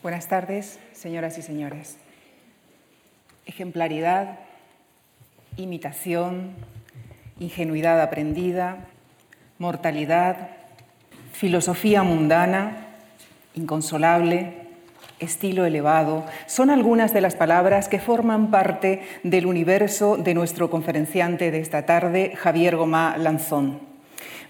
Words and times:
Buenas 0.00 0.28
tardes, 0.28 0.78
señoras 0.92 1.38
y 1.38 1.42
señores. 1.42 1.96
Ejemplaridad, 3.46 4.38
imitación, 5.56 6.52
ingenuidad 7.40 8.00
aprendida, 8.00 8.76
mortalidad, 9.58 10.50
filosofía 11.32 12.04
mundana, 12.04 12.86
inconsolable, 13.56 14.68
estilo 15.18 15.64
elevado, 15.64 16.24
son 16.46 16.70
algunas 16.70 17.12
de 17.12 17.20
las 17.20 17.34
palabras 17.34 17.88
que 17.88 17.98
forman 17.98 18.52
parte 18.52 19.02
del 19.24 19.46
universo 19.46 20.16
de 20.16 20.32
nuestro 20.32 20.70
conferenciante 20.70 21.50
de 21.50 21.58
esta 21.58 21.86
tarde, 21.86 22.34
Javier 22.36 22.76
Gomá 22.76 23.16
Lanzón. 23.18 23.80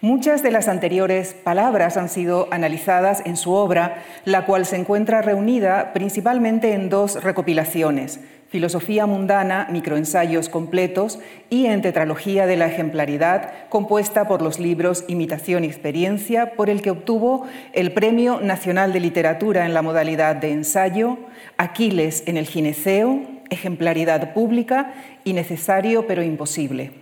Muchas 0.00 0.44
de 0.44 0.52
las 0.52 0.68
anteriores 0.68 1.34
palabras 1.34 1.96
han 1.96 2.08
sido 2.08 2.46
analizadas 2.52 3.20
en 3.26 3.36
su 3.36 3.50
obra, 3.52 4.04
la 4.24 4.46
cual 4.46 4.64
se 4.64 4.76
encuentra 4.76 5.22
reunida 5.22 5.92
principalmente 5.92 6.72
en 6.72 6.88
dos 6.88 7.24
recopilaciones, 7.24 8.20
Filosofía 8.48 9.04
mundana, 9.06 9.66
microensayos 9.70 10.48
completos 10.48 11.18
y 11.50 11.66
en 11.66 11.82
Tetralogía 11.82 12.46
de 12.46 12.56
la 12.56 12.66
ejemplaridad, 12.66 13.52
compuesta 13.68 14.26
por 14.26 14.40
los 14.40 14.58
libros 14.58 15.04
Imitación 15.08 15.64
y 15.64 15.66
Experiencia, 15.66 16.54
por 16.54 16.70
el 16.70 16.80
que 16.80 16.92
obtuvo 16.92 17.46
el 17.74 17.92
Premio 17.92 18.40
Nacional 18.40 18.94
de 18.94 19.00
Literatura 19.00 19.66
en 19.66 19.74
la 19.74 19.82
modalidad 19.82 20.36
de 20.36 20.52
ensayo, 20.52 21.18
Aquiles 21.58 22.22
en 22.26 22.38
el 22.38 22.46
gineceo, 22.46 23.20
Ejemplaridad 23.50 24.32
pública 24.32 24.94
y 25.24 25.34
Necesario 25.34 26.06
pero 26.06 26.22
imposible. 26.22 26.92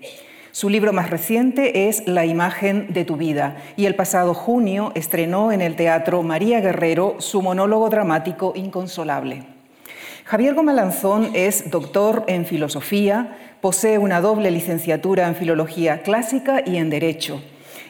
Su 0.56 0.70
libro 0.70 0.94
más 0.94 1.10
reciente 1.10 1.86
es 1.86 2.08
La 2.08 2.24
imagen 2.24 2.86
de 2.94 3.04
tu 3.04 3.18
vida 3.18 3.58
y 3.76 3.84
el 3.84 3.94
pasado 3.94 4.32
junio 4.32 4.90
estrenó 4.94 5.52
en 5.52 5.60
el 5.60 5.76
Teatro 5.76 6.22
María 6.22 6.62
Guerrero 6.62 7.16
su 7.18 7.42
monólogo 7.42 7.90
dramático 7.90 8.54
Inconsolable. 8.56 9.44
Javier 10.24 10.54
Gomalanzón 10.54 11.28
es 11.34 11.70
doctor 11.70 12.24
en 12.26 12.46
filosofía, 12.46 13.36
posee 13.60 13.98
una 13.98 14.22
doble 14.22 14.50
licenciatura 14.50 15.28
en 15.28 15.34
filología 15.34 16.00
clásica 16.00 16.62
y 16.64 16.78
en 16.78 16.88
derecho. 16.88 17.42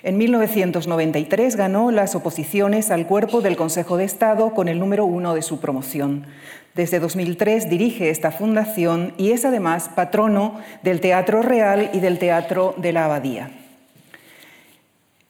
En 0.02 0.18
1993 0.18 1.54
ganó 1.54 1.92
las 1.92 2.16
oposiciones 2.16 2.90
al 2.90 3.06
cuerpo 3.06 3.42
del 3.42 3.56
Consejo 3.56 3.96
de 3.96 4.04
Estado 4.04 4.54
con 4.54 4.66
el 4.66 4.80
número 4.80 5.04
uno 5.04 5.34
de 5.34 5.42
su 5.42 5.60
promoción. 5.60 6.26
Desde 6.76 7.00
2003 7.00 7.70
dirige 7.70 8.10
esta 8.10 8.30
fundación 8.30 9.14
y 9.16 9.30
es 9.30 9.46
además 9.46 9.88
patrono 9.88 10.60
del 10.82 11.00
Teatro 11.00 11.40
Real 11.40 11.88
y 11.94 12.00
del 12.00 12.18
Teatro 12.18 12.74
de 12.76 12.92
la 12.92 13.06
Abadía. 13.06 13.50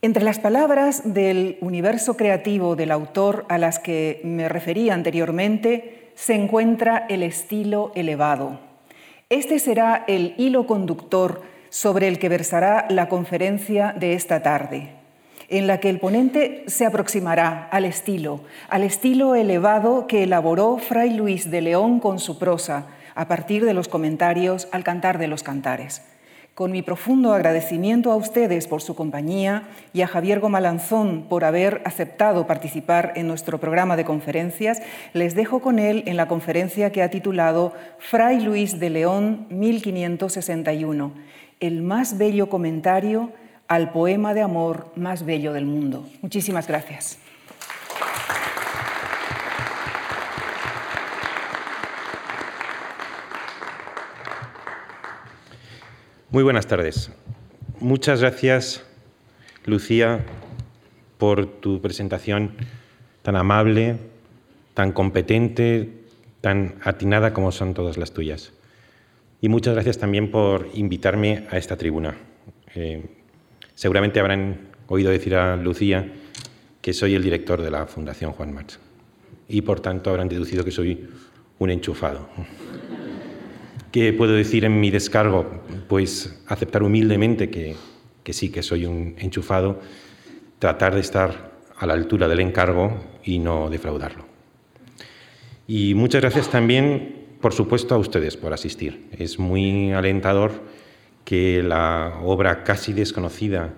Entre 0.03 0.25
las 0.25 0.41
palabras 0.41 1.03
del 1.15 1.57
universo 1.61 2.17
creativo 2.17 2.75
del 2.75 2.91
autor 2.91 3.47
a 3.49 3.59
las 3.59 3.79
que 3.79 4.21
me 4.25 4.49
refería 4.49 4.93
anteriormente 4.95 6.11
se 6.17 6.35
encuentra 6.35 7.07
el 7.09 7.23
estilo 7.23 7.93
elevado. 7.95 8.59
Este 9.31 9.61
será 9.61 10.03
el 10.09 10.35
hilo 10.39 10.67
conductor 10.67 11.43
sobre 11.69 12.09
el 12.09 12.19
que 12.19 12.29
versará 12.29 12.87
la 12.91 13.09
conferencia 13.09 13.95
de 13.97 14.15
esta 14.15 14.43
tarde 14.43 14.96
en 15.49 15.67
la 15.67 15.81
que 15.81 15.91
el 15.91 16.01
ponente 16.01 16.65
se 16.67 16.87
aproximará 16.87 17.69
al 17.71 17.85
estilo, 17.85 18.41
al 18.69 18.83
estilo 18.83 19.35
elevado 19.35 20.07
que 20.07 20.25
elaboró 20.25 20.79
Fray 20.79 21.11
Luis 21.11 21.51
de 21.51 21.61
León 21.61 22.01
con 22.01 22.19
su 22.19 22.39
prosa, 22.39 22.87
a 23.15 23.29
partir 23.29 23.65
de 23.65 23.75
los 23.75 23.89
comentarios 23.89 24.69
al 24.73 24.85
cantar 24.85 25.19
de 25.19 25.29
los 25.29 25.43
cantares. 25.43 26.03
Con 26.57 26.73
mi 26.73 26.81
profundo 26.81 27.35
agradecimiento 27.35 28.11
a 28.11 28.17
ustedes 28.17 28.67
por 28.67 28.81
su 28.81 28.95
compañía 28.95 29.65
y 29.93 30.01
a 30.01 30.07
Javier 30.07 30.41
Gomalanzón 30.41 31.27
por 31.29 31.45
haber 31.45 31.83
aceptado 31.85 32.47
participar 32.47 33.13
en 33.17 33.29
nuestro 33.29 33.61
programa 33.61 33.95
de 33.95 34.07
conferencias, 34.07 34.81
les 35.13 35.35
dejo 35.35 35.61
con 35.61 35.79
él 35.79 36.03
en 36.07 36.17
la 36.17 36.29
conferencia 36.29 36.93
que 36.93 37.03
ha 37.03 37.11
titulado 37.11 37.75
Fray 37.99 38.41
Luis 38.41 38.81
de 38.81 38.89
León 38.89 39.47
1561, 39.51 41.13
el 41.61 41.83
más 41.83 42.17
bello 42.17 42.49
comentario 42.49 43.33
al 43.69 43.91
poema 43.93 44.35
de 44.35 44.43
amor 44.43 44.93
más 44.97 45.25
bello 45.25 45.53
del 45.53 45.67
mundo. 45.67 46.09
Muchísimas 46.23 46.69
gracias. 46.69 47.19
Muy 56.31 56.43
buenas 56.43 56.67
tardes. 56.67 57.11
Muchas 57.81 58.21
gracias, 58.21 58.85
Lucía, 59.65 60.25
por 61.19 61.47
tu 61.47 61.81
presentación 61.81 62.53
tan 63.23 63.37
amable, 63.37 63.97
tan 64.75 64.93
competente, 64.93 65.91
tan 66.41 66.75
atinada 66.85 67.33
como 67.33 67.53
son 67.53 67.75
todas 67.75 67.97
las 67.97 68.13
tuyas. 68.13 68.53
Y 69.41 69.49
muchas 69.49 69.75
gracias 69.75 69.99
también 69.99 70.31
por 70.31 70.69
invitarme 70.75 71.47
a 71.51 71.57
esta 71.59 71.77
tribuna. 71.77 72.17
Eh, 72.75 73.16
Seguramente 73.77 74.21
habrán 74.21 74.71
oído 74.89 75.11
decir 75.11 75.35
a 75.35 75.55
Lucía 75.55 76.11
que 76.81 76.95
soy 76.95 77.15
el 77.15 77.23
director 77.23 77.61
de 77.61 77.71
la 77.71 77.87
Fundación 77.87 78.33
Juan 78.33 78.55
March 78.55 78.79
y 79.49 79.61
por 79.61 79.81
tanto 79.81 80.09
habrán 80.09 80.31
deducido 80.31 80.65
que 80.65 80.71
soy 80.71 81.07
un 81.59 81.71
enchufado. 81.71 82.27
¿Qué 83.93 84.15
puedo 84.15 84.33
decir 84.33 84.65
en 84.65 84.81
mi 84.81 84.91
descargo? 84.91 85.63
Pues 85.89 86.43
aceptar 86.47 86.83
humildemente 86.83 87.51
que, 87.51 87.77
que 88.25 88.33
sí, 88.33 88.49
que 88.49 88.63
soy 88.63 88.87
un 88.87 89.15
enchufado, 89.19 89.79
tratar 90.59 90.95
de 90.95 91.01
estar 91.03 91.53
a 91.77 91.87
la 91.87 91.93
altura 91.93 92.29
del 92.29 92.41
encargo 92.41 92.99
y 93.25 93.39
no 93.39 93.69
defraudarlo. 93.69 94.25
Y 95.69 95.93
muchas 95.93 96.23
gracias 96.23 96.49
también, 96.49 97.27
por 97.43 97.53
supuesto, 97.53 97.95
a 97.95 97.99
ustedes 97.99 98.39
por 98.39 98.55
asistir. 98.55 99.11
Es 99.19 99.39
muy 99.39 99.93
alentador 99.93 100.53
que 101.27 101.61
la 101.61 102.21
obra 102.23 102.63
casi 102.63 102.93
desconocida 102.93 103.75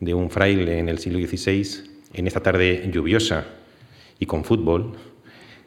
de 0.00 0.12
un 0.12 0.28
fraile 0.28 0.78
en 0.78 0.90
el 0.90 0.98
siglo 0.98 1.18
XVI, 1.26 1.66
en 2.12 2.26
esta 2.26 2.40
tarde 2.40 2.90
lluviosa 2.92 3.46
y 4.18 4.26
con 4.26 4.44
fútbol, 4.44 4.98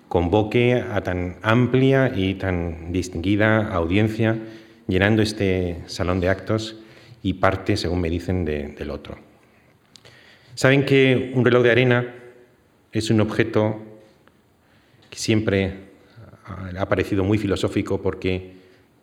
convoque 0.08 0.76
a 0.76 1.02
tan 1.02 1.38
amplia 1.42 2.14
y 2.16 2.36
tan 2.36 2.94
distinguida 2.94 3.74
audiencia, 3.74 4.38
llenando 4.88 5.24
este 5.24 5.82
salón 5.88 6.20
de 6.20 6.30
actos 6.30 6.78
y 7.24 7.34
parte, 7.34 7.78
según 7.78 8.02
me 8.02 8.12
dicen, 8.12 8.46
del 8.46 8.92
otro. 8.92 9.18
Saben 10.54 10.86
que 10.86 11.32
un 11.34 11.44
reloj 11.44 11.64
de 11.64 11.72
arena 11.72 12.14
es 12.92 13.10
un 13.10 13.20
objeto 13.22 13.82
que 15.10 15.18
siempre 15.18 15.94
ha 16.78 16.88
parecido 16.88 17.24
muy 17.24 17.40
filosófico 17.40 18.04
porque 18.04 18.54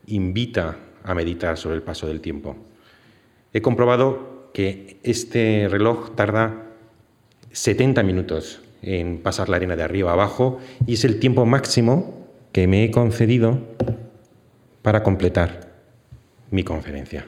invita 0.06 0.76
a 1.04 1.14
meditar 1.14 1.56
sobre 1.56 1.76
el 1.76 1.82
paso 1.82 2.06
del 2.06 2.20
tiempo. 2.20 2.56
He 3.52 3.62
comprobado 3.62 4.50
que 4.52 4.98
este 5.02 5.68
reloj 5.68 6.14
tarda 6.14 6.66
70 7.52 8.02
minutos 8.02 8.62
en 8.82 9.18
pasar 9.18 9.48
la 9.48 9.56
arena 9.56 9.76
de 9.76 9.82
arriba 9.82 10.10
a 10.10 10.14
abajo 10.14 10.58
y 10.86 10.94
es 10.94 11.04
el 11.04 11.18
tiempo 11.18 11.46
máximo 11.46 12.28
que 12.52 12.66
me 12.66 12.84
he 12.84 12.90
concedido 12.90 13.58
para 14.82 15.02
completar 15.02 15.70
mi 16.50 16.64
conferencia. 16.64 17.26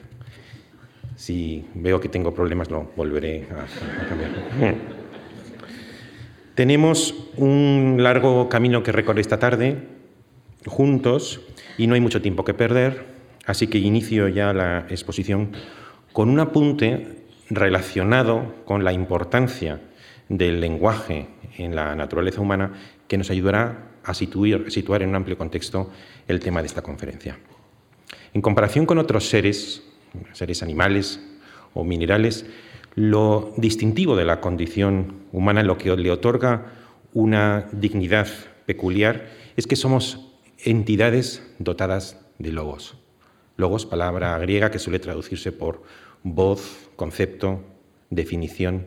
Si 1.16 1.64
veo 1.74 2.00
que 2.00 2.08
tengo 2.08 2.34
problemas, 2.34 2.70
lo 2.70 2.90
volveré 2.96 3.46
a, 3.50 4.08
cambiar. 4.08 4.74
Tenemos 6.54 7.14
un 7.36 7.98
largo 8.00 8.48
camino 8.48 8.82
que 8.82 8.92
recorrer 8.92 9.20
esta 9.20 9.38
tarde 9.38 9.76
juntos 10.66 11.40
y 11.78 11.86
no 11.86 11.94
hay 11.94 12.00
mucho 12.00 12.22
tiempo 12.22 12.44
que 12.44 12.54
perder. 12.54 13.11
Así 13.46 13.66
que 13.66 13.78
inicio 13.78 14.28
ya 14.28 14.52
la 14.52 14.86
exposición 14.88 15.52
con 16.12 16.28
un 16.28 16.40
apunte 16.40 17.24
relacionado 17.50 18.54
con 18.64 18.84
la 18.84 18.92
importancia 18.92 19.80
del 20.28 20.60
lenguaje 20.60 21.28
en 21.58 21.74
la 21.74 21.94
naturaleza 21.94 22.40
humana 22.40 22.72
que 23.08 23.18
nos 23.18 23.30
ayudará 23.30 23.90
a 24.04 24.14
situar, 24.14 25.02
en 25.02 25.08
un 25.08 25.14
amplio 25.16 25.36
contexto 25.36 25.90
el 26.28 26.40
tema 26.40 26.60
de 26.60 26.66
esta 26.66 26.82
conferencia. 26.82 27.38
En 28.32 28.40
comparación 28.40 28.86
con 28.86 28.98
otros 28.98 29.28
seres, 29.28 29.82
seres 30.32 30.62
animales 30.62 31.20
o 31.74 31.84
minerales, 31.84 32.46
lo 32.94 33.52
distintivo 33.56 34.16
de 34.16 34.24
la 34.24 34.40
condición 34.40 35.24
humana, 35.32 35.62
lo 35.62 35.78
que 35.78 35.94
le 35.96 36.10
otorga 36.10 36.72
una 37.12 37.66
dignidad 37.72 38.28
peculiar, 38.66 39.28
es 39.56 39.66
que 39.66 39.76
somos 39.76 40.32
entidades 40.64 41.42
dotadas 41.58 42.18
de 42.38 42.52
logos. 42.52 43.01
Logos, 43.62 43.86
palabra 43.86 44.36
griega 44.38 44.72
que 44.72 44.80
suele 44.80 44.98
traducirse 44.98 45.52
por 45.52 45.84
voz, 46.24 46.90
concepto, 46.96 47.62
definición, 48.10 48.86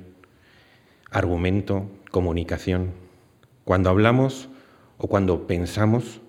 argumento, 1.10 1.90
comunicación. 2.12 2.92
Cuando 3.64 3.90
hablamos 3.90 4.50
o 4.98 5.08
cuando 5.08 5.48
pensamos 5.48 6.20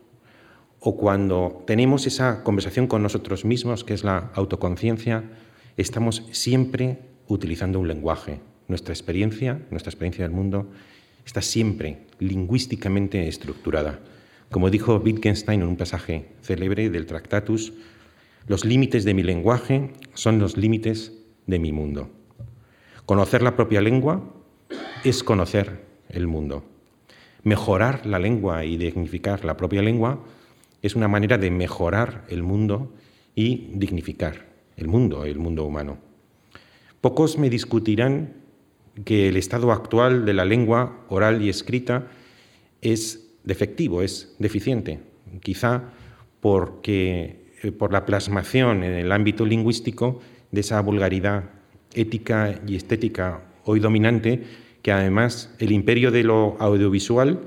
o 0.79 0.97
cuando 0.97 1.65
tenemos 1.67 2.07
esa 2.07 2.45
conversación 2.45 2.87
con 2.87 3.03
nosotros 3.03 3.45
mismos, 3.45 3.83
que 3.83 3.95
es 3.95 4.05
la 4.05 4.31
autoconciencia, 4.35 5.25
estamos 5.77 6.23
siempre 6.31 7.01
utilizando 7.27 7.81
un 7.81 7.89
lenguaje, 7.89 8.39
nuestra 8.69 8.95
experiencia, 8.95 9.61
nuestra 9.73 9.91
experiencia 9.91 10.23
del 10.25 10.33
mundo, 10.33 10.71
está 11.25 11.43
siempre 11.43 12.07
lingüísticamente 12.21 13.27
estructurada. 13.27 13.99
Como 14.53 14.71
dijo 14.71 14.99
Wittgenstein 14.99 15.63
en 15.63 15.67
un 15.67 15.77
pasaje 15.77 16.29
célebre 16.43 16.91
del 16.91 17.07
Tractatus, 17.07 17.73
los 18.47 18.65
límites 18.65 19.05
de 19.05 19.15
mi 19.15 19.23
lenguaje 19.23 19.91
son 20.15 20.39
los 20.39 20.57
límites 20.57 21.13
de 21.47 21.59
mi 21.59 21.73
mundo. 21.73 22.11
Conocer 23.05 23.43
la 23.43 23.57
propia 23.57 23.81
lengua 23.81 24.23
es 25.05 25.23
conocer 25.23 25.85
el 26.09 26.27
mundo. 26.27 26.65
Mejorar 27.43 28.07
la 28.07 28.19
lengua 28.19 28.65
y 28.65 28.77
dignificar 28.77 29.45
la 29.45 29.57
propia 29.57 29.83
lengua 29.83 30.21
es 30.83 30.95
una 30.95 31.09
manera 31.09 31.39
de 31.39 31.51
mejorar 31.51 32.25
el 32.29 32.43
mundo 32.43 32.93
y 33.35 33.71
dignificar 33.75 34.47
el 34.77 34.89
mundo, 34.89 35.25
el 35.25 35.39
mundo 35.39 35.65
humano. 35.65 35.99
Pocos 37.01 37.39
me 37.39 37.51
discutirán 37.51 38.35
que 39.05 39.29
el 39.29 39.37
estado 39.37 39.73
actual 39.73 40.25
de 40.25 40.35
la 40.35 40.45
lengua 40.45 41.05
oral 41.09 41.43
y 41.43 41.49
escrita 41.49 42.09
es 42.81 43.29
defectivo, 43.45 44.03
es 44.03 44.35
deficiente, 44.39 45.01
quizá 45.41 45.93
porque 46.41 47.46
por 47.73 47.93
la 47.93 48.07
plasmación 48.07 48.83
en 48.83 48.93
el 48.93 49.13
ámbito 49.13 49.45
lingüístico 49.45 50.21
de 50.51 50.61
esa 50.61 50.81
vulgaridad 50.81 51.45
ética 51.95 52.61
y 52.67 52.77
estética 52.77 53.43
hoy 53.65 53.81
dominante 53.81 54.43
que 54.83 54.93
además 54.93 55.53
el 55.59 55.73
imperio 55.73 56.13
de 56.13 56.23
lo 56.23 56.57
audiovisual, 56.61 57.41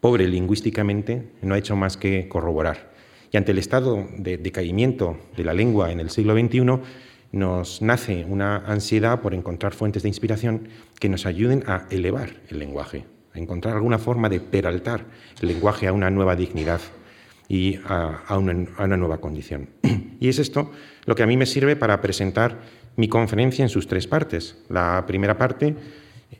pobre 0.00 0.28
lingüísticamente, 0.28 1.30
no 1.42 1.54
ha 1.54 1.58
hecho 1.58 1.74
más 1.74 1.96
que 1.96 2.28
corroborar. 2.28 2.92
Y 3.32 3.36
ante 3.36 3.50
el 3.50 3.58
estado 3.58 4.06
de 4.16 4.38
decaimiento 4.38 5.18
de 5.36 5.44
la 5.44 5.52
lengua 5.52 5.90
en 5.90 5.98
el 5.98 6.10
siglo 6.10 6.38
XXI, 6.38 6.60
nos 7.32 7.82
nace 7.82 8.24
una 8.28 8.58
ansiedad 8.58 9.20
por 9.20 9.34
encontrar 9.34 9.74
fuentes 9.74 10.04
de 10.04 10.08
inspiración 10.08 10.68
que 11.00 11.08
nos 11.08 11.26
ayuden 11.26 11.64
a 11.66 11.86
elevar 11.90 12.30
el 12.50 12.60
lenguaje, 12.60 13.04
a 13.34 13.38
encontrar 13.40 13.74
alguna 13.74 13.98
forma 13.98 14.28
de 14.28 14.38
peraltar 14.38 15.06
el 15.42 15.48
lenguaje 15.48 15.88
a 15.88 15.92
una 15.92 16.08
nueva 16.10 16.36
dignidad 16.36 16.80
y 17.48 17.78
a, 17.86 18.36
una, 18.38 18.96
nueva 18.96 19.18
condición. 19.18 19.68
Y 20.18 20.28
es 20.28 20.38
esto 20.38 20.72
lo 21.04 21.14
que 21.14 21.22
a 21.22 21.26
mí 21.26 21.36
me 21.36 21.44
sirve 21.44 21.76
para 21.76 22.00
presentar 22.00 22.58
mi 22.96 23.06
conferencia 23.06 23.62
en 23.62 23.68
sus 23.68 23.86
tres 23.86 24.06
partes. 24.06 24.56
La 24.70 25.04
primera 25.06 25.36
parte 25.36 25.76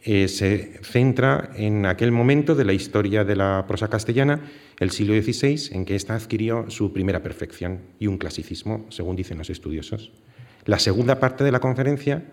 eh, 0.03 0.29
se 0.29 0.81
centra 0.83 1.51
en 1.57 1.85
aquel 1.85 2.11
momento 2.11 2.55
de 2.55 2.65
la 2.65 2.73
historia 2.73 3.23
de 3.25 3.37
la 3.37 3.67
prosa 3.69 3.89
castellana, 3.89 4.41
el 4.81 4.91
siglo 4.91 5.15
XVI, 5.21 5.77
en 5.77 5.85
que 5.85 5.95
ésta 5.95 6.15
adquirió 6.15 6.71
su 6.71 6.93
primera 6.93 7.23
perfección 7.23 7.81
y 7.99 8.07
un 8.07 8.17
clasicismo, 8.17 8.87
según 8.89 9.15
dicen 9.15 9.37
los 9.37 9.51
estudiosos. 9.51 10.11
La 10.65 10.79
segunda 10.79 11.21
parte 11.21 11.45
de 11.45 11.53
la 11.53 11.61
conferencia 11.61 12.25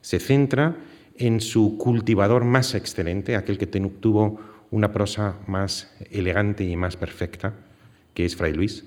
se 0.00 0.18
centra 0.18 0.76
en 1.16 1.40
su 1.40 1.76
cultivador 1.76 2.44
más 2.44 2.74
excelente, 2.74 3.36
aquel 3.36 3.58
que 3.58 3.66
tuvo 3.66 4.40
una 4.70 4.92
prosa 4.92 5.36
más 5.46 5.92
elegante 6.10 6.64
y 6.64 6.76
más 6.76 6.96
perfecta, 6.96 7.54
que 8.14 8.24
es 8.24 8.36
Fray 8.36 8.52
Luis. 8.52 8.84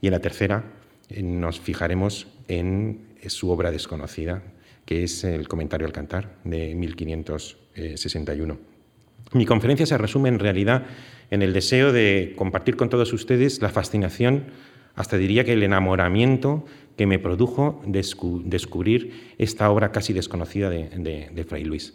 Y 0.00 0.06
en 0.06 0.12
la 0.12 0.20
tercera 0.20 0.64
eh, 1.08 1.22
nos 1.22 1.60
fijaremos 1.60 2.26
en 2.48 3.12
su 3.26 3.50
obra 3.50 3.70
desconocida, 3.70 4.42
que 4.84 5.04
es 5.04 5.24
el 5.24 5.48
Comentario 5.48 5.86
al 5.86 5.92
Cantar 5.92 6.36
de 6.44 6.74
1561. 6.74 8.72
Mi 9.32 9.46
conferencia 9.46 9.86
se 9.86 9.96
resume 9.96 10.28
en 10.28 10.38
realidad 10.38 10.84
en 11.30 11.40
el 11.40 11.54
deseo 11.54 11.92
de 11.92 12.34
compartir 12.36 12.76
con 12.76 12.90
todos 12.90 13.12
ustedes 13.12 13.62
la 13.62 13.70
fascinación, 13.70 14.44
hasta 14.94 15.16
diría 15.16 15.44
que 15.44 15.54
el 15.54 15.62
enamoramiento 15.62 16.66
que 16.96 17.06
me 17.06 17.18
produjo 17.18 17.82
descubrir 17.86 19.32
esta 19.38 19.70
obra 19.70 19.92
casi 19.92 20.12
desconocida 20.12 20.68
de, 20.68 21.46
Fray 21.48 21.64
Luis. 21.64 21.94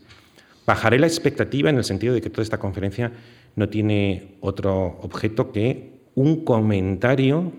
Bajaré 0.66 0.98
la 0.98 1.06
expectativa 1.06 1.70
en 1.70 1.78
el 1.78 1.84
sentido 1.84 2.16
de 2.16 2.22
que 2.22 2.32
toda 2.32 2.42
esta 2.42 2.58
conferencia 2.58 3.12
no 3.56 3.70
tiene 3.70 4.38
otro 4.42 4.98
objeto 5.02 5.52
que 5.52 5.97
un 6.18 6.44
comentario 6.44 7.54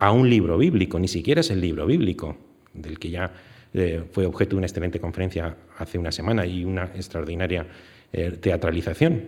a 0.00 0.10
un 0.10 0.28
libro 0.28 0.58
bíblico, 0.58 0.98
ni 0.98 1.06
siquiera 1.06 1.40
es 1.40 1.50
el 1.50 1.60
libro 1.60 1.86
bíblico, 1.86 2.36
del 2.74 2.98
que 2.98 3.10
ya 3.10 3.32
eh, 3.74 4.02
fue 4.10 4.26
objeto 4.26 4.50
de 4.50 4.56
una 4.56 4.66
excelente 4.66 4.98
conferencia 4.98 5.56
hace 5.78 5.98
una 5.98 6.10
semana 6.10 6.44
y 6.44 6.64
una 6.64 6.86
extraordinaria 6.96 7.64
eh, 8.12 8.32
teatralización. 8.40 9.22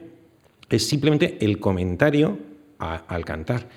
Es 0.69 0.89
simplemente 0.89 1.39
el 1.41 1.61
comentario 1.61 2.37
al 2.79 3.25
cantar. 3.25 3.69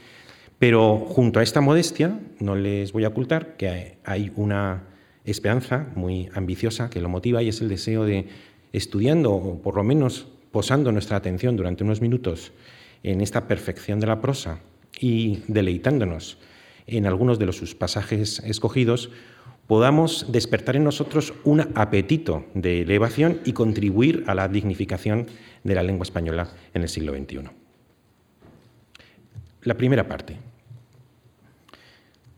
Pero 0.57 0.97
junto 0.97 1.39
a 1.39 1.43
esta 1.43 1.61
modestia, 1.61 2.19
no 2.39 2.55
les 2.55 2.91
voy 2.91 3.03
a 3.03 3.09
ocultar 3.09 3.55
que 3.55 3.97
hay 4.03 4.31
una 4.35 4.83
esperanza 5.25 5.89
muy 5.93 6.29
ambiciosa 6.33 6.89
que 6.89 7.01
lo 7.01 7.09
motiva 7.09 7.43
y 7.43 7.49
es 7.49 7.61
el 7.61 7.69
deseo 7.69 8.03
de, 8.05 8.29
estudiando, 8.71 9.31
o 9.31 9.61
por 9.61 9.75
lo 9.75 9.83
menos 9.83 10.25
posando 10.51 10.91
nuestra 10.91 11.17
atención 11.17 11.55
durante 11.55 11.83
unos 11.83 12.01
minutos 12.01 12.51
en 13.03 13.21
esta 13.21 13.47
perfección 13.47 13.99
de 13.99 14.07
la 14.07 14.21
prosa 14.21 14.59
y 14.99 15.43
deleitándonos 15.47 16.37
en 16.87 17.05
algunos 17.05 17.39
de 17.39 17.45
los 17.45 17.57
sus 17.57 17.75
pasajes 17.75 18.39
escogidos, 18.39 19.09
podamos 19.67 20.31
despertar 20.31 20.75
en 20.75 20.83
nosotros 20.83 21.33
un 21.43 21.61
apetito 21.75 22.45
de 22.53 22.81
elevación 22.81 23.39
y 23.45 23.53
contribuir 23.53 24.23
a 24.27 24.35
la 24.35 24.47
dignificación 24.47 25.27
de 25.63 25.75
la 25.75 25.83
lengua 25.83 26.03
española 26.03 26.49
en 26.73 26.81
el 26.81 26.89
siglo 26.89 27.13
XXI. 27.13 27.49
La 29.61 29.77
primera 29.77 30.07
parte, 30.07 30.37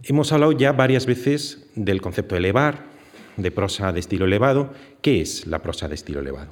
Hemos 0.08 0.32
hablado 0.32 0.52
ya 0.52 0.72
varias 0.72 1.08
veces 1.08 1.66
del 1.74 2.00
concepto 2.00 2.36
de 2.36 2.40
elevar, 2.40 2.84
de 3.38 3.50
prosa 3.50 3.92
de 3.92 4.00
estilo 4.00 4.26
elevado. 4.26 4.72
¿Qué 5.02 5.20
es 5.20 5.48
la 5.48 5.64
prosa 5.64 5.88
de 5.88 5.96
estilo 5.96 6.20
elevado? 6.20 6.52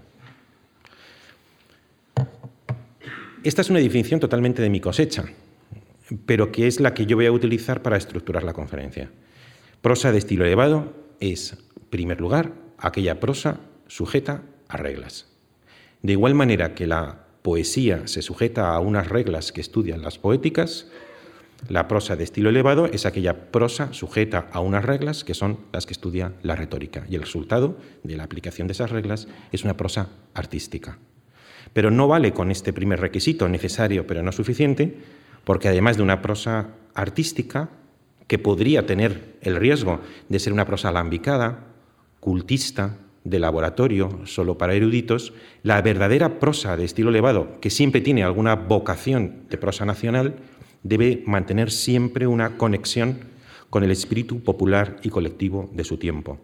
Esta 3.44 3.62
es 3.62 3.70
una 3.70 3.80
definición 3.80 4.22
totalmente 4.22 4.62
de 4.62 4.70
mi 4.70 4.80
cosecha, 4.80 5.26
pero 6.26 6.50
que 6.50 6.66
es 6.66 6.80
la 6.80 6.94
que 6.94 7.06
yo 7.06 7.18
voy 7.18 7.26
a 7.26 7.32
utilizar 7.34 7.82
para 7.82 7.98
estructurar 7.98 8.44
la 8.44 8.54
conferencia. 8.54 9.12
Prosa 9.82 10.14
de 10.14 10.18
estilo 10.18 10.46
elevado 10.46 10.94
es, 11.20 11.52
en 11.52 11.90
primer 11.90 12.22
lugar, 12.22 12.54
aquella 12.78 13.20
prosa 13.20 13.60
sujeta 13.88 14.44
a 14.70 14.78
reglas. 14.78 15.28
De 16.02 16.14
igual 16.14 16.36
manera 16.36 16.74
que 16.74 16.88
la 16.88 17.26
poesía 17.42 18.08
se 18.08 18.22
sujeta 18.22 18.74
a 18.74 18.80
unas 18.80 19.10
reglas 19.10 19.52
que 19.52 19.60
estudian 19.60 20.04
las 20.04 20.18
poéticas, 20.18 20.88
la 21.68 21.90
prosa 21.90 22.16
de 22.16 22.24
estilo 22.24 22.50
elevado 22.50 22.86
es 22.86 23.06
aquella 23.06 23.52
prosa 23.52 23.92
sujeta 23.92 24.48
a 24.54 24.62
unas 24.62 24.86
reglas 24.86 25.26
que 25.26 25.34
son 25.34 25.60
las 25.74 25.86
que 25.86 25.94
estudia 25.94 26.32
la 26.44 26.56
retórica 26.56 27.06
y 27.10 27.16
el 27.16 27.22
resultado 27.22 27.78
de 28.04 28.16
la 28.16 28.24
aplicación 28.24 28.70
de 28.70 28.74
esas 28.74 28.92
reglas 28.92 29.28
es 29.52 29.66
una 29.66 29.76
prosa 29.76 30.08
artística. 30.34 30.98
Pero 31.74 31.92
no 31.92 32.08
vale 32.08 32.34
con 32.34 32.52
este 32.52 32.72
primer 32.74 33.00
requisito 33.00 33.50
necesario 33.50 34.08
pero 34.08 34.24
no 34.24 34.32
suficiente, 34.32 34.98
porque 35.44 35.68
además 35.68 35.98
de 35.98 36.04
una 36.04 36.22
prosa 36.22 36.70
artística, 36.94 37.70
que 38.28 38.40
podría 38.40 38.86
tener 38.86 39.36
el 39.42 39.58
riesgo 39.58 40.00
de 40.30 40.40
ser 40.40 40.54
una 40.54 40.66
prosa 40.66 40.90
alambicada, 40.90 41.68
cultista, 42.20 42.98
de 43.24 43.40
laboratorio, 43.40 44.22
solo 44.26 44.58
para 44.58 44.74
eruditos, 44.74 45.34
la 45.64 45.82
verdadera 45.82 46.40
prosa 46.40 46.76
de 46.76 46.84
estilo 46.84 47.10
elevado, 47.10 47.60
que 47.62 47.70
siempre 47.70 48.02
tiene 48.02 48.24
alguna 48.24 48.56
vocación 48.56 49.44
de 49.50 49.58
prosa 49.58 49.86
nacional, 49.86 50.36
debe 50.84 51.24
mantener 51.26 51.72
siempre 51.72 52.28
una 52.28 52.58
conexión 52.58 53.20
con 53.70 53.84
el 53.84 53.92
espíritu 53.92 54.44
popular 54.44 54.98
y 55.04 55.10
colectivo 55.10 55.70
de 55.74 55.84
su 55.84 55.98
tiempo, 55.98 56.40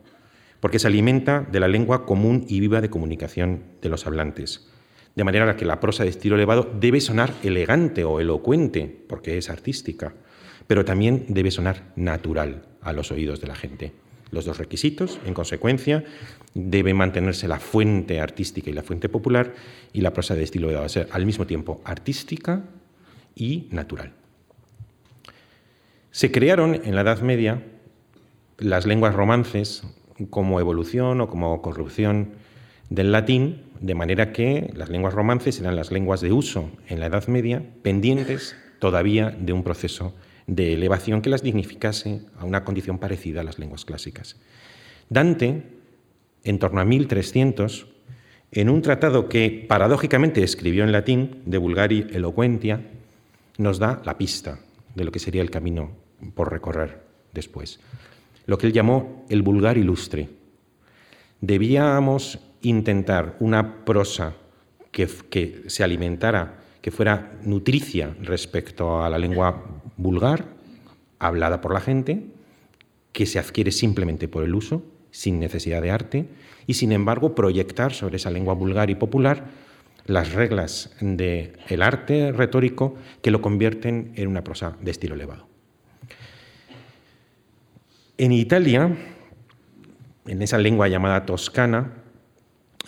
porque 0.62 0.79
se 0.79 0.88
alimenta 0.88 1.41
de 1.41 1.59
la 1.59 1.67
lengua 1.67 2.05
común 2.05 2.45
y 2.48 2.59
viva 2.59 2.81
de 2.81 2.89
comunicación 2.89 3.63
de 3.81 3.89
los 3.89 4.07
hablantes. 4.07 4.69
De 5.15 5.23
manera 5.23 5.55
que 5.55 5.65
la 5.65 5.79
prosa 5.79 6.03
de 6.03 6.09
estilo 6.09 6.35
elevado 6.35 6.71
debe 6.79 7.01
sonar 7.01 7.33
elegante 7.43 8.03
o 8.03 8.19
elocuente, 8.19 9.03
porque 9.07 9.37
es 9.37 9.49
artística, 9.49 10.13
pero 10.67 10.85
también 10.85 11.25
debe 11.29 11.51
sonar 11.51 11.91
natural 11.95 12.63
a 12.81 12.93
los 12.93 13.11
oídos 13.11 13.41
de 13.41 13.47
la 13.47 13.55
gente. 13.55 13.91
Los 14.31 14.45
dos 14.45 14.59
requisitos, 14.59 15.19
en 15.25 15.33
consecuencia, 15.33 16.03
debe 16.53 16.93
mantenerse 16.93 17.47
la 17.47 17.59
fuente 17.59 18.19
artística 18.21 18.69
y 18.69 18.73
la 18.73 18.83
fuente 18.83 19.09
popular, 19.09 19.55
y 19.91 20.01
la 20.01 20.13
prosa 20.13 20.35
de 20.35 20.43
estilo 20.43 20.67
elevado 20.67 20.87
debe 20.87 21.05
ser 21.05 21.09
al 21.11 21.25
mismo 21.25 21.47
tiempo 21.47 21.81
artística 21.83 22.63
y 23.35 23.67
natural. 23.71 24.13
Se 26.11 26.31
crearon 26.31 26.75
en 26.75 26.95
la 26.95 27.01
Edad 27.01 27.21
Media 27.21 27.63
las 28.57 28.85
lenguas 28.85 29.15
romances 29.15 29.83
como 30.29 30.59
evolución 30.59 31.21
o 31.21 31.29
como 31.29 31.61
corrupción 31.61 32.33
del 32.89 33.12
latín, 33.12 33.63
de 33.79 33.96
manera 33.96 34.34
que 34.34 34.72
las 34.75 34.89
lenguas 34.89 35.13
romances 35.13 35.60
eran 35.60 35.75
las 35.75 35.91
lenguas 35.91 36.22
de 36.22 36.31
uso 36.31 36.69
en 36.88 37.00
la 37.00 37.05
Edad 37.05 37.27
Media, 37.27 37.63
pendientes 37.81 38.55
todavía 38.79 39.29
de 39.29 39.53
un 39.53 39.63
proceso 39.63 40.13
de 40.48 40.74
elevación 40.74 41.22
que 41.22 41.29
las 41.29 41.43
dignificase 41.43 42.22
a 42.38 42.46
una 42.46 42.63
condición 42.63 42.98
parecida 42.98 43.41
a 43.41 43.43
las 43.43 43.60
lenguas 43.60 43.86
clásicas. 43.86 44.38
Dante, 45.10 45.63
en 46.43 46.60
torno 46.60 46.81
a 46.81 46.86
1300, 46.86 47.88
en 48.51 48.69
un 48.69 48.81
tratado 48.81 49.29
que 49.29 49.65
paradójicamente 49.67 50.43
escribió 50.43 50.84
en 50.84 50.91
latín, 50.91 51.43
de 51.46 51.58
Vulgari 51.60 52.08
Eloquentia, 52.12 52.81
nos 53.58 53.77
da 53.77 54.01
la 54.05 54.17
pista 54.17 54.60
de 54.96 55.03
lo 55.03 55.12
que 55.12 55.19
sería 55.19 55.43
el 55.43 55.51
camino 55.51 55.91
por 56.34 56.51
recorrer 56.51 57.03
después. 57.34 57.79
Lo 58.48 58.58
que 58.58 58.67
él 58.67 58.74
llamó 58.74 59.25
el 59.29 59.43
vulgar 59.43 59.77
ilustre. 59.77 60.29
Debíamos 61.41 62.39
intentar 62.61 63.35
una 63.39 63.85
prosa 63.85 64.33
que, 64.91 65.63
se 65.67 65.83
alimentara, 65.83 66.59
que 66.81 66.91
fuera 66.91 67.31
nutricia 67.43 68.15
respecto 68.21 69.03
a 69.03 69.09
la 69.09 69.17
lengua 69.17 69.81
vulgar, 69.97 70.45
hablada 71.19 71.61
por 71.61 71.73
la 71.73 71.81
gente, 71.81 72.25
que 73.11 73.25
se 73.25 73.39
adquiere 73.39 73.71
simplemente 73.71 74.27
por 74.27 74.43
el 74.43 74.55
uso, 74.55 74.83
sin 75.11 75.39
necesidad 75.39 75.81
de 75.81 75.91
arte, 75.91 76.25
y 76.67 76.75
sin 76.75 76.91
embargo 76.91 77.35
proyectar 77.35 77.93
sobre 77.93 78.17
esa 78.17 78.29
lengua 78.29 78.53
vulgar 78.53 78.89
y 78.89 78.95
popular 78.95 79.45
las 80.05 80.33
reglas 80.33 80.95
del 81.01 81.53
el 81.67 81.81
arte 81.81 82.31
retórico 82.31 82.95
que 83.21 83.31
lo 83.31 83.41
convierten 83.41 84.11
en 84.15 84.27
una 84.27 84.43
prosa 84.43 84.75
de 84.81 84.91
estilo 84.91 85.15
elevado. 85.15 85.47
En 88.17 88.31
Italia, 88.31 88.97
en 90.25 90.41
esa 90.41 90.57
lengua 90.57 90.87
llamada 90.87 91.25
toscana, 91.25 91.98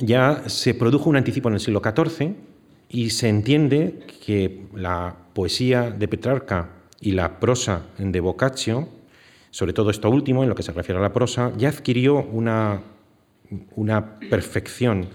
ya 0.02 0.44
se 0.50 0.74
produjo 0.74 1.10
un 1.10 1.16
anticipo 1.16 1.48
en 1.48 1.56
el 1.56 1.60
siglo 1.60 1.82
XIV 1.84 2.34
y 2.90 3.12
se 3.12 3.30
entiende 3.30 4.00
que 4.26 4.66
la 4.76 5.16
poesía 5.34 5.92
de 5.92 6.08
Petrarca 6.08 6.70
y 7.00 7.12
la 7.12 7.40
prosa 7.40 7.84
de 7.98 8.20
Boccaccio, 8.20 8.90
sobre 9.50 9.74
todo 9.74 9.90
esto 9.90 10.10
último, 10.10 10.44
en 10.44 10.50
lo 10.50 10.56
que 10.56 10.64
se 10.64 10.72
refiere 10.72 11.00
a 11.00 11.02
la 11.02 11.14
prosa, 11.14 11.52
ya 11.58 11.70
adquirió 11.70 12.24
una, 12.24 12.82
una 13.76 14.20
perfección 14.20 15.08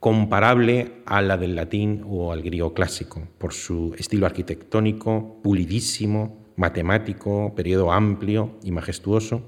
comparable 0.00 0.92
a 1.06 1.22
la 1.22 1.36
del 1.36 1.54
latín 1.54 2.02
o 2.08 2.32
al 2.32 2.42
griego 2.42 2.74
clásico, 2.74 3.22
por 3.38 3.52
su 3.52 3.94
estilo 3.98 4.26
arquitectónico, 4.26 5.38
pulidísimo, 5.42 6.38
matemático, 6.56 7.52
periodo 7.54 7.92
amplio 7.92 8.58
y 8.64 8.72
majestuoso, 8.72 9.42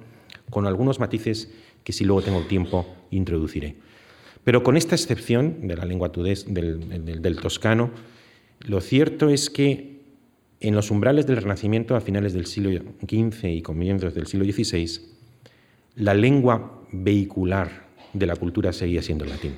con 0.50 0.66
algunos 0.66 1.00
matices 1.00 1.52
que 1.82 1.92
si 1.92 2.04
luego 2.04 2.22
tengo 2.22 2.42
tiempo 2.42 2.86
introduciré. 3.10 3.76
Pero 4.44 4.62
con 4.62 4.76
esta 4.76 4.94
excepción 4.94 5.66
de 5.66 5.76
la 5.76 5.84
lengua 5.84 6.10
del, 6.10 7.22
del 7.22 7.36
toscano, 7.40 7.90
lo 8.60 8.80
cierto 8.80 9.30
es 9.30 9.50
que 9.50 9.94
en 10.60 10.74
los 10.74 10.90
umbrales 10.90 11.26
del 11.26 11.38
Renacimiento 11.38 11.96
a 11.96 12.00
finales 12.00 12.32
del 12.32 12.46
siglo 12.46 12.70
XV 13.00 13.44
y 13.48 13.62
comienzos 13.62 14.14
del 14.14 14.26
siglo 14.26 14.44
XVI, 14.44 15.00
la 15.96 16.14
lengua 16.14 16.82
vehicular 16.92 17.84
de 18.12 18.26
la 18.26 18.36
cultura 18.36 18.72
seguía 18.72 19.02
siendo 19.02 19.24
el 19.24 19.30
latín. 19.30 19.54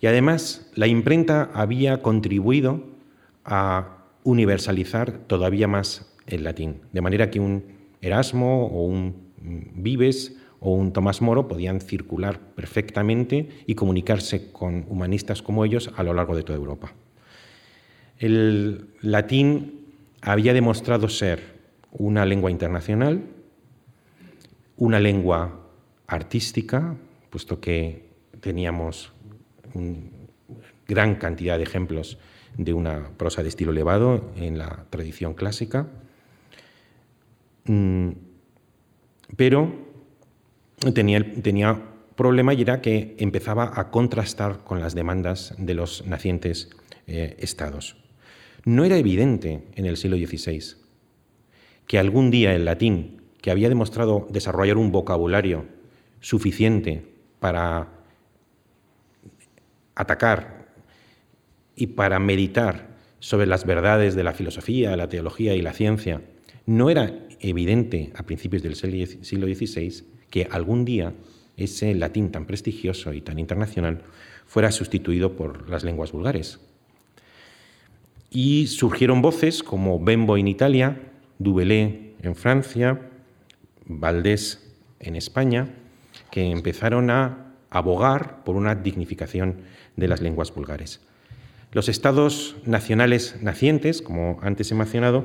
Y 0.00 0.06
además, 0.06 0.70
la 0.74 0.86
imprenta 0.86 1.50
había 1.52 2.00
contribuido 2.02 2.84
a 3.44 3.98
universalizar 4.24 5.12
todavía 5.26 5.68
más 5.68 6.14
el 6.26 6.44
latín, 6.44 6.80
de 6.92 7.00
manera 7.00 7.30
que 7.30 7.40
un 7.40 7.64
Erasmo 8.00 8.66
o 8.66 8.84
un 8.84 9.30
Vives 9.42 10.36
o 10.60 10.74
un 10.74 10.92
Tomás 10.92 11.22
Moro 11.22 11.48
podían 11.48 11.80
circular 11.80 12.38
perfectamente 12.54 13.48
y 13.66 13.74
comunicarse 13.74 14.52
con 14.52 14.84
humanistas 14.88 15.42
como 15.42 15.64
ellos 15.64 15.90
a 15.96 16.02
lo 16.02 16.14
largo 16.14 16.36
de 16.36 16.42
toda 16.42 16.58
Europa. 16.58 16.92
El 18.18 18.90
latín 19.00 19.86
había 20.20 20.52
demostrado 20.52 21.08
ser 21.08 21.58
una 21.92 22.26
lengua 22.26 22.50
internacional, 22.50 23.24
una 24.76 25.00
lengua 25.00 25.60
artística, 26.06 26.96
puesto 27.30 27.60
que 27.60 28.10
teníamos 28.40 29.12
gran 30.86 31.14
cantidad 31.14 31.56
de 31.56 31.64
ejemplos 31.64 32.18
de 32.56 32.74
una 32.74 33.10
prosa 33.16 33.42
de 33.42 33.48
estilo 33.48 33.72
elevado 33.72 34.30
en 34.36 34.58
la 34.58 34.84
tradición 34.90 35.34
clásica, 35.34 35.86
mm, 37.64 38.10
pero 39.36 39.89
tenía, 40.94 41.24
tenía 41.42 41.82
problema 42.16 42.54
y 42.54 42.62
era 42.62 42.80
que 42.80 43.16
empezaba 43.18 43.72
a 43.74 43.90
contrastar 43.90 44.64
con 44.64 44.80
las 44.80 44.94
demandas 44.94 45.54
de 45.58 45.74
los 45.74 46.06
nacientes 46.06 46.70
eh, 47.06 47.36
estados. 47.38 47.96
No 48.64 48.84
era 48.84 48.96
evidente 48.96 49.62
en 49.74 49.86
el 49.86 49.96
siglo 49.96 50.16
XVI 50.16 50.76
que 51.86 51.98
algún 51.98 52.30
día 52.30 52.54
el 52.54 52.66
latín, 52.66 53.20
que 53.40 53.50
había 53.50 53.68
demostrado 53.68 54.28
desarrollar 54.30 54.76
un 54.76 54.92
vocabulario 54.92 55.64
suficiente 56.20 57.02
para 57.40 57.88
atacar 59.96 60.68
y 61.74 61.88
para 61.88 62.18
meditar 62.18 62.96
sobre 63.18 63.46
las 63.46 63.64
verdades 63.64 64.14
de 64.14 64.24
la 64.24 64.34
filosofía, 64.34 64.96
la 64.96 65.08
teología 65.08 65.54
y 65.56 65.62
la 65.62 65.72
ciencia, 65.72 66.22
no 66.64 66.90
era 66.90 67.26
evidente 67.40 68.12
a 68.14 68.22
principios 68.22 68.62
del 68.62 68.76
siglo 68.76 69.46
XVI 69.46 70.04
que 70.30 70.48
algún 70.50 70.84
día 70.84 71.12
ese 71.56 71.94
latín 71.94 72.32
tan 72.32 72.46
prestigioso 72.46 73.12
y 73.12 73.20
tan 73.20 73.38
internacional 73.38 74.02
fuera 74.46 74.72
sustituido 74.72 75.36
por 75.36 75.68
las 75.68 75.84
lenguas 75.84 76.12
vulgares. 76.12 76.58
Y 78.30 78.68
surgieron 78.68 79.22
voces 79.22 79.62
como 79.62 80.02
Bembo 80.02 80.36
en 80.36 80.48
Italia, 80.48 80.96
Dubelé 81.38 82.14
en 82.22 82.36
Francia, 82.36 83.00
Valdés 83.84 84.72
en 85.00 85.16
España, 85.16 85.68
que 86.30 86.50
empezaron 86.50 87.10
a 87.10 87.54
abogar 87.70 88.44
por 88.44 88.56
una 88.56 88.74
dignificación 88.74 89.62
de 89.96 90.08
las 90.08 90.20
lenguas 90.20 90.54
vulgares. 90.54 91.00
Los 91.72 91.88
estados 91.88 92.56
nacionales 92.64 93.36
nacientes, 93.42 94.02
como 94.02 94.38
antes 94.42 94.70
he 94.70 94.74
mencionado, 94.74 95.24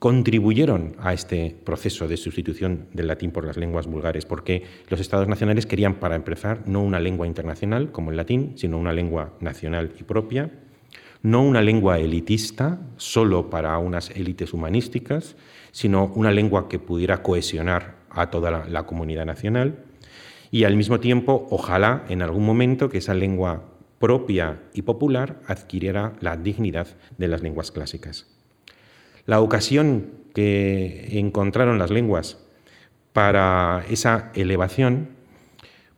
contribuyeron 0.00 0.96
a 0.98 1.12
este 1.12 1.54
proceso 1.62 2.08
de 2.08 2.16
sustitución 2.16 2.86
del 2.94 3.06
latín 3.06 3.32
por 3.32 3.44
las 3.44 3.58
lenguas 3.58 3.86
vulgares, 3.86 4.24
porque 4.24 4.64
los 4.88 4.98
estados 4.98 5.28
nacionales 5.28 5.66
querían, 5.66 5.96
para 5.96 6.16
empezar, 6.16 6.62
no 6.66 6.82
una 6.82 6.98
lengua 6.98 7.26
internacional 7.26 7.92
como 7.92 8.10
el 8.10 8.16
latín, 8.16 8.54
sino 8.56 8.78
una 8.78 8.94
lengua 8.94 9.34
nacional 9.40 9.92
y 10.00 10.04
propia, 10.04 10.50
no 11.22 11.42
una 11.42 11.60
lengua 11.60 11.98
elitista, 11.98 12.80
solo 12.96 13.50
para 13.50 13.76
unas 13.76 14.08
élites 14.10 14.54
humanísticas, 14.54 15.36
sino 15.70 16.06
una 16.14 16.32
lengua 16.32 16.66
que 16.66 16.78
pudiera 16.78 17.22
cohesionar 17.22 17.96
a 18.08 18.30
toda 18.30 18.64
la, 18.66 18.86
comunidad 18.86 19.26
nacional 19.26 19.84
y 20.50 20.64
al 20.64 20.76
mismo 20.76 20.98
tiempo, 20.98 21.46
ojalá 21.50 22.06
en 22.08 22.22
algún 22.22 22.46
momento 22.46 22.88
que 22.88 22.98
esa 22.98 23.12
lengua 23.12 23.64
propia 23.98 24.62
y 24.72 24.80
popular 24.80 25.42
adquiriera 25.46 26.14
la 26.20 26.38
dignidad 26.38 26.88
de 27.18 27.28
las 27.28 27.42
lenguas 27.42 27.70
clásicas. 27.70 28.39
La 29.26 29.40
ocasión 29.40 30.06
que 30.34 31.18
encontraron 31.18 31.78
las 31.78 31.90
lenguas 31.90 32.38
para 33.12 33.84
esa 33.90 34.30
elevación, 34.34 35.08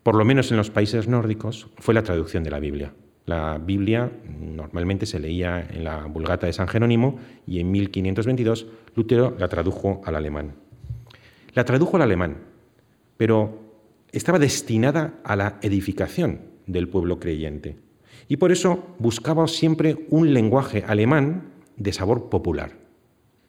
por 0.02 0.14
lo 0.14 0.24
menos 0.24 0.50
en 0.50 0.56
los 0.56 0.70
países 0.70 1.08
nórdicos, 1.08 1.68
fue 1.78 1.94
la 1.94 2.02
traducción 2.02 2.42
de 2.44 2.50
la 2.50 2.58
Biblia. 2.58 2.92
La 3.26 3.58
Biblia 3.58 4.10
normalmente 4.40 5.06
se 5.06 5.20
leía 5.20 5.64
en 5.70 5.84
la 5.84 6.06
Vulgata 6.06 6.46
de 6.46 6.52
San 6.52 6.66
Jerónimo 6.66 7.18
y 7.46 7.60
en 7.60 7.70
1522 7.70 8.66
Lutero 8.96 9.36
la 9.38 9.48
tradujo 9.48 10.00
al 10.04 10.16
alemán. 10.16 10.54
La 11.54 11.64
tradujo 11.64 11.96
al 11.96 12.02
alemán, 12.02 12.38
pero 13.16 13.60
estaba 14.10 14.38
destinada 14.38 15.14
a 15.24 15.36
la 15.36 15.58
edificación 15.62 16.40
del 16.66 16.88
pueblo 16.88 17.20
creyente. 17.20 17.76
Y 18.28 18.38
por 18.38 18.50
eso 18.50 18.94
buscaba 18.98 19.46
siempre 19.46 20.06
un 20.10 20.32
lenguaje 20.34 20.84
alemán 20.86 21.52
de 21.76 21.92
sabor 21.92 22.28
popular, 22.28 22.81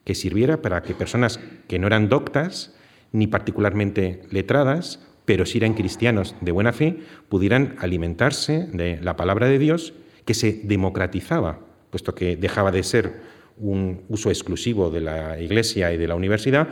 que 0.04 0.16
sirviera 0.16 0.62
para 0.62 0.82
que 0.84 0.94
personas 0.94 1.40
que 1.68 1.80
no 1.80 1.88
eran 1.88 2.10
doctas 2.10 2.76
ni 3.12 3.28
particularmente 3.28 4.22
letradas 4.32 5.00
pero 5.26 5.46
si 5.46 5.58
eran 5.58 5.74
cristianos 5.74 6.36
de 6.42 6.52
buena 6.52 6.74
fe, 6.74 6.98
pudieran 7.30 7.76
alimentarse 7.80 8.68
de 8.72 9.00
la 9.02 9.16
palabra 9.16 9.48
de 9.48 9.60
Dios 9.60 9.94
que 10.26 10.34
se 10.34 10.62
democratizaba, 10.64 11.60
puesto 11.90 12.16
que 12.16 12.36
dejaba 12.36 12.72
de 12.72 12.84
ser 12.84 13.22
un 13.58 14.02
uso 14.10 14.30
exclusivo 14.30 14.90
de 14.90 15.02
la 15.02 15.40
iglesia 15.40 15.94
y 15.94 15.98
de 15.98 16.08
la 16.08 16.16
universidad 16.16 16.68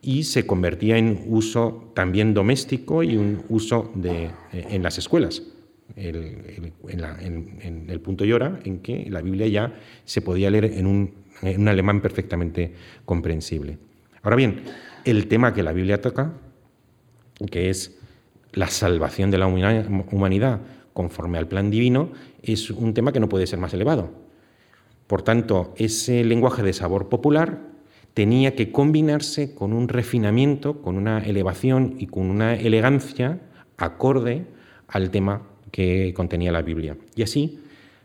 y 0.00 0.24
se 0.24 0.46
convertía 0.46 0.98
en 0.98 1.24
uso 1.28 1.92
también 1.94 2.34
doméstico 2.34 3.02
y 3.02 3.16
un 3.16 3.44
uso 3.48 3.92
de, 3.94 4.24
eh, 4.24 4.66
en 4.70 4.82
las 4.82 4.98
escuelas. 4.98 5.42
En, 5.96 7.86
el 7.88 8.00
punto 8.00 8.24
y 8.24 8.32
hora 8.32 8.60
en 8.64 8.80
que 8.80 9.06
la 9.10 9.22
Biblia 9.22 9.46
ya 9.46 9.74
se 10.04 10.22
podía 10.22 10.50
leer 10.50 10.66
en 10.66 10.86
un, 10.86 11.14
en 11.42 11.60
un 11.60 11.68
alemán 11.68 12.00
perfectamente 12.00 12.72
comprensible. 13.04 13.78
Ahora 14.22 14.36
bien, 14.36 14.62
el 15.04 15.26
tema 15.28 15.52
que 15.52 15.62
la 15.62 15.72
Biblia 15.72 16.00
toca 16.00 16.32
que 17.50 17.70
es 17.70 17.98
la 18.52 18.68
salvación 18.68 19.30
de 19.30 19.38
la 19.38 19.46
humanidad 19.46 20.60
conforme 20.92 21.38
al 21.38 21.48
plan 21.48 21.70
divino, 21.70 22.10
es 22.42 22.70
un 22.70 22.92
tema 22.92 23.12
que 23.12 23.20
no 23.20 23.28
puede 23.28 23.46
ser 23.46 23.58
más 23.58 23.72
elevado. 23.72 24.10
Por 25.06 25.22
tanto, 25.22 25.74
ese 25.76 26.24
lenguaje 26.24 26.62
de 26.62 26.72
sabor 26.72 27.08
popular 27.08 27.60
tenía 28.14 28.54
que 28.54 28.70
combinarse 28.72 29.54
con 29.54 29.72
un 29.72 29.88
refinamiento, 29.88 30.82
con 30.82 30.96
una 30.96 31.18
elevación 31.20 31.94
y 31.98 32.06
con 32.06 32.28
una 32.28 32.54
elegancia 32.54 33.40
acorde 33.78 34.44
al 34.86 35.10
tema 35.10 35.42
que 35.72 36.14
contenía 36.14 36.52
la 36.52 36.62
Biblia. 36.62 36.96
Y 37.16 37.22
así 37.22 37.58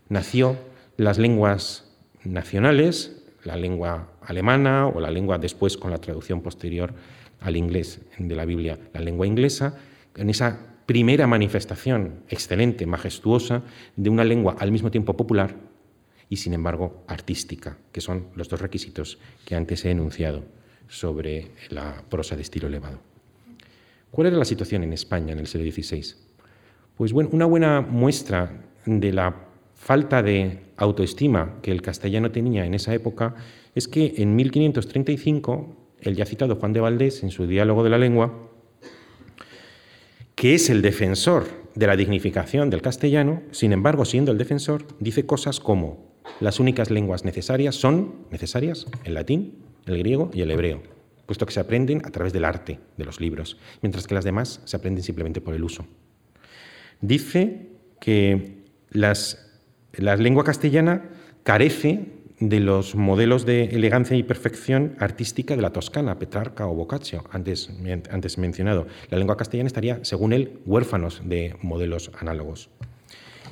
nació 0.10 0.58
las 0.98 1.20
lenguas 1.20 1.94
nacionales, 2.24 3.24
la 3.44 3.56
lengua 3.56 4.12
alemana 4.22 4.88
o 4.88 5.00
la 5.00 5.12
lengua 5.12 5.38
después 5.38 5.78
con 5.78 5.92
la 5.92 6.00
traducción 6.00 6.42
posterior 6.42 6.94
al 7.40 7.56
inglés 7.56 8.02
de 8.18 8.36
la 8.36 8.46
Biblia, 8.46 8.80
la 8.94 9.02
lengua 9.02 9.28
inglesa, 9.28 9.78
en 10.16 10.32
esa 10.32 10.58
primera 10.88 11.28
manifestación 11.28 12.24
excelente, 12.30 12.86
majestuosa, 12.88 13.62
de 13.96 14.10
una 14.10 14.24
lengua 14.24 14.56
al 14.58 14.72
mismo 14.72 14.90
tiempo 14.90 15.16
popular 15.16 15.56
y, 16.30 16.38
sin 16.38 16.54
embargo, 16.54 17.04
artística, 17.08 17.78
que 17.92 18.02
son 18.02 18.28
los 18.36 18.50
dos 18.50 18.62
requisitos 18.62 19.20
que 19.46 19.56
antes 19.56 19.86
he 19.86 19.92
enunciado 19.92 20.44
sobre 20.88 21.52
la 21.70 22.04
prosa 22.10 22.36
de 22.36 22.42
estilo 22.42 22.68
elevado. 22.68 23.00
¿Cuál 24.10 24.28
era 24.28 24.38
la 24.38 24.46
situación 24.46 24.84
en 24.84 24.94
España 24.94 25.34
en 25.34 25.40
el 25.40 25.48
siglo 25.48 25.70
XVI? 25.70 26.27
Pues 26.98 27.14
bueno, 27.14 27.30
una 27.32 27.46
buena 27.46 27.82
muestra 27.82 28.66
de 28.88 29.14
la 29.14 29.36
falta 29.76 30.24
de 30.24 30.62
autoestima 30.78 31.60
que 31.62 31.72
el 31.72 31.84
castellano 31.84 32.32
tenía 32.32 32.66
en 32.66 32.74
esa 32.74 32.92
época 32.92 33.36
es 33.76 33.88
que 33.88 34.16
en 34.18 34.36
1535 34.36 35.76
el 36.02 36.16
ya 36.16 36.26
citado 36.26 36.56
Juan 36.56 36.74
de 36.74 36.80
Valdés, 36.80 37.22
en 37.22 37.30
su 37.30 37.46
Diálogo 37.46 37.84
de 37.84 37.92
la 37.92 38.00
Lengua, 38.00 38.50
que 40.34 40.56
es 40.56 40.72
el 40.72 40.82
defensor 40.82 41.46
de 41.76 41.86
la 41.86 41.96
dignificación 41.96 42.72
del 42.72 42.82
castellano, 42.82 43.44
sin 43.52 43.74
embargo, 43.74 44.04
siendo 44.04 44.32
el 44.32 44.40
defensor, 44.40 44.86
dice 45.00 45.28
cosas 45.28 45.60
como 45.60 46.16
las 46.40 46.60
únicas 46.60 46.90
lenguas 46.90 47.24
necesarias 47.26 47.76
son 47.76 48.26
necesarias 48.32 48.88
el 49.04 49.14
latín, 49.14 49.54
el 49.86 50.00
griego 50.00 50.32
y 50.34 50.42
el 50.42 50.50
hebreo, 50.50 50.82
puesto 51.28 51.46
que 51.46 51.54
se 51.54 51.60
aprenden 51.60 52.02
a 52.06 52.10
través 52.10 52.34
del 52.34 52.46
arte 52.46 52.80
de 52.98 53.06
los 53.06 53.22
libros, 53.22 53.58
mientras 53.84 54.08
que 54.08 54.16
las 54.16 54.26
demás 54.26 54.62
se 54.66 54.78
aprenden 54.78 55.04
simplemente 55.04 55.42
por 55.42 55.54
el 55.54 55.64
uso. 55.64 55.86
Dice 57.02 57.68
que 58.00 58.64
las, 58.90 59.52
la 59.94 60.16
lengua 60.16 60.44
castellana 60.44 61.10
carece 61.44 62.18
de 62.40 62.60
los 62.60 62.96
modelos 62.96 63.46
de 63.46 63.66
elegancia 63.66 64.16
y 64.16 64.24
perfección 64.24 64.96
artística 65.00 65.56
de 65.56 65.62
la 65.62 65.72
Toscana, 65.72 66.20
Petrarca 66.20 66.68
o 66.68 66.76
Boccaccio, 66.76 67.24
antes, 67.32 67.72
antes 68.12 68.38
mencionado. 68.38 68.86
La 69.10 69.18
lengua 69.18 69.38
castellana 69.38 69.68
estaría, 69.68 70.00
según 70.04 70.34
él, 70.34 70.60
huérfanos 70.66 71.22
de 71.26 71.56
modelos 71.62 72.12
análogos. 72.20 72.70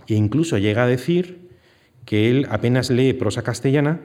E 0.07 0.13
incluso 0.13 0.57
llega 0.59 0.83
a 0.83 0.87
decir 0.87 1.49
que 2.05 2.29
él 2.29 2.47
apenas 2.49 2.91
lee 2.91 3.13
prosa 3.13 3.41
castellana, 3.41 4.01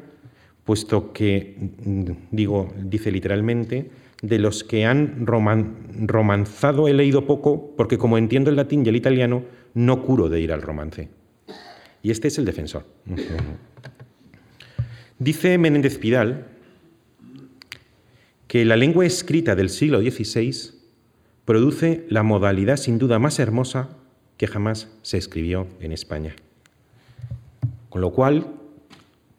puesto 0.64 1.12
que, 1.12 1.56
mm, 1.84 2.10
digo, 2.30 2.72
dice 2.78 3.10
literalmente, 3.10 3.90
de 4.22 4.38
los 4.38 4.64
que 4.64 4.84
han 4.84 5.26
romanzado 5.26 6.88
he 6.88 6.94
leído 6.94 7.26
poco, 7.26 7.74
porque 7.76 7.98
como 7.98 8.18
entiendo 8.18 8.50
el 8.50 8.56
latín 8.56 8.84
y 8.84 8.88
el 8.88 8.96
italiano, 8.96 9.44
no 9.74 10.02
curo 10.02 10.28
de 10.28 10.40
ir 10.40 10.52
al 10.52 10.62
romance. 10.62 11.08
Y 12.02 12.10
este 12.10 12.28
es 12.28 12.38
el 12.38 12.44
defensor. 12.44 12.84
Dice 15.18 15.58
Menéndez 15.58 15.98
Pidal 15.98 16.46
que 18.46 18.64
la 18.64 18.76
lengua 18.76 19.06
escrita 19.06 19.54
del 19.54 19.70
siglo 19.70 20.00
XVI 20.00 20.72
produce 21.44 22.04
la 22.08 22.22
modalidad 22.22 22.76
sin 22.78 22.98
duda 22.98 23.18
más 23.18 23.38
hermosa 23.38 23.96
que 24.36 24.46
jamás 24.46 24.88
se 25.02 25.18
escribió 25.18 25.66
en 25.80 25.92
España. 25.92 26.34
Con 27.90 28.00
lo 28.00 28.12
cual, 28.12 28.54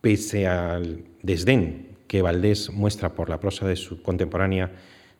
pese 0.01 0.47
al 0.47 1.03
desdén 1.23 1.90
que 2.11 2.21
Valdés 2.21 2.73
muestra 2.73 3.15
por 3.15 3.29
la 3.29 3.39
prosa 3.39 3.65
de 3.65 3.77
su 3.77 4.01
contemporánea 4.01 4.69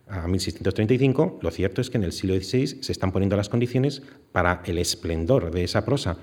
a 0.10 0.28
1635, 0.28 1.40
lo 1.42 1.50
cierto 1.50 1.80
es 1.80 1.90
que 1.90 1.96
en 1.96 2.04
el 2.04 2.12
siglo 2.12 2.36
XVI 2.36 2.84
se 2.84 2.92
están 2.92 3.14
poniendo 3.14 3.38
las 3.38 3.48
condiciones 3.48 4.02
para 4.34 4.62
el 4.66 4.78
esplendor 4.78 5.52
de 5.52 5.64
esa 5.64 5.86
prosa. 5.86 6.18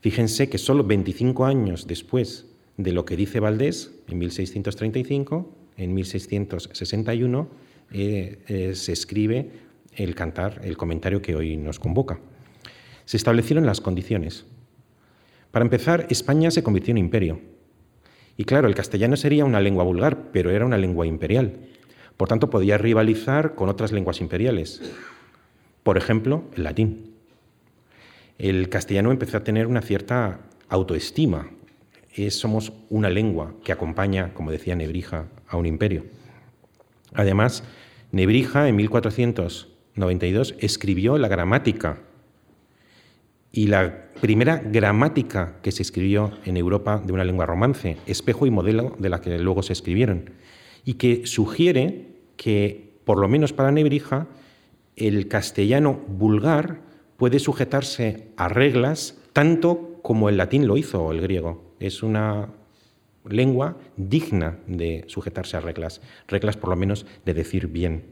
Fíjense 0.00 0.48
que 0.48 0.58
solo 0.58 0.82
25 0.82 1.44
años 1.44 1.86
después 1.86 2.46
de 2.76 2.90
lo 2.90 3.04
que 3.04 3.16
dice 3.16 3.38
Valdés, 3.38 3.92
en 4.08 4.18
1635, 4.18 5.48
en 5.76 5.94
1661, 5.94 7.48
eh, 7.92 8.38
eh, 8.48 8.74
se 8.74 8.92
escribe 8.92 9.52
el 9.94 10.16
cantar, 10.16 10.60
el 10.64 10.76
comentario 10.76 11.22
que 11.22 11.36
hoy 11.36 11.56
nos 11.56 11.78
convoca. 11.78 12.18
Se 13.04 13.16
establecieron 13.16 13.64
las 13.64 13.80
condiciones. 13.80 14.44
Para 15.52 15.64
empezar, 15.64 16.08
España 16.10 16.50
se 16.50 16.64
convirtió 16.64 16.90
en 16.90 16.98
imperio. 16.98 17.54
Y 18.36 18.44
claro, 18.44 18.68
el 18.68 18.74
castellano 18.74 19.16
sería 19.16 19.44
una 19.44 19.60
lengua 19.60 19.84
vulgar, 19.84 20.30
pero 20.32 20.50
era 20.50 20.66
una 20.66 20.78
lengua 20.78 21.06
imperial. 21.06 21.58
Por 22.16 22.28
tanto, 22.28 22.50
podía 22.50 22.78
rivalizar 22.78 23.54
con 23.54 23.68
otras 23.68 23.92
lenguas 23.92 24.20
imperiales. 24.20 24.82
Por 25.82 25.96
ejemplo, 25.96 26.44
el 26.56 26.64
latín. 26.64 27.14
El 28.38 28.68
castellano 28.68 29.12
empezó 29.12 29.36
a 29.36 29.44
tener 29.44 29.66
una 29.66 29.82
cierta 29.82 30.40
autoestima. 30.68 31.50
somos 32.30 32.72
una 32.90 33.10
lengua 33.10 33.54
que 33.62 33.72
acompaña, 33.72 34.32
como 34.34 34.50
decía 34.50 34.74
Nebrija, 34.74 35.26
a 35.48 35.56
un 35.56 35.66
imperio. 35.66 36.04
Además, 37.12 37.62
Nebrija 38.10 38.68
en 38.68 38.76
1492 38.76 40.56
escribió 40.58 41.18
la 41.18 41.28
gramática 41.28 41.98
y 43.52 43.68
la 43.68 44.08
primera 44.20 44.56
gramática 44.64 45.56
que 45.62 45.72
se 45.72 45.82
escribió 45.82 46.32
en 46.44 46.56
Europa 46.56 47.02
de 47.04 47.12
una 47.12 47.24
lengua 47.24 47.46
romance, 47.46 47.96
espejo 48.06 48.46
y 48.46 48.50
modelo 48.50 48.94
de 48.98 49.08
la 49.08 49.20
que 49.20 49.38
luego 49.38 49.62
se 49.62 49.72
escribieron, 49.72 50.30
y 50.84 50.94
que 50.94 51.26
sugiere 51.26 52.08
que, 52.36 52.94
por 53.04 53.18
lo 53.18 53.28
menos 53.28 53.52
para 53.52 53.72
Nebrija, 53.72 54.26
el 54.96 55.28
castellano 55.28 56.00
vulgar 56.06 56.80
puede 57.16 57.38
sujetarse 57.38 58.28
a 58.36 58.48
reglas 58.48 59.18
tanto 59.32 59.98
como 60.02 60.28
el 60.28 60.36
latín 60.36 60.66
lo 60.66 60.76
hizo 60.76 61.02
o 61.02 61.12
el 61.12 61.20
griego. 61.20 61.74
Es 61.80 62.02
una 62.02 62.50
lengua 63.28 63.76
digna 63.96 64.58
de 64.66 65.04
sujetarse 65.06 65.56
a 65.56 65.60
reglas, 65.60 66.00
reglas 66.28 66.56
por 66.56 66.70
lo 66.70 66.76
menos 66.76 67.06
de 67.24 67.34
decir 67.34 67.68
bien. 67.68 68.04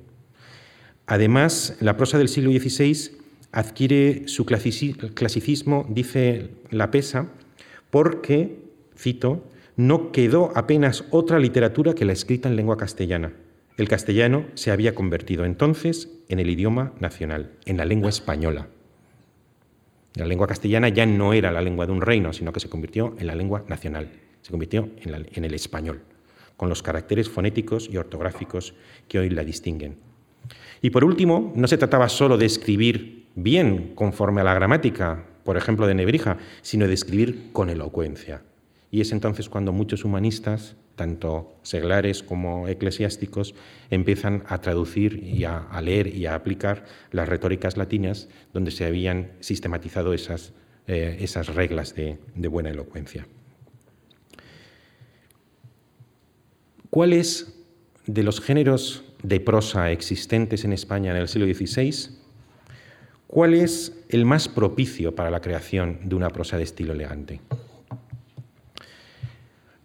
Además, 1.06 1.76
la 1.80 1.96
prosa 1.96 2.18
del 2.18 2.28
siglo 2.28 2.50
XVI 2.50 3.21
adquiere 3.52 4.26
su 4.28 4.46
clasicismo, 4.46 5.86
dice 5.88 6.50
la 6.70 6.90
pesa, 6.90 7.28
porque, 7.90 8.58
cito, 8.96 9.44
no 9.76 10.10
quedó 10.10 10.52
apenas 10.56 11.04
otra 11.10 11.38
literatura 11.38 11.94
que 11.94 12.06
la 12.06 12.12
escrita 12.12 12.48
en 12.48 12.56
lengua 12.56 12.78
castellana. 12.78 13.34
El 13.76 13.88
castellano 13.88 14.46
se 14.54 14.70
había 14.70 14.94
convertido 14.94 15.44
entonces 15.44 16.10
en 16.28 16.40
el 16.40 16.50
idioma 16.50 16.92
nacional, 16.98 17.52
en 17.66 17.76
la 17.76 17.84
lengua 17.84 18.10
española. 18.10 18.68
La 20.14 20.26
lengua 20.26 20.46
castellana 20.46 20.88
ya 20.88 21.06
no 21.06 21.32
era 21.32 21.52
la 21.52 21.62
lengua 21.62 21.86
de 21.86 21.92
un 21.92 22.02
reino, 22.02 22.32
sino 22.32 22.52
que 22.52 22.60
se 22.60 22.68
convirtió 22.68 23.14
en 23.18 23.26
la 23.26 23.34
lengua 23.34 23.64
nacional, 23.68 24.10
se 24.42 24.50
convirtió 24.50 24.90
en, 25.00 25.26
en 25.32 25.44
el 25.44 25.54
español, 25.54 26.00
con 26.56 26.68
los 26.68 26.82
caracteres 26.82 27.30
fonéticos 27.30 27.88
y 27.90 27.96
ortográficos 27.96 28.74
que 29.08 29.18
hoy 29.18 29.30
la 29.30 29.44
distinguen. 29.44 29.96
Y 30.82 30.90
por 30.90 31.04
último, 31.04 31.52
no 31.54 31.66
se 31.66 31.78
trataba 31.78 32.08
solo 32.08 32.36
de 32.36 32.46
escribir 32.46 33.21
bien 33.34 33.94
conforme 33.94 34.40
a 34.40 34.44
la 34.44 34.54
gramática, 34.54 35.24
por 35.44 35.56
ejemplo, 35.56 35.86
de 35.86 35.94
Nebrija, 35.94 36.38
sino 36.62 36.86
de 36.86 36.94
escribir 36.94 37.52
con 37.52 37.70
elocuencia. 37.70 38.42
Y 38.90 39.00
es 39.00 39.12
entonces 39.12 39.48
cuando 39.48 39.72
muchos 39.72 40.04
humanistas, 40.04 40.76
tanto 40.96 41.56
seglares 41.62 42.22
como 42.22 42.68
eclesiásticos, 42.68 43.54
empiezan 43.90 44.44
a 44.46 44.60
traducir 44.60 45.22
y 45.24 45.44
a, 45.44 45.66
leer 45.82 46.14
y 46.14 46.26
a 46.26 46.34
aplicar 46.34 46.84
las 47.10 47.28
retóricas 47.28 47.76
latinas 47.76 48.28
donde 48.52 48.70
se 48.70 48.84
habían 48.84 49.32
sistematizado 49.40 50.12
esas, 50.12 50.52
eh, 50.86 51.16
esas 51.20 51.54
reglas 51.54 51.94
de, 51.94 52.18
de 52.34 52.48
buena 52.48 52.70
elocuencia. 52.70 53.26
¿Cuáles 56.90 57.58
de 58.06 58.22
los 58.22 58.40
géneros 58.42 59.04
de 59.22 59.40
prosa 59.40 59.90
existentes 59.90 60.64
en 60.64 60.74
España 60.74 61.12
en 61.12 61.16
el 61.16 61.28
siglo 61.28 61.46
XVI 61.46 62.21
¿Cuál 63.32 63.54
es 63.54 63.98
el 64.10 64.26
más 64.26 64.46
propicio 64.46 65.14
para 65.14 65.30
la 65.30 65.40
creación 65.40 66.00
de 66.04 66.14
una 66.16 66.28
prosa 66.28 66.58
de 66.58 66.64
estilo 66.64 66.92
elegante? 66.92 67.40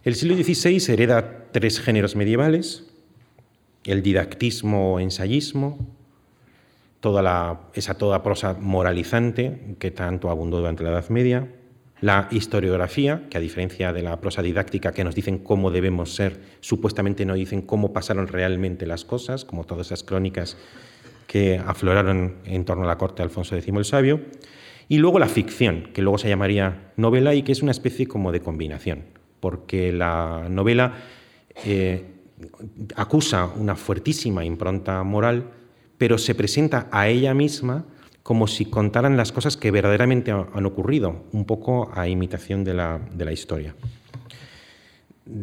El 0.04 0.14
siglo 0.16 0.36
XVI 0.36 0.92
hereda 0.92 1.46
tres 1.50 1.80
géneros 1.80 2.14
medievales, 2.14 2.84
el 3.84 4.02
didactismo 4.02 4.92
o 4.92 5.00
ensayismo, 5.00 5.78
toda 7.00 7.70
esa 7.72 7.94
toda 7.94 8.22
prosa 8.22 8.52
moralizante 8.52 9.76
que 9.78 9.90
tanto 9.90 10.28
abundó 10.28 10.58
durante 10.58 10.84
la 10.84 10.90
Edad 10.90 11.08
Media, 11.08 11.48
la 12.02 12.28
historiografía, 12.30 13.28
que 13.30 13.38
a 13.38 13.40
diferencia 13.40 13.94
de 13.94 14.02
la 14.02 14.20
prosa 14.20 14.42
didáctica 14.42 14.92
que 14.92 15.04
nos 15.04 15.14
dicen 15.14 15.38
cómo 15.38 15.70
debemos 15.70 16.14
ser, 16.14 16.38
supuestamente 16.60 17.24
no 17.24 17.32
dicen 17.32 17.62
cómo 17.62 17.94
pasaron 17.94 18.28
realmente 18.28 18.86
las 18.86 19.06
cosas, 19.06 19.46
como 19.46 19.64
todas 19.64 19.86
esas 19.86 20.02
crónicas 20.02 20.58
que 21.28 21.60
afloraron 21.64 22.38
en 22.46 22.64
torno 22.64 22.84
a 22.84 22.86
la 22.86 22.96
corte 22.96 23.18
de 23.18 23.24
Alfonso 23.24 23.54
X 23.54 23.68
el 23.68 23.84
Sabio, 23.84 24.20
y 24.88 24.96
luego 24.96 25.18
la 25.18 25.28
ficción, 25.28 25.90
que 25.92 26.00
luego 26.00 26.16
se 26.16 26.28
llamaría 26.28 26.92
novela 26.96 27.34
y 27.34 27.42
que 27.42 27.52
es 27.52 27.62
una 27.62 27.70
especie 27.70 28.08
como 28.08 28.32
de 28.32 28.40
combinación, 28.40 29.04
porque 29.38 29.92
la 29.92 30.46
novela 30.48 30.94
eh, 31.66 32.06
acusa 32.96 33.44
una 33.44 33.76
fuertísima 33.76 34.44
impronta 34.44 35.02
moral, 35.04 35.50
pero 35.98 36.16
se 36.16 36.34
presenta 36.34 36.88
a 36.90 37.08
ella 37.08 37.34
misma 37.34 37.84
como 38.22 38.46
si 38.46 38.64
contaran 38.64 39.18
las 39.18 39.30
cosas 39.30 39.58
que 39.58 39.70
verdaderamente 39.70 40.30
han 40.32 40.66
ocurrido, 40.66 41.24
un 41.32 41.44
poco 41.44 41.90
a 41.94 42.08
imitación 42.08 42.64
de 42.64 42.74
la, 42.74 43.00
de 43.12 43.24
la 43.24 43.32
historia. 43.32 43.74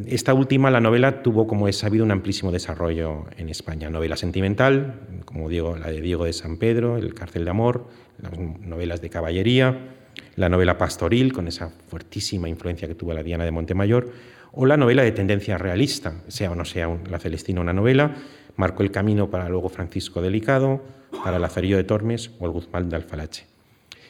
Esta 0.08 0.34
última, 0.34 0.72
la 0.72 0.82
novela, 0.82 1.22
tuvo, 1.22 1.46
como 1.46 1.68
es 1.68 1.78
sabido, 1.78 2.04
un 2.04 2.12
amplísimo 2.12 2.52
desarrollo 2.52 3.26
en 3.38 3.50
España. 3.50 3.90
Novela 3.92 4.16
sentimental, 4.16 5.02
como 5.26 5.48
digo, 5.48 5.78
la 5.78 5.92
de 5.92 6.02
Diego 6.02 6.26
de 6.26 6.34
San 6.34 6.58
Pedro, 6.58 6.98
El 6.98 7.14
cárcel 7.14 7.46
de 7.46 7.52
amor, 7.52 7.88
las 8.18 8.32
novelas 8.40 9.02
de 9.02 9.12
caballería, 9.12 9.96
la 10.36 10.50
novela 10.50 10.80
pastoril, 10.80 11.34
con 11.34 11.48
esa 11.48 11.70
fuertísima 11.88 12.50
influencia 12.50 12.88
que 12.88 12.96
tuvo 12.96 13.14
la 13.14 13.22
Diana 13.22 13.46
de 13.46 13.52
Montemayor, 13.52 14.12
o 14.54 14.66
la 14.66 14.76
novela 14.76 15.04
de 15.04 15.12
tendencia 15.12 15.58
realista, 15.60 16.24
sea 16.30 16.50
o 16.52 16.56
no 16.56 16.66
sea 16.66 16.90
la 17.08 17.20
Celestina 17.20 17.62
una 17.62 17.74
novela, 17.74 18.16
marcó 18.56 18.82
el 18.82 18.90
camino 18.90 19.30
para 19.30 19.50
luego 19.50 19.70
Francisco 19.70 20.20
Delicado, 20.20 20.82
para 21.24 21.38
Lazarillo 21.38 21.78
de 21.78 21.84
Tormes 21.84 22.32
o 22.40 22.46
el 22.46 22.52
Guzmán 22.52 22.90
de 22.90 22.96
Alfalache. 22.96 23.55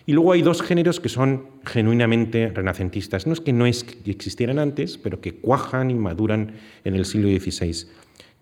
Y 0.06 0.14
luego 0.14 0.34
hay 0.34 0.42
dos 0.42 0.62
géneros 0.62 1.00
que 1.00 1.10
son 1.10 1.48
genuinamente 1.66 2.50
renacentistas. 2.50 3.26
No 3.26 3.34
es 3.34 3.42
que 3.42 3.54
no 3.54 3.66
existieran 3.66 4.60
antes, 4.60 4.98
pero 4.98 5.20
que 5.20 5.36
cuajan 5.36 5.90
y 5.90 5.96
maduran 5.96 6.54
en 6.84 6.96
el 6.96 7.06
siglo 7.06 7.28
XVI, 7.28 7.88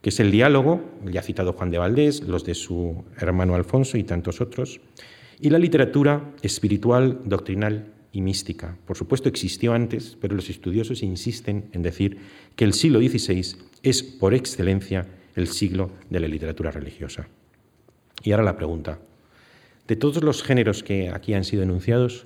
que 0.02 0.10
es 0.10 0.19
el 0.19 0.32
diálogo, 0.32 0.82
ya 1.06 1.21
citado 1.21 1.54
Juan 1.54 1.71
de 1.71 1.78
Valdés, 1.78 2.21
los 2.23 2.43
de 2.43 2.54
su 2.54 3.06
hermano 3.17 3.56
Alfonso 3.56 3.97
y 3.97 4.04
tantos 4.04 4.41
otros, 4.41 4.82
y 5.39 5.49
la 5.49 5.60
literatura 5.60 6.34
espiritual, 6.41 7.21
doctrinal 7.23 7.93
y 8.12 8.21
mística. 8.21 8.78
Por 8.86 8.97
supuesto 8.97 9.30
existió 9.30 9.73
antes, 9.73 10.17
pero 10.19 10.36
los 10.36 10.49
estudiosos 10.49 11.02
insisten 11.02 11.69
en 11.71 11.82
decir 11.82 12.17
que 12.58 12.65
el 12.65 12.73
siglo 12.73 12.99
XVI 12.99 13.56
es 13.84 14.04
por 14.04 14.34
excelencia 14.34 15.08
el 15.36 15.47
siglo 15.47 15.91
de 16.10 16.19
la 16.19 16.28
literatura 16.28 16.71
religiosa. 16.71 17.28
Y 18.21 18.32
ahora 18.32 18.43
la 18.43 18.56
pregunta, 18.56 18.99
de 19.87 19.95
todos 19.95 20.23
los 20.23 20.43
géneros 20.43 20.83
que 20.83 21.09
aquí 21.09 21.33
han 21.33 21.43
sido 21.43 21.63
enunciados, 21.63 22.25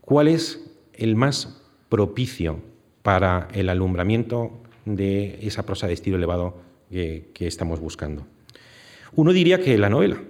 ¿cuál 0.00 0.28
es 0.28 0.70
el 0.94 1.16
más 1.16 1.60
propicio 1.88 2.60
para 3.02 3.48
el 3.54 3.68
alumbramiento 3.68 4.52
de 4.84 5.38
esa 5.42 5.64
prosa 5.64 5.86
de 5.86 5.94
estilo 5.94 6.16
elevado 6.16 6.60
que, 6.90 7.32
estamos 7.40 7.80
buscando? 7.80 8.26
Uno 9.14 9.32
diría 9.32 9.60
que 9.60 9.78
la 9.78 9.88
novela, 9.88 10.22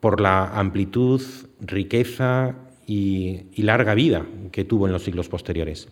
por 0.00 0.20
la 0.20 0.58
amplitud, 0.58 1.22
riqueza 1.60 2.54
y, 2.86 3.46
y, 3.54 3.62
larga 3.62 3.94
vida 3.94 4.26
que 4.52 4.64
tuvo 4.64 4.86
en 4.86 4.92
los 4.92 5.02
siglos 5.04 5.28
posteriores. 5.28 5.88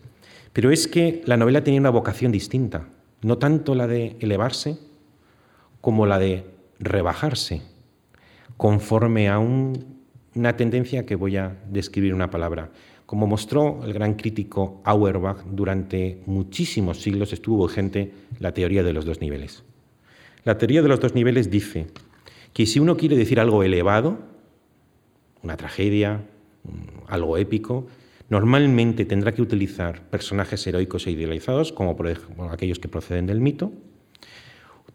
Pero 0.53 0.71
es 0.71 0.87
que 0.87 1.23
la 1.25 1.37
novela 1.37 1.65
tenía 1.65 1.81
una 1.81 1.91
vocación 1.91 2.31
distinta, 2.31 2.89
no 3.23 3.39
tanto 3.39 3.75
la 3.75 3.87
de 3.87 4.17
elevarse 4.21 4.79
como 5.81 6.05
la 6.05 6.19
de 6.19 6.45
rebajarse 6.79 7.63
conforme 8.63 9.29
a 9.29 9.41
una 9.41 10.57
tendencia 10.57 11.05
que 11.05 11.17
voy 11.17 11.37
a 11.37 11.61
describir 11.69 12.15
una 12.15 12.31
palabra. 12.31 12.71
Como 13.07 13.27
mostró 13.27 13.81
el 13.85 13.93
gran 13.93 14.15
crítico 14.15 14.81
Auerbach, 14.85 15.43
durante 15.51 16.23
muchísimos 16.27 17.01
siglos 17.03 17.33
estuvo 17.33 17.67
vigente 17.67 18.13
la 18.39 18.55
teoría 18.55 18.85
de 18.85 18.93
los 18.93 19.05
dos 19.05 19.21
niveles. 19.21 19.65
La 20.45 20.59
teoría 20.59 20.81
de 20.81 20.87
los 20.87 21.01
dos 21.01 21.13
niveles 21.13 21.51
dice 21.51 21.89
que 22.53 22.67
si 22.67 22.79
uno 22.79 22.97
quiere 22.97 23.17
decir 23.17 23.41
algo 23.41 23.65
elevado, 23.65 24.21
una 25.43 25.57
tragedia, 25.57 26.21
algo 27.09 27.39
épico, 27.39 27.89
normalmente 28.29 29.05
tendrá 29.05 29.35
que 29.35 29.43
utilizar 29.43 30.03
personajes 30.03 30.65
heroicos 30.69 31.09
e 31.09 31.11
idealizados, 31.11 31.73
como 31.73 31.97
aquellos 32.53 32.79
que 32.79 32.87
proceden 32.87 33.27
del 33.27 33.41
mito, 33.41 33.73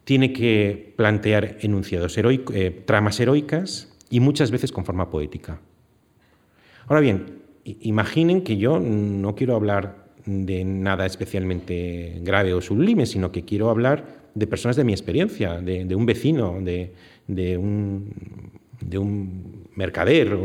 tiene 0.07 0.31
que 0.31 0.93
plantear 0.95 1.57
enunciados 1.59 2.17
eh, 2.17 2.81
tramas 2.85 3.19
heroicas 3.19 3.93
y 4.09 4.21
muchas 4.21 4.51
veces 4.51 4.71
con 4.71 4.85
forma 4.85 5.09
poética. 5.09 5.59
Ahora 6.87 7.01
bien, 7.01 7.25
imaginen 7.65 8.41
que 8.41 8.55
yo 8.55 8.79
no 8.79 9.35
quiero 9.35 9.57
hablar 9.57 10.05
de 10.25 10.63
nada 10.63 11.05
especialmente 11.05 12.21
grave 12.21 12.53
o 12.53 12.61
sublime, 12.61 13.05
sino 13.05 13.33
que 13.33 13.43
quiero 13.43 13.69
hablar 13.69 14.05
de 14.33 14.47
personas 14.47 14.77
de 14.77 14.85
mi 14.85 14.93
experiencia, 14.93 15.59
de, 15.59 15.93
un 15.93 16.05
vecino, 16.05 16.55
de, 16.61 17.57
un, 17.57 18.13
mercader 19.75 20.35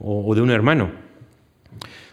o 0.00 0.34
de 0.34 0.42
un 0.42 0.50
hermano. 0.50 0.90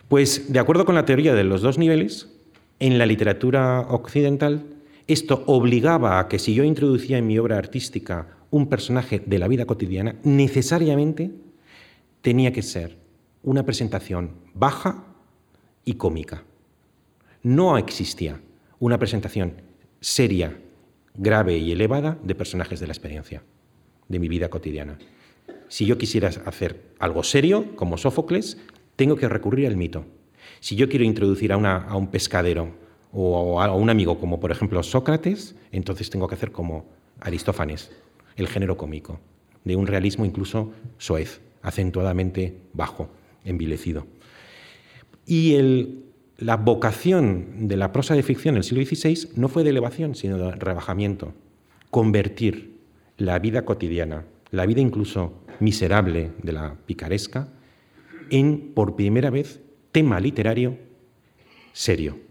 Pues 0.07 0.53
de 0.53 0.59
acuerdo 0.59 0.85
con 0.85 0.93
la 0.93 1.05
teoría 1.05 1.33
de 1.33 1.45
los 1.45 1.63
dos 1.63 1.79
niveles, 1.79 2.31
en 2.77 2.99
la 2.99 3.07
literatura 3.07 3.79
occidental 3.89 4.74
esto 5.07 5.43
obligaba 5.45 6.19
a 6.19 6.27
que 6.27 6.39
si 6.39 6.53
yo 6.53 6.63
introducía 6.63 7.17
en 7.17 7.27
mi 7.27 7.37
obra 7.37 7.57
artística 7.57 8.37
un 8.49 8.67
personaje 8.67 9.21
de 9.25 9.39
la 9.39 9.47
vida 9.47 9.65
cotidiana, 9.65 10.15
necesariamente 10.23 11.31
tenía 12.21 12.51
que 12.51 12.61
ser 12.61 12.97
una 13.43 13.63
presentación 13.63 14.31
baja 14.53 15.05
y 15.83 15.93
cómica. 15.95 16.43
No 17.43 17.77
existía 17.77 18.41
una 18.79 18.97
presentación 18.97 19.61
seria, 20.01 20.57
grave 21.15 21.57
y 21.57 21.71
elevada 21.71 22.17
de 22.23 22.35
personajes 22.35 22.79
de 22.79 22.87
la 22.87 22.93
experiencia, 22.93 23.43
de 24.07 24.19
mi 24.19 24.27
vida 24.27 24.49
cotidiana. 24.49 24.97
Si 25.67 25.85
yo 25.85 25.97
quisiera 25.97 26.29
hacer 26.45 26.93
algo 26.99 27.23
serio, 27.23 27.75
como 27.75 27.97
Sófocles, 27.97 28.57
tengo 28.95 29.15
que 29.15 29.29
recurrir 29.29 29.67
al 29.67 29.77
mito. 29.77 30.05
Si 30.59 30.75
yo 30.75 30.89
quiero 30.89 31.05
introducir 31.05 31.53
a, 31.53 31.95
un 31.95 32.07
pescadero 32.07 32.75
o 33.17 33.61
a 33.61 33.73
un 33.73 33.89
amigo 33.89 34.19
como 34.19 34.41
por 34.41 34.51
ejemplo 34.51 34.83
Sócrates, 34.83 35.55
entonces 35.71 36.09
tengo 36.09 36.27
que 36.27 36.35
hacer 36.35 36.51
como 36.51 36.85
Aristófanes, 37.21 37.89
el 38.35 38.49
género 38.49 38.75
cómico, 38.75 39.21
de 39.63 39.77
un 39.77 39.87
realismo 39.87 40.25
incluso 40.25 40.73
soez, 40.97 41.39
acentuadamente 41.61 42.57
bajo, 42.73 43.09
envilecido. 43.45 44.05
Y 45.25 45.57
la 46.37 46.57
vocación 46.57 47.69
de 47.69 47.77
la 47.77 47.93
prosa 47.93 48.15
de 48.15 48.23
ficción 48.23 48.55
del 48.55 48.65
siglo 48.65 48.83
XVI 48.83 49.29
no 49.37 49.47
fue 49.47 49.63
de 49.63 49.69
elevación, 49.69 50.15
sino 50.15 50.37
de 50.37 50.51
rebajamiento, 50.51 51.33
convertir 51.91 52.75
la 53.17 53.39
vida 53.39 53.63
cotidiana, 53.63 54.25
la 54.51 54.65
vida 54.65 54.81
incluso 54.81 55.33
miserable 55.61 56.31
de 56.43 56.51
la 56.51 56.75
picaresca, 56.85 57.47
en 58.29 58.73
por 58.73 58.97
primera 58.97 59.29
vez 59.29 59.61
tema 59.93 60.19
literario 60.19 60.77
serio. 61.71 62.24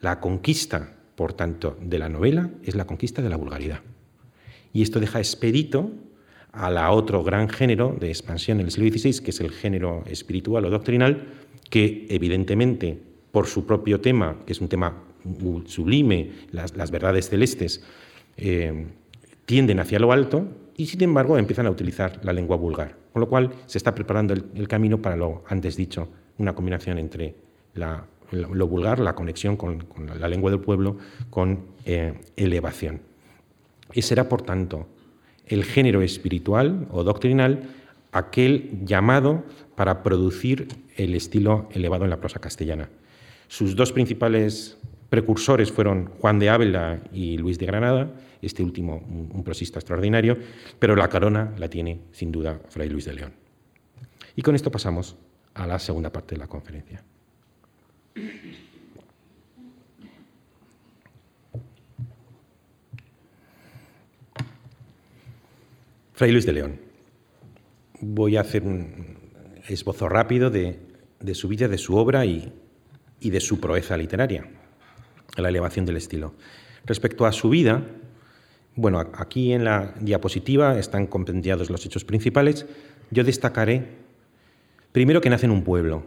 La 0.00 0.18
conquista, 0.18 0.94
por 1.14 1.34
tanto, 1.34 1.76
de 1.80 1.98
la 1.98 2.08
novela 2.08 2.50
es 2.64 2.74
la 2.74 2.86
conquista 2.86 3.20
de 3.20 3.28
la 3.28 3.36
vulgaridad. 3.36 3.80
Y 4.72 4.82
esto 4.82 4.98
deja 4.98 5.18
expedito 5.18 5.90
a 6.52 6.70
la 6.70 6.90
otro 6.90 7.22
gran 7.22 7.48
género 7.48 7.96
de 7.98 8.08
expansión 8.08 8.60
en 8.60 8.66
el 8.66 8.72
siglo 8.72 8.90
XVI, 8.90 9.22
que 9.22 9.30
es 9.30 9.40
el 9.40 9.50
género 9.50 10.02
espiritual 10.06 10.64
o 10.64 10.70
doctrinal, 10.70 11.26
que 11.68 12.06
evidentemente, 12.08 12.98
por 13.30 13.46
su 13.46 13.66
propio 13.66 14.00
tema, 14.00 14.38
que 14.46 14.52
es 14.52 14.60
un 14.60 14.68
tema 14.68 15.04
sublime, 15.66 16.30
las, 16.50 16.90
verdades 16.90 17.28
celestes, 17.28 17.82
eh, 18.38 18.86
tienden 19.44 19.80
hacia 19.80 19.98
lo 19.98 20.12
alto 20.12 20.48
y, 20.76 20.86
sin 20.86 21.02
embargo, 21.02 21.36
empiezan 21.36 21.66
a 21.66 21.70
utilizar 21.70 22.20
la 22.24 22.32
lengua 22.32 22.56
vulgar. 22.56 22.96
Con 23.12 23.20
lo 23.20 23.28
cual, 23.28 23.50
se 23.66 23.76
está 23.76 23.94
preparando 23.94 24.32
el 24.32 24.66
camino 24.66 25.02
para 25.02 25.16
lo 25.16 25.44
antes 25.46 25.76
dicho, 25.76 26.08
una 26.38 26.54
combinación 26.54 26.98
entre 26.98 27.34
la 27.74 28.06
lo 28.30 28.66
vulgar, 28.66 28.98
la 28.98 29.14
conexión 29.14 29.56
con, 29.56 29.86
la 30.18 30.28
lengua 30.28 30.50
del 30.50 30.60
pueblo, 30.60 30.98
con 31.30 31.66
eh, 31.84 32.14
elevación. 32.36 33.00
Y 33.92 34.02
será, 34.02 34.28
por 34.28 34.42
tanto, 34.42 34.86
el 35.46 35.64
género 35.64 36.02
espiritual 36.02 36.86
o 36.90 37.02
doctrinal 37.02 37.70
aquel 38.12 38.80
llamado 38.84 39.44
para 39.74 40.02
producir 40.02 40.68
el 40.96 41.14
estilo 41.14 41.68
elevado 41.72 42.04
en 42.04 42.10
la 42.10 42.20
prosa 42.20 42.40
castellana. 42.40 42.88
Sus 43.48 43.74
dos 43.76 43.92
principales 43.92 44.78
precursores 45.08 45.72
fueron 45.72 46.06
Juan 46.20 46.38
de 46.38 46.50
Ávila 46.50 47.00
y 47.12 47.36
Luis 47.38 47.58
de 47.58 47.66
Granada, 47.66 48.12
este 48.42 48.62
último 48.62 49.02
un 49.08 49.42
prosista 49.44 49.78
extraordinario, 49.78 50.38
pero 50.78 50.96
la 50.96 51.08
corona 51.08 51.52
la 51.58 51.68
tiene 51.68 52.00
sin 52.12 52.32
duda 52.32 52.60
Fray 52.68 52.88
Luis 52.88 53.04
de 53.04 53.14
León. 53.14 53.32
Y 54.36 54.42
con 54.42 54.54
esto 54.54 54.70
pasamos 54.70 55.16
a 55.54 55.66
la 55.66 55.78
segunda 55.78 56.12
parte 56.12 56.36
de 56.36 56.38
la 56.38 56.46
conferencia. 56.46 57.02
Fray 66.20 66.32
Luis 66.32 66.44
de 66.44 66.52
León. 66.52 66.78
Voy 68.02 68.36
a 68.36 68.42
hacer 68.42 68.62
un 68.62 69.16
esbozo 69.66 70.06
rápido 70.06 70.50
de, 70.50 70.78
su 71.32 71.48
vida, 71.48 71.66
de 71.66 71.78
su 71.78 71.96
obra 71.96 72.26
y, 72.26 72.52
y, 73.20 73.30
de 73.30 73.40
su 73.40 73.58
proeza 73.58 73.96
literaria, 73.96 74.46
la 75.38 75.48
elevación 75.48 75.86
del 75.86 75.96
estilo. 75.96 76.34
Respecto 76.84 77.24
a 77.24 77.32
su 77.32 77.48
vida, 77.48 77.86
bueno, 78.76 79.00
aquí 79.14 79.54
en 79.54 79.64
la 79.64 79.94
diapositiva 79.98 80.78
están 80.78 81.06
compendiados 81.06 81.70
los 81.70 81.86
hechos 81.86 82.04
principales. 82.04 82.66
Yo 83.10 83.24
destacaré 83.24 83.86
primero 84.92 85.22
que 85.22 85.30
nace 85.30 85.46
en 85.46 85.52
un 85.52 85.64
pueblo, 85.64 86.04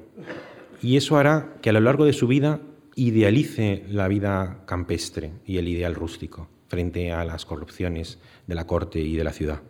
y 0.80 0.96
eso 0.96 1.18
hará 1.18 1.56
que 1.60 1.72
a 1.72 1.74
lo 1.74 1.80
largo 1.80 2.06
de 2.06 2.14
su 2.14 2.28
vida 2.28 2.62
idealice 2.94 3.84
la 3.90 4.08
vida 4.08 4.60
campestre 4.68 5.32
y 5.48 5.58
el 5.58 5.68
ideal 5.68 5.96
rústico 5.96 6.50
frente 6.68 7.12
a 7.12 7.26
las 7.26 7.48
corrupciones 7.48 8.20
de 8.46 8.54
la 8.54 8.68
corte 8.68 9.00
y 9.00 9.16
de 9.16 9.24
la 9.24 9.34
ciudad. 9.34 9.64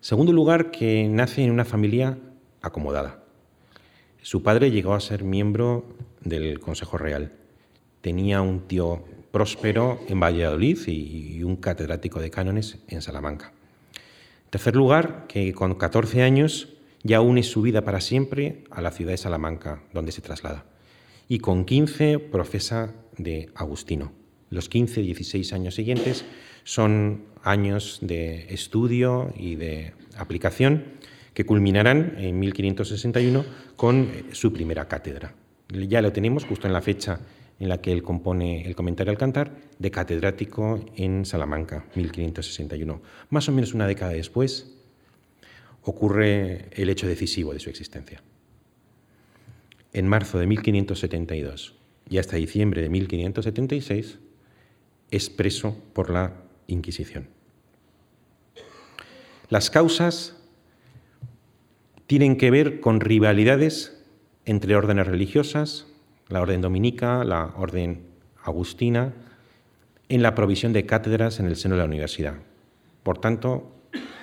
Segundo 0.00 0.32
lugar, 0.32 0.70
que 0.70 1.08
nace 1.08 1.42
en 1.42 1.50
una 1.50 1.64
familia 1.64 2.18
acomodada. 2.62 3.22
Su 4.22 4.42
padre 4.42 4.70
llegó 4.70 4.94
a 4.94 5.00
ser 5.00 5.24
miembro 5.24 5.84
del 6.22 6.60
Consejo 6.60 6.98
Real 6.98 7.32
tenía 8.00 8.40
un 8.42 8.66
tío 8.66 9.04
próspero 9.30 10.00
en 10.08 10.20
Valladolid 10.20 10.78
y 10.86 11.42
un 11.42 11.56
catedrático 11.56 12.20
de 12.20 12.30
cánones 12.30 12.78
en 12.88 13.02
Salamanca. 13.02 13.52
Tercer 14.50 14.74
lugar, 14.74 15.26
que 15.28 15.52
con 15.52 15.74
14 15.74 16.22
años 16.22 16.68
ya 17.02 17.20
une 17.20 17.42
su 17.42 17.62
vida 17.62 17.82
para 17.82 18.00
siempre 18.00 18.64
a 18.70 18.82
la 18.82 18.90
ciudad 18.90 19.12
de 19.12 19.18
Salamanca, 19.18 19.82
donde 19.92 20.12
se 20.12 20.22
traslada. 20.22 20.64
Y 21.28 21.38
con 21.38 21.64
15 21.64 22.18
profesa 22.18 22.92
de 23.16 23.50
Agustino. 23.54 24.12
Los 24.50 24.68
15, 24.68 25.02
16 25.02 25.52
años 25.52 25.76
siguientes 25.76 26.24
son 26.64 27.24
años 27.42 27.98
de 28.02 28.52
estudio 28.52 29.32
y 29.36 29.56
de 29.56 29.92
aplicación 30.16 30.84
que 31.34 31.46
culminarán 31.46 32.16
en 32.18 32.38
1561 32.38 33.44
con 33.76 34.10
su 34.32 34.52
primera 34.52 34.88
cátedra. 34.88 35.34
Ya 35.68 36.02
lo 36.02 36.12
tenemos 36.12 36.44
justo 36.44 36.66
en 36.66 36.72
la 36.72 36.82
fecha 36.82 37.20
en 37.60 37.68
la 37.68 37.80
que 37.80 37.92
él 37.92 38.02
compone 38.02 38.66
el 38.66 38.74
comentario 38.74 39.10
al 39.10 39.18
cantar, 39.18 39.52
de 39.78 39.90
catedrático 39.90 40.84
en 40.96 41.26
Salamanca, 41.26 41.84
1561. 41.94 43.02
Más 43.28 43.48
o 43.48 43.52
menos 43.52 43.74
una 43.74 43.86
década 43.86 44.12
después 44.12 44.72
ocurre 45.82 46.68
el 46.72 46.88
hecho 46.88 47.06
decisivo 47.06 47.52
de 47.52 47.60
su 47.60 47.68
existencia. 47.68 48.22
En 49.92 50.08
marzo 50.08 50.38
de 50.38 50.46
1572 50.46 51.74
y 52.08 52.18
hasta 52.18 52.36
diciembre 52.36 52.80
de 52.80 52.88
1576 52.88 54.18
es 55.10 55.30
preso 55.30 55.76
por 55.92 56.10
la 56.10 56.34
Inquisición. 56.72 57.28
Las 59.48 59.70
causas 59.70 60.36
tienen 62.06 62.36
que 62.36 62.50
ver 62.50 62.80
con 62.80 63.00
rivalidades 63.00 64.02
entre 64.44 64.76
órdenes 64.76 65.06
religiosas, 65.06 65.86
la 66.28 66.40
orden 66.40 66.60
dominica, 66.60 67.24
la 67.24 67.54
orden 67.56 68.06
agustina, 68.42 69.12
en 70.08 70.22
la 70.22 70.34
provisión 70.34 70.72
de 70.72 70.86
cátedras 70.86 71.40
en 71.40 71.46
el 71.46 71.56
seno 71.56 71.76
de 71.76 71.80
la 71.80 71.86
universidad. 71.86 72.34
Por 73.02 73.18
tanto, 73.18 73.70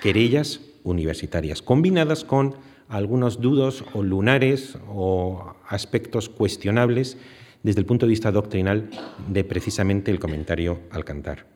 querellas 0.02 0.60
universitarias, 0.84 1.62
combinadas 1.62 2.24
con 2.24 2.56
algunos 2.88 3.40
dudos 3.40 3.84
o 3.94 4.02
lunares 4.02 4.78
o 4.88 5.54
aspectos 5.66 6.28
cuestionables 6.28 7.18
desde 7.62 7.80
el 7.80 7.86
punto 7.86 8.06
de 8.06 8.10
vista 8.10 8.32
doctrinal 8.32 8.90
de 9.28 9.44
precisamente 9.44 10.10
el 10.10 10.18
comentario 10.18 10.80
al 10.90 11.04
cantar. 11.04 11.46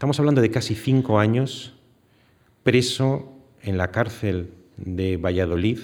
Estamos 0.00 0.18
hablando 0.18 0.40
de 0.40 0.50
casi 0.50 0.74
cinco 0.74 1.18
años 1.18 1.74
preso 2.62 3.34
en 3.60 3.76
la 3.76 3.90
cárcel 3.90 4.48
de 4.78 5.18
Valladolid 5.18 5.78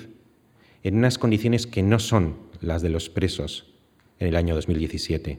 en 0.83 0.97
unas 0.97 1.19
condiciones 1.19 1.67
que 1.67 1.83
no 1.83 1.99
son 1.99 2.39
las 2.63 2.81
de 2.81 2.89
los 2.89 3.11
presos 3.11 3.75
en 4.19 4.29
el 4.29 4.37
año 4.37 4.55
2017, 4.55 5.39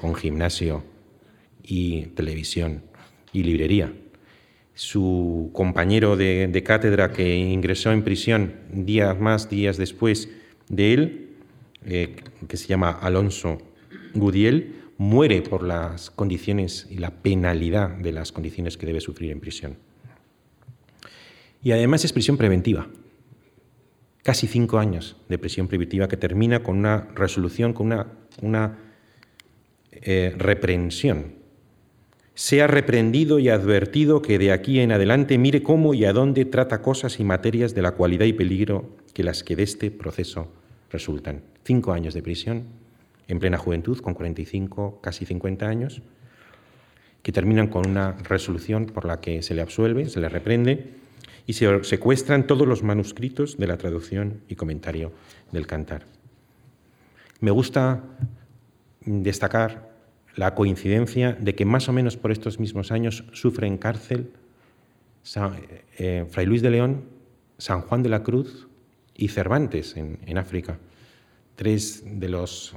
con 0.00 0.14
gimnasio 0.14 0.82
y 1.62 2.06
televisión 2.14 2.84
y 3.34 3.42
librería. 3.42 3.92
Su 4.72 5.50
compañero 5.52 6.16
de, 6.16 6.62
cátedra 6.64 7.12
que 7.12 7.36
ingresó 7.36 7.92
en 7.92 8.02
prisión 8.02 8.54
días 8.72 9.20
más, 9.20 9.50
días 9.50 9.76
después 9.76 10.30
de 10.70 10.94
él, 10.94 11.28
eh, 11.84 12.16
que 12.48 12.56
se 12.56 12.66
llama 12.66 12.92
Alonso 12.92 13.58
Gudiel, 14.14 14.85
muere 14.98 15.42
por 15.42 15.62
las 15.62 16.10
condiciones 16.10 16.86
y 16.90 16.98
la 16.98 17.10
penalidad 17.10 17.90
de 17.90 18.12
las 18.12 18.32
condiciones 18.32 18.76
que 18.76 18.86
debe 18.86 19.00
sufrir 19.00 19.30
en 19.30 19.40
prisión. 19.40 19.76
Y 21.62 21.72
además 21.72 22.04
es 22.04 22.12
prisión 22.12 22.36
preventiva 22.36 22.88
casi 24.26 24.48
cinco 24.48 24.80
años 24.80 25.14
de 25.28 25.38
prisión 25.38 25.68
preventiva 25.68 26.08
que 26.08 26.16
termina 26.16 26.64
con 26.64 26.78
una 26.78 27.06
resolución, 27.14 27.72
con 27.72 27.86
una, 27.86 28.08
una 28.42 28.76
eh, 29.92 30.34
reprensión. 30.36 31.36
Sea 32.34 32.66
reprendido 32.66 33.38
y 33.38 33.50
advertido 33.50 34.22
que 34.22 34.36
de 34.40 34.50
aquí 34.50 34.80
en 34.80 34.90
adelante 34.90 35.38
mire 35.38 35.62
cómo 35.62 35.94
y 35.94 36.06
a 36.06 36.12
dónde 36.12 36.44
trata 36.44 36.82
cosas 36.82 37.20
y 37.20 37.24
materias 37.24 37.72
de 37.76 37.82
la 37.82 37.92
cualidad 37.92 38.26
y 38.26 38.32
peligro 38.32 38.96
que 39.14 39.22
las 39.22 39.44
que 39.44 39.54
de 39.54 39.62
este 39.62 39.92
proceso 39.92 40.52
resultan. 40.90 41.42
Cinco 41.62 41.92
años 41.92 42.12
de 42.12 42.22
prisión, 42.22 42.64
en 43.28 43.38
plena 43.38 43.58
juventud, 43.58 43.98
con 43.98 44.14
45, 44.14 45.00
casi 45.02 45.26
50 45.26 45.66
años, 45.66 46.02
que 47.22 47.32
terminan 47.32 47.68
con 47.68 47.88
una 47.88 48.12
resolución 48.12 48.86
por 48.86 49.04
la 49.04 49.20
que 49.20 49.42
se 49.42 49.54
le 49.54 49.62
absuelve, 49.62 50.08
se 50.08 50.20
le 50.20 50.28
reprende 50.28 50.94
y 51.46 51.54
se 51.54 51.84
secuestran 51.84 52.46
todos 52.46 52.66
los 52.66 52.82
manuscritos 52.82 53.56
de 53.56 53.66
la 53.66 53.76
traducción 53.76 54.42
y 54.48 54.54
comentario 54.54 55.12
del 55.52 55.66
cantar. 55.66 56.04
Me 57.40 57.50
gusta 57.50 58.02
destacar 59.04 59.90
la 60.34 60.54
coincidencia 60.54 61.32
de 61.32 61.54
que 61.54 61.64
más 61.64 61.88
o 61.88 61.92
menos 61.92 62.16
por 62.16 62.30
estos 62.30 62.60
mismos 62.60 62.92
años 62.92 63.24
sufre 63.32 63.66
en 63.66 63.78
cárcel 63.78 64.30
eh, 65.98 66.26
Fray 66.30 66.46
Luis 66.46 66.62
de 66.62 66.70
León, 66.70 67.04
San 67.58 67.80
Juan 67.82 68.02
de 68.02 68.10
la 68.10 68.22
Cruz 68.22 68.68
y 69.14 69.28
Cervantes 69.28 69.96
en, 69.96 70.38
África, 70.38 70.78
tres 71.56 72.04
de 72.06 72.28
los 72.28 72.76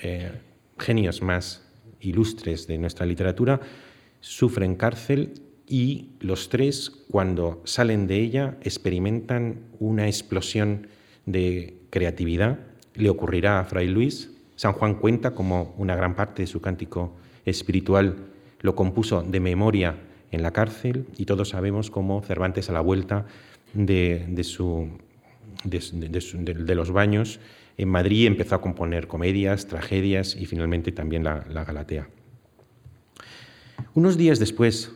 eh, 0.00 0.32
genios 0.78 1.22
más 1.22 1.66
ilustres 2.00 2.66
de 2.66 2.78
nuestra 2.78 3.06
literatura, 3.06 3.60
sufren 4.20 4.74
cárcel 4.74 5.34
y 5.66 6.10
los 6.20 6.48
tres, 6.48 6.90
cuando 7.10 7.62
salen 7.64 8.06
de 8.06 8.16
ella, 8.16 8.56
experimentan 8.62 9.60
una 9.78 10.06
explosión 10.06 10.88
de 11.26 11.76
creatividad. 11.90 12.58
Le 12.94 13.08
ocurrirá 13.08 13.60
a 13.60 13.64
Fray 13.64 13.88
Luis. 13.88 14.30
San 14.56 14.72
Juan 14.72 14.96
cuenta 14.96 15.34
como 15.34 15.74
una 15.78 15.94
gran 15.94 16.16
parte 16.16 16.42
de 16.42 16.46
su 16.46 16.60
cántico 16.60 17.16
espiritual 17.44 18.16
lo 18.60 18.74
compuso 18.74 19.22
de 19.22 19.40
memoria 19.40 19.96
en 20.30 20.42
la 20.42 20.52
cárcel 20.52 21.06
y 21.16 21.24
todos 21.24 21.50
sabemos 21.50 21.90
cómo 21.90 22.22
Cervantes 22.22 22.68
a 22.68 22.72
la 22.72 22.80
vuelta 22.80 23.26
de, 23.72 24.26
los 26.74 26.90
baños 26.92 27.40
en 27.76 27.88
Madrid 27.88 28.26
empezó 28.26 28.54
a 28.54 28.60
componer 28.60 29.06
comedias, 29.06 29.66
tragedias 29.66 30.36
y 30.36 30.46
finalmente 30.46 30.92
también 30.92 31.24
la, 31.24 31.44
la 31.50 31.64
Galatea. 31.64 32.08
Unos 33.94 34.16
días 34.16 34.38
después 34.38 34.92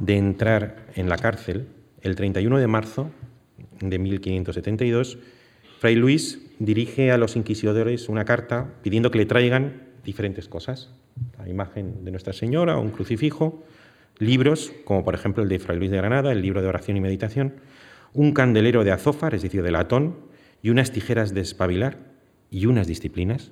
de 0.00 0.16
entrar 0.16 0.86
en 0.94 1.08
la 1.08 1.16
cárcel, 1.16 1.66
el 2.00 2.16
31 2.16 2.58
de 2.58 2.66
marzo 2.66 3.10
de 3.80 3.98
1572, 3.98 5.18
Fray 5.78 5.96
Luis 5.96 6.40
dirige 6.58 7.10
a 7.10 7.18
los 7.18 7.36
inquisidores 7.36 8.08
una 8.08 8.24
carta 8.24 8.74
pidiendo 8.82 9.10
que 9.10 9.18
le 9.18 9.26
traigan 9.26 9.82
diferentes 10.04 10.48
cosas, 10.48 10.90
la 11.38 11.48
imagen 11.48 12.04
de 12.04 12.10
Nuestra 12.10 12.32
Señora, 12.32 12.76
un 12.76 12.90
crucifijo, 12.90 13.64
libros, 14.18 14.72
como 14.84 15.04
por 15.04 15.14
ejemplo 15.14 15.42
el 15.42 15.48
de 15.48 15.58
Fray 15.58 15.78
Luis 15.78 15.90
de 15.90 15.96
Granada, 15.96 16.32
el 16.32 16.42
libro 16.42 16.62
de 16.62 16.68
oración 16.68 16.96
y 16.96 17.00
meditación, 17.00 17.54
un 18.14 18.32
candelero 18.32 18.84
de 18.84 18.92
azófar, 18.92 19.34
es 19.34 19.42
decir, 19.42 19.62
de 19.62 19.70
latón, 19.70 20.16
y 20.62 20.70
unas 20.70 20.92
tijeras 20.92 21.34
de 21.34 21.40
espabilar 21.40 21.98
y 22.50 22.66
unas 22.66 22.86
disciplinas. 22.86 23.50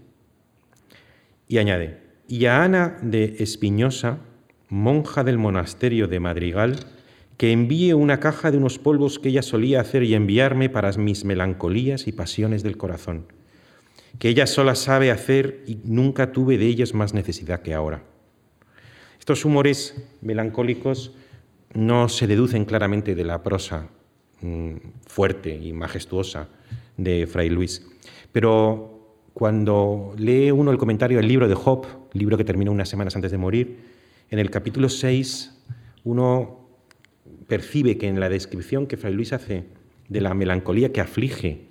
Y 1.49 1.59
añade, 1.59 1.99
y 2.29 2.47
a 2.47 2.63
Ana 2.63 2.99
de 3.03 3.37
Espiñosa, 3.41 4.21
monja 4.69 5.25
del 5.25 5.37
monasterio 5.37 6.07
de 6.07 6.21
Madrigal, 6.21 6.79
que 7.37 7.53
envíe 7.53 7.93
una 7.93 8.21
caja 8.21 8.51
de 8.51 8.59
unos 8.59 8.79
polvos 8.79 9.19
que 9.19 9.31
ella 9.31 9.43
solía 9.43 9.81
hacer 9.81 10.05
y 10.05 10.15
enviarme 10.15 10.69
para 10.69 10.93
mis 10.93 11.25
melancolías 11.25 12.07
y 12.07 12.13
pasiones 12.13 12.63
del 12.63 12.77
corazón, 12.77 13.27
que 14.19 14.29
ella 14.29 14.47
sola 14.47 14.75
sabe 14.75 15.11
hacer 15.11 15.65
y 15.67 15.79
nunca 15.83 16.33
tuve 16.33 16.59
de 16.59 16.67
ellos 16.67 16.95
más 16.95 17.15
necesidad 17.15 17.63
que 17.63 17.75
ahora. 17.75 18.05
Estos 19.19 19.45
humores 19.45 19.97
melancólicos 20.21 21.13
no 21.73 22.09
se 22.09 22.27
deducen 22.27 22.65
claramente 22.65 23.15
de 23.15 23.25
la 23.25 23.43
prosa 23.43 23.89
mm, 24.43 24.77
fuerte 25.07 25.57
y 25.57 25.73
majestuosa 25.73 26.49
de 26.97 27.27
Fray 27.27 27.49
Luis, 27.49 27.87
pero 28.33 29.17
cuando 29.35 30.15
lee 30.17 30.51
uno 30.51 30.71
el 30.71 30.79
comentario 30.79 31.19
del 31.19 31.29
libro 31.29 31.49
de 31.49 31.55
Job, 31.55 31.87
libro 32.13 32.37
que 32.37 32.45
terminó 32.45 32.73
unas 32.73 32.89
semanas 32.89 33.17
antes 33.17 33.31
de 33.31 33.39
morir, 33.39 33.79
en 34.31 34.39
el 34.39 34.51
capítulo 34.51 34.89
6 34.89 35.65
uno 36.05 36.69
percibe 37.47 37.99
que 37.99 38.09
en 38.09 38.21
la 38.21 38.29
descripción 38.29 38.87
que 38.87 38.97
Fray 38.97 39.15
Luis 39.15 39.33
hace 39.33 39.65
de 40.09 40.21
la 40.21 40.35
melancolía 40.35 40.93
que 40.93 41.01
aflige 41.01 41.69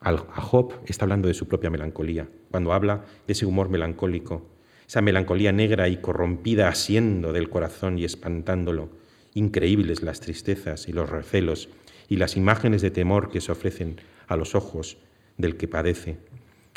a 0.00 0.16
Job, 0.16 0.74
está 0.86 1.04
hablando 1.04 1.28
de 1.28 1.34
su 1.34 1.46
propia 1.46 1.70
melancolía, 1.70 2.28
cuando 2.50 2.72
habla 2.72 3.04
de 3.26 3.32
ese 3.34 3.44
humor 3.44 3.68
melancólico, 3.68 4.46
esa 4.88 5.02
melancolía 5.02 5.52
negra 5.52 5.88
y 5.88 5.98
corrompida 5.98 6.68
asiendo 6.68 7.32
del 7.32 7.50
corazón 7.50 7.98
y 7.98 8.04
espantándolo, 8.04 8.88
increíbles 9.34 10.02
las 10.02 10.20
tristezas 10.20 10.88
y 10.88 10.92
los 10.92 11.10
recelos 11.10 11.68
y 12.08 12.16
las 12.16 12.36
imágenes 12.36 12.82
de 12.82 12.90
temor 12.90 13.30
que 13.30 13.40
se 13.40 13.52
ofrecen 13.52 14.00
a 14.30 14.36
los 14.36 14.54
ojos 14.54 14.96
del 15.36 15.56
que 15.56 15.68
padece. 15.68 16.16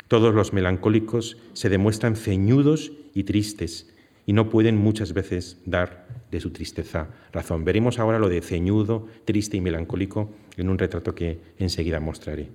Todos 0.08 0.34
los 0.34 0.52
melancólicos 0.52 1.38
se 1.54 1.70
demuestran 1.70 2.16
ceñudos 2.16 2.92
y 3.14 3.24
tristes, 3.24 3.90
y 4.26 4.32
no 4.32 4.50
pueden 4.50 4.76
muchas 4.76 5.12
veces 5.12 5.58
dar 5.64 6.06
de 6.30 6.40
su 6.40 6.50
tristeza 6.50 7.08
razón. 7.32 7.64
Veremos 7.64 7.98
ahora 7.98 8.18
lo 8.18 8.28
de 8.28 8.42
ceñudo, 8.42 9.06
triste 9.24 9.56
y 9.56 9.60
melancólico 9.60 10.30
en 10.56 10.68
un 10.68 10.78
retrato 10.78 11.14
que 11.14 11.40
enseguida 11.58 12.00
mostraré. 12.00 12.50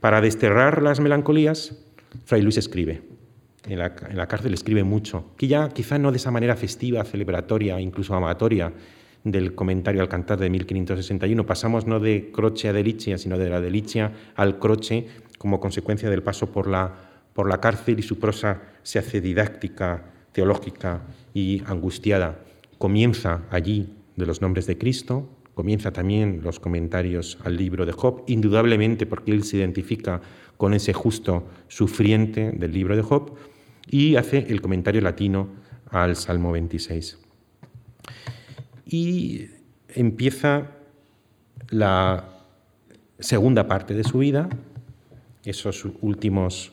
Para 0.00 0.20
desterrar 0.20 0.82
las 0.82 1.00
melancolías, 1.00 1.84
Fray 2.24 2.42
Luis 2.42 2.56
escribe, 2.56 3.02
en 3.66 3.78
la, 3.78 4.28
cárcel 4.28 4.54
escribe 4.54 4.84
mucho, 4.84 5.32
que 5.36 5.48
ya 5.48 5.68
quizá 5.68 5.98
no 5.98 6.10
de 6.12 6.18
esa 6.18 6.30
manera 6.30 6.56
festiva, 6.56 7.04
celebratoria, 7.04 7.80
incluso 7.80 8.14
amatoria 8.14 8.72
del 9.24 9.54
comentario 9.54 10.02
al 10.02 10.08
cantar 10.08 10.38
de 10.38 10.50
1561, 10.50 11.46
pasamos 11.46 11.86
no 11.86 11.98
de 11.98 12.30
croce 12.30 12.68
a 12.68 12.72
delicia, 12.72 13.18
sino 13.18 13.38
de 13.38 13.48
la 13.48 13.60
delicia 13.60 14.12
al 14.36 14.58
croce 14.58 15.06
como 15.38 15.60
consecuencia 15.60 16.10
del 16.10 16.22
paso 16.22 16.52
por 16.52 16.68
la, 16.68 16.94
por 17.32 17.48
la 17.48 17.60
cárcel 17.60 17.98
y 17.98 18.02
su 18.02 18.18
prosa 18.18 18.62
se 18.82 18.98
hace 18.98 19.20
didáctica, 19.20 20.04
teológica 20.32 21.02
y 21.32 21.62
angustiada. 21.66 22.40
Comienza 22.78 23.42
allí 23.50 23.94
de 24.16 24.26
los 24.26 24.42
nombres 24.42 24.66
de 24.66 24.76
Cristo, 24.76 25.28
comienza 25.54 25.92
también 25.92 26.40
los 26.42 26.60
comentarios 26.60 27.38
al 27.44 27.56
libro 27.56 27.86
de 27.86 27.92
Job, 27.92 28.24
indudablemente 28.26 29.06
porque 29.06 29.32
él 29.32 29.44
se 29.44 29.56
identifica 29.56 30.20
con 30.56 30.74
ese 30.74 30.92
justo 30.92 31.46
sufriente 31.68 32.52
del 32.52 32.72
libro 32.72 32.94
de 32.94 33.02
Job, 33.02 33.34
y 33.90 34.16
hace 34.16 34.38
el 34.48 34.60
comentario 34.60 35.00
latino 35.00 35.48
al 35.90 36.16
Salmo 36.16 36.52
26. 36.52 37.23
Y 38.96 39.50
empieza 39.88 40.70
la 41.68 42.28
segunda 43.18 43.66
parte 43.66 43.92
de 43.92 44.04
su 44.04 44.18
vida, 44.18 44.48
esos 45.44 45.84
últimos 46.00 46.70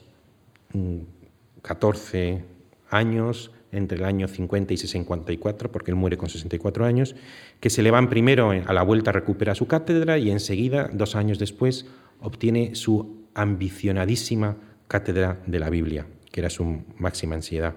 14 1.64 2.34
mm, 2.34 2.96
años, 2.96 3.50
entre 3.72 3.98
el 3.98 4.06
año 4.06 4.28
50 4.28 4.72
y 4.72 4.78
64, 4.78 5.72
porque 5.72 5.90
él 5.90 5.98
muere 5.98 6.16
con 6.16 6.30
64 6.30 6.86
años, 6.86 7.16
que 7.60 7.72
se 7.72 7.82
le 7.82 7.90
van 7.90 8.08
primero 8.08 8.52
a 8.52 8.72
la 8.72 8.84
vuelta, 8.84 9.12
recupera 9.12 9.56
su 9.56 9.66
cátedra 9.66 10.20
y 10.20 10.30
enseguida, 10.30 10.92
dos 10.94 11.16
años 11.16 11.40
después, 11.40 11.88
obtiene 12.20 12.76
su 12.76 13.26
ambicionadísima 13.34 14.58
cátedra 14.88 15.42
de 15.48 15.58
la 15.58 15.72
Biblia, 15.72 16.06
que 16.32 16.42
era 16.42 16.52
su 16.52 16.84
máxima 17.00 17.34
ansiedad. 17.34 17.74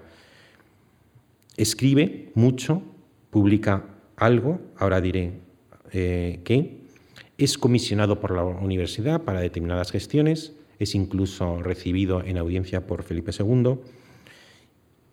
Escribe 1.57 2.31
mucho, 2.35 2.83
publica 3.31 3.94
algo, 4.25 4.61
ahora 4.77 5.01
diré 5.01 5.41
eh, 5.93 6.41
qué, 6.45 6.85
es 7.39 7.59
comisionado 7.59 8.21
por 8.21 8.31
la 8.31 8.45
universidad 8.45 9.23
para 9.23 9.41
determinadas 9.41 9.91
gestiones, 9.91 10.55
es 10.79 10.95
incluso 10.95 11.63
recibido 11.63 12.23
en 12.25 12.39
audiencia 12.39 12.87
por 12.87 13.03
Felipe 13.03 13.33
II 13.39 13.79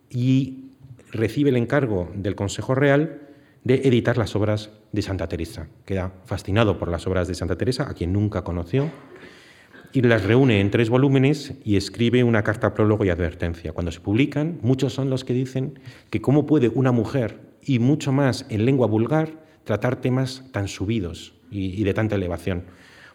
y 0.10 0.72
recibe 1.12 1.50
el 1.50 1.58
encargo 1.58 2.12
del 2.16 2.36
Consejo 2.36 2.76
Real 2.76 3.22
de 3.64 3.76
editar 3.88 4.18
las 4.18 4.36
obras 4.36 4.72
de 4.92 5.02
Santa 5.02 5.28
Teresa. 5.28 5.68
Queda 5.86 6.14
fascinado 6.26 6.78
por 6.78 6.90
las 6.90 7.06
obras 7.08 7.28
de 7.28 7.36
Santa 7.36 7.58
Teresa, 7.58 7.90
a 7.90 7.94
quien 7.94 8.14
nunca 8.14 8.44
conoció, 8.44 8.90
y 9.94 10.02
las 10.02 10.24
reúne 10.24 10.62
en 10.62 10.72
tres 10.72 10.90
volúmenes 10.90 11.54
y 11.64 11.76
escribe 11.76 12.24
una 12.24 12.44
carta 12.44 12.74
prólogo 12.74 13.04
y 13.06 13.10
advertencia. 13.10 13.74
Cuando 13.74 13.92
se 13.92 14.00
publican, 14.00 14.60
muchos 14.62 14.94
son 14.94 15.10
los 15.10 15.26
que 15.26 15.34
dicen 15.34 15.80
que 16.10 16.22
cómo 16.22 16.46
puede 16.46 16.70
una 16.70 16.92
mujer, 16.92 17.51
y 17.64 17.80
mucho 17.80 18.12
más 18.12 18.46
en 18.50 18.66
lengua 18.66 18.88
vulgar, 18.88 19.42
tratar 19.64 20.02
temas 20.02 20.44
tan 20.52 20.68
subidos 20.68 21.34
y, 21.50 21.84
de 21.84 21.94
tanta 21.94 22.16
elevación. 22.16 22.64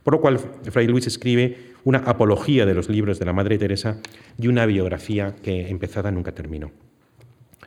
Por 0.02 0.14
lo 0.14 0.20
cual, 0.20 0.38
Fray 0.38 0.86
Luis 0.86 1.06
escribe 1.06 1.74
una 1.84 1.98
apología 1.98 2.66
de 2.66 2.74
los 2.74 2.88
libros 2.88 3.18
de 3.18 3.26
la 3.26 3.32
Madre 3.32 3.58
Teresa 3.58 3.98
y 4.38 4.48
una 4.48 4.66
biografía 4.66 5.34
que 5.42 5.68
empezada 5.68 6.10
nunca 6.10 6.32
terminó. 6.32 6.70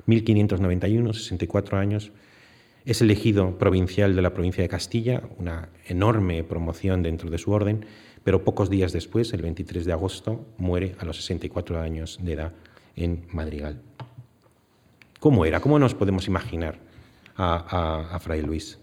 1591, 0.06 1.14
64 1.14 1.78
años, 1.78 2.12
es 2.86 3.02
elegido 3.02 3.58
provincial 3.58 4.16
de 4.16 4.22
la 4.22 4.34
provincia 4.34 4.64
de 4.64 4.70
Castilla, 4.70 5.22
una 5.38 5.70
enorme 5.86 6.44
promoción 6.44 7.04
dentro 7.04 7.30
de 7.30 7.38
su 7.38 7.52
orden, 7.52 7.86
pero 8.24 8.44
pocos 8.44 8.70
días 8.70 8.94
después, 8.94 9.34
el 9.34 9.42
23 9.42 9.86
de 9.86 9.92
agosto, 9.92 10.46
muere 10.58 10.96
a 11.00 11.06
los 11.06 11.18
64 11.18 11.80
años 11.80 12.20
de 12.22 12.34
edad 12.34 12.54
en 12.96 13.26
Madrigal. 13.32 13.82
¿Cómo 15.20 15.46
era? 15.46 15.60
¿Cómo 15.60 15.78
nos 15.80 15.94
podemos 15.94 16.28
imaginar 16.28 16.80
a, 17.36 18.18
Fray 18.22 18.42
Luis? 18.42 18.80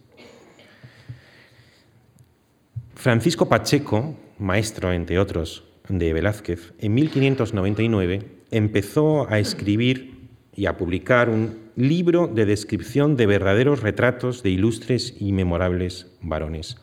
Francisco 2.94 3.48
Pacheco, 3.48 4.14
maestro, 4.38 4.92
entre 4.92 5.18
otros, 5.18 5.64
de 5.88 6.12
Velázquez, 6.12 6.74
en 6.78 6.94
1599 6.94 8.36
empezó 8.50 9.30
a 9.30 9.38
escribir 9.38 10.28
y 10.54 10.66
a 10.66 10.76
publicar 10.76 11.30
un 11.30 11.70
libro 11.76 12.26
de 12.26 12.44
descripción 12.44 13.16
de 13.16 13.26
verdaderos 13.26 13.82
retratos 13.82 14.42
de 14.42 14.50
ilustres 14.50 15.14
y 15.18 15.32
memorables 15.32 16.12
varones, 16.20 16.76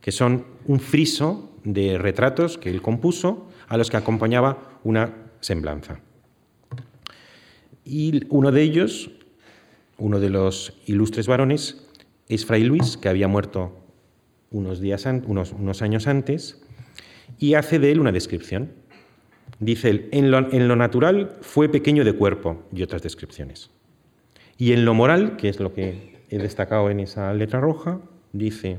que 0.00 0.12
son 0.12 0.44
un 0.66 0.80
friso 0.80 1.52
de 1.64 1.96
retratos 1.96 2.58
que 2.58 2.70
él 2.70 2.82
compuso 2.82 3.48
a 3.68 3.76
los 3.76 3.90
que 3.90 3.96
acompañaba 3.96 4.78
una 4.82 5.14
semblanza. 5.40 6.00
Y 7.84 8.22
uno 8.30 8.50
de 8.50 8.62
ellos, 8.62 9.10
uno 9.98 10.20
de 10.20 10.30
los 10.30 10.74
ilustres 10.86 11.26
varones, 11.26 11.86
es 12.28 12.46
Fray 12.46 12.64
Luis, 12.64 12.96
que 12.96 13.08
había 13.08 13.28
muerto 13.28 13.76
unos, 14.50 14.80
días 14.80 15.06
unos, 15.06 15.82
años 15.82 16.06
antes, 16.06 16.62
y 17.38 17.54
hace 17.54 17.78
de 17.78 17.92
él 17.92 18.00
una 18.00 18.12
descripción. 18.12 18.72
Dice 19.60 19.90
él, 19.90 20.08
en 20.12 20.30
lo, 20.30 20.76
natural 20.76 21.36
fue 21.42 21.68
pequeño 21.68 22.04
de 22.04 22.14
cuerpo 22.14 22.62
y 22.72 22.82
otras 22.82 23.02
descripciones. 23.02 23.70
Y 24.56 24.72
en 24.72 24.84
lo 24.84 24.94
moral, 24.94 25.36
que 25.36 25.48
es 25.48 25.60
lo 25.60 25.74
que 25.74 26.24
he 26.30 26.38
destacado 26.38 26.90
en 26.90 27.00
esa 27.00 27.32
letra 27.34 27.60
roja, 27.60 28.00
dice, 28.32 28.78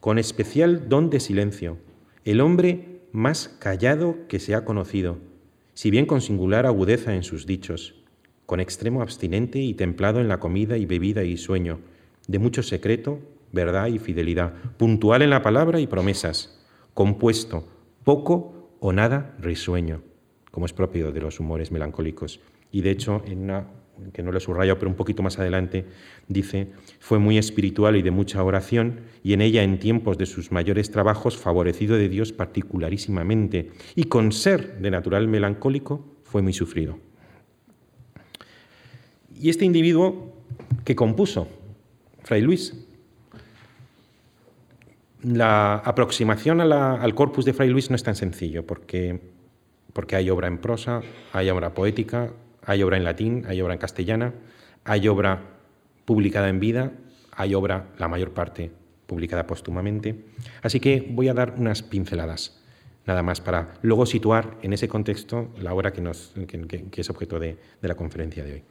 con 0.00 0.18
especial 0.18 0.88
don 0.88 1.10
de 1.10 1.20
silencio, 1.20 1.78
el 2.24 2.40
hombre 2.40 3.00
más 3.12 3.48
callado 3.58 4.16
que 4.28 4.38
se 4.38 4.54
ha 4.54 4.64
conocido, 4.64 5.18
si 5.74 5.90
bien 5.90 6.06
con 6.06 6.20
singular 6.20 6.66
agudeza 6.66 7.14
en 7.14 7.22
sus 7.22 7.46
dichos, 7.46 7.94
con 8.48 8.60
extremo 8.60 9.02
abstinente 9.02 9.58
y 9.58 9.74
templado 9.74 10.20
en 10.20 10.28
la 10.28 10.40
comida 10.40 10.78
y 10.78 10.86
bebida 10.86 11.22
y 11.22 11.36
sueño, 11.36 11.80
de 12.28 12.38
mucho 12.38 12.62
secreto, 12.62 13.18
verdad 13.52 13.88
y 13.88 13.98
fidelidad, 13.98 14.54
puntual 14.78 15.20
en 15.20 15.28
la 15.28 15.42
palabra 15.42 15.80
y 15.80 15.86
promesas, 15.86 16.58
compuesto, 16.94 17.68
poco 18.04 18.70
o 18.80 18.94
nada 18.94 19.36
risueño, 19.38 20.00
como 20.50 20.64
es 20.64 20.72
propio 20.72 21.12
de 21.12 21.20
los 21.20 21.40
humores 21.40 21.70
melancólicos. 21.70 22.40
Y 22.72 22.80
de 22.80 22.90
hecho, 22.90 23.22
en 23.26 23.42
una 23.42 23.66
que 24.14 24.22
no 24.22 24.32
le 24.32 24.40
subrayo, 24.40 24.78
pero 24.78 24.90
un 24.90 24.96
poquito 24.96 25.22
más 25.22 25.38
adelante, 25.38 25.84
dice, 26.26 26.68
fue 27.00 27.18
muy 27.18 27.36
espiritual 27.36 27.96
y 27.96 28.02
de 28.02 28.12
mucha 28.12 28.42
oración, 28.42 29.00
y 29.22 29.34
en 29.34 29.42
ella 29.42 29.62
en 29.62 29.78
tiempos 29.78 30.16
de 30.16 30.24
sus 30.24 30.52
mayores 30.52 30.90
trabajos, 30.90 31.36
favorecido 31.36 31.98
de 31.98 32.08
Dios 32.08 32.32
particularísimamente, 32.32 33.72
y 33.94 34.04
con 34.04 34.32
ser 34.32 34.78
de 34.78 34.90
natural 34.90 35.28
melancólico, 35.28 36.16
fue 36.22 36.40
muy 36.40 36.54
sufrido. 36.54 37.07
Y 39.40 39.50
este 39.50 39.64
individuo 39.64 40.32
que 40.84 40.96
compuso, 40.96 41.48
Fray 42.24 42.42
Luis, 42.42 42.74
la 45.22 45.76
aproximación 45.76 46.60
al 46.60 47.14
corpus 47.14 47.44
de 47.44 47.52
Fray 47.52 47.68
Luis 47.68 47.90
no 47.90 47.96
es 47.96 48.02
tan 48.02 48.16
sencillo, 48.16 48.66
porque, 48.66 49.20
porque 49.92 50.16
hay 50.16 50.30
obra 50.30 50.48
en 50.48 50.58
prosa, 50.58 51.02
hay 51.32 51.50
obra 51.50 51.72
poética, 51.74 52.32
hay 52.64 52.82
obra 52.82 52.96
en 52.96 53.04
latín, 53.04 53.44
hay 53.48 53.60
obra 53.60 53.74
en 53.74 53.78
castellana, 53.78 54.34
hay 54.84 55.06
obra 55.06 55.42
publicada 56.04 56.48
en 56.48 56.58
vida, 56.58 56.92
hay 57.30 57.54
obra, 57.54 57.90
la 57.98 58.08
mayor 58.08 58.32
parte, 58.32 58.72
publicada 59.06 59.46
póstumamente. 59.46 60.24
Así 60.62 60.80
que 60.80 61.06
voy 61.10 61.28
a 61.28 61.34
dar 61.34 61.54
unas 61.56 61.82
pinceladas, 61.82 62.60
nada 63.06 63.22
más, 63.22 63.40
para 63.40 63.74
luego 63.82 64.04
situar 64.04 64.56
en 64.62 64.72
ese 64.72 64.88
contexto 64.88 65.50
la 65.60 65.74
obra 65.74 65.92
que, 65.92 66.02
es 66.96 67.10
objeto 67.10 67.38
de 67.38 67.56
la 67.82 67.94
conferencia 67.94 68.42
de 68.42 68.52
hoy. 68.54 68.62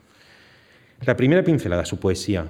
La 1.05 1.15
primera 1.15 1.43
pincelada, 1.43 1.85
su 1.85 1.99
poesía, 1.99 2.47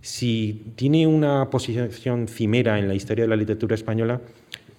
si 0.00 0.72
tiene 0.76 1.06
una 1.06 1.50
posición 1.50 2.28
cimera 2.28 2.78
en 2.78 2.88
la 2.88 2.94
historia 2.94 3.24
de 3.24 3.28
la 3.28 3.36
literatura 3.36 3.74
española, 3.74 4.20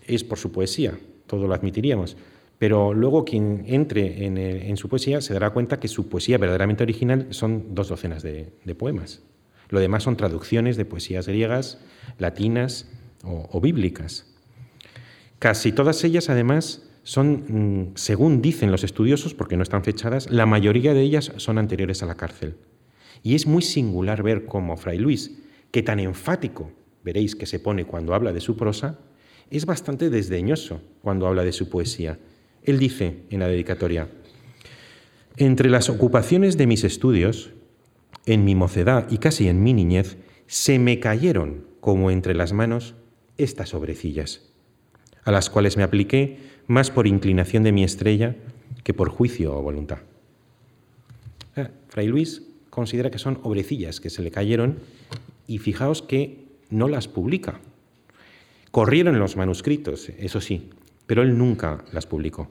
es 0.08 0.24
por 0.24 0.38
su 0.38 0.52
poesía, 0.52 0.98
todo 1.28 1.48
lo 1.48 1.54
admitiríamos. 1.54 2.18
Pero 2.58 2.94
luego 2.94 3.24
quien 3.24 3.64
entre 3.68 4.26
en, 4.26 4.76
su 4.76 4.90
poesía 4.90 5.22
se 5.22 5.34
dará 5.34 5.52
cuenta 5.52 5.80
que 5.80 5.88
su 5.88 6.10
poesía 6.10 6.38
verdaderamente 6.38 6.84
original 6.84 7.28
son 7.30 7.74
dos 7.74 7.88
docenas 7.88 8.22
de, 8.22 8.52
poemas. 8.78 9.22
Lo 9.70 9.80
demás 9.80 10.04
son 10.04 10.18
traducciones 10.18 10.76
de 10.76 10.84
poesías 10.84 11.28
griegas, 11.28 11.80
latinas 12.18 12.90
o, 13.24 13.62
bíblicas. 13.62 14.26
Casi 15.40 15.72
todas 15.72 16.04
ellas, 16.04 16.30
además, 16.30 16.84
son, 17.04 17.46
mm, 17.48 17.92
según 17.96 18.42
dicen 18.42 18.72
los 18.72 18.84
estudiosos, 18.84 19.34
porque 19.34 19.56
no 19.56 19.64
están 19.64 19.86
fechadas, 19.86 20.30
la 20.30 20.46
mayoría 20.46 20.94
de 20.94 21.02
ellas 21.02 21.32
son 21.38 21.58
anteriores 21.58 22.04
a 22.04 22.08
la 22.08 22.16
cárcel. 22.16 22.56
Y 23.24 23.36
es 23.36 23.46
muy 23.46 23.62
singular 23.62 24.24
ver 24.24 24.46
cómo 24.46 24.78
Fray 24.78 24.98
Luis, 24.98 25.38
que 25.72 25.84
tan 25.84 26.00
enfático 26.00 26.72
veréis 27.04 27.36
que 27.36 27.46
se 27.46 27.60
pone 27.60 27.86
cuando 27.86 28.14
habla 28.14 28.34
de 28.34 28.42
su 28.42 28.56
prosa, 28.56 29.00
es 29.50 29.66
bastante 29.66 30.10
desdeñoso 30.10 30.82
cuando 31.02 31.28
habla 31.28 31.44
de 31.44 31.52
su 31.52 31.70
poesía. 31.70 32.20
Él 32.64 32.78
dice 32.80 33.24
en 33.30 33.40
la 33.40 33.48
dedicatoria, 33.48 34.08
entre 35.38 35.70
las 35.70 35.90
ocupaciones 35.90 36.58
de 36.58 36.68
mis 36.68 36.84
estudios, 36.84 37.52
en 38.26 38.44
mi 38.44 38.56
mocedad 38.56 39.08
y 39.10 39.18
casi 39.18 39.48
en 39.48 39.64
mi 39.64 39.74
niñez, 39.74 40.18
se 40.48 40.80
me 40.80 41.00
cayeron 41.00 41.66
como 41.80 42.12
entre 42.12 42.36
las 42.36 42.54
manos 42.54 42.96
estas 43.38 43.74
obrecillas, 43.74 44.50
a 45.24 45.32
las 45.32 45.50
cuales 45.50 45.78
me 45.78 45.84
apliqué 45.84 46.38
más 46.68 46.92
por 46.92 47.08
inclinación 47.08 47.64
de 47.64 47.72
mi 47.72 47.84
estrella 47.84 48.36
que 48.84 48.94
por 48.94 49.10
juicio 49.10 49.56
o 49.56 49.62
voluntad. 49.62 50.00
Fray 51.88 52.08
Luis 52.08 52.44
considera 52.70 53.12
que 53.12 53.20
son 53.20 53.40
obrecillas 53.44 54.00
que 54.00 54.10
se 54.10 54.22
le 54.22 54.32
cayeron 54.32 54.80
y 55.48 55.58
fijaos 55.58 56.02
que 56.02 56.46
no 56.70 56.88
las 56.88 57.08
publica. 57.08 57.60
Corrieron 58.72 59.20
los 59.20 59.36
manuscritos, 59.36 60.10
eso 60.10 60.42
sí, 60.42 60.70
pero 61.08 61.24
él 61.24 61.38
nunca 61.38 61.84
las 61.92 62.06
publicó. 62.06 62.48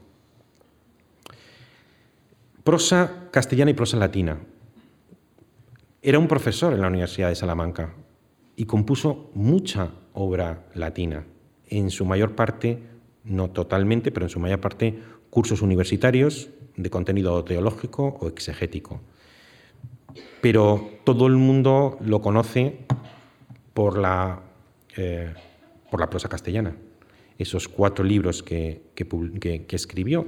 Prosa 2.64 3.28
castellana 3.30 3.70
y 3.70 3.74
prosa 3.74 3.96
latina. 3.96 4.38
Era 6.02 6.18
un 6.18 6.28
profesor 6.28 6.72
en 6.74 6.80
la 6.80 6.88
Universidad 6.88 7.28
de 7.28 7.34
Salamanca 7.34 7.94
y 8.56 8.64
compuso 8.64 9.30
mucha 9.34 9.90
obra 10.12 10.66
latina, 10.74 11.24
en 11.68 11.90
su 11.90 12.04
mayor 12.04 12.34
parte, 12.34 12.82
no 13.24 13.50
totalmente, 13.50 14.10
pero 14.10 14.26
en 14.26 14.30
su 14.30 14.40
mayor 14.40 14.60
parte, 14.60 14.98
cursos 15.30 15.62
universitarios 15.62 16.50
de 16.76 16.90
contenido 16.90 17.44
teológico 17.44 18.18
o 18.20 18.28
exegético. 18.28 19.00
Pero 20.40 20.90
todo 21.04 21.26
el 21.26 21.36
mundo 21.36 21.98
lo 22.00 22.20
conoce 22.20 22.78
por 23.74 23.98
la, 23.98 24.40
eh, 24.96 25.32
por 25.90 26.00
la 26.00 26.11
prosa 26.11 26.28
castellana. 26.28 26.76
Esos 27.38 27.68
cuatro 27.68 28.04
libros 28.04 28.42
que, 28.42 28.82
que, 28.94 29.66
escribió, 29.76 30.26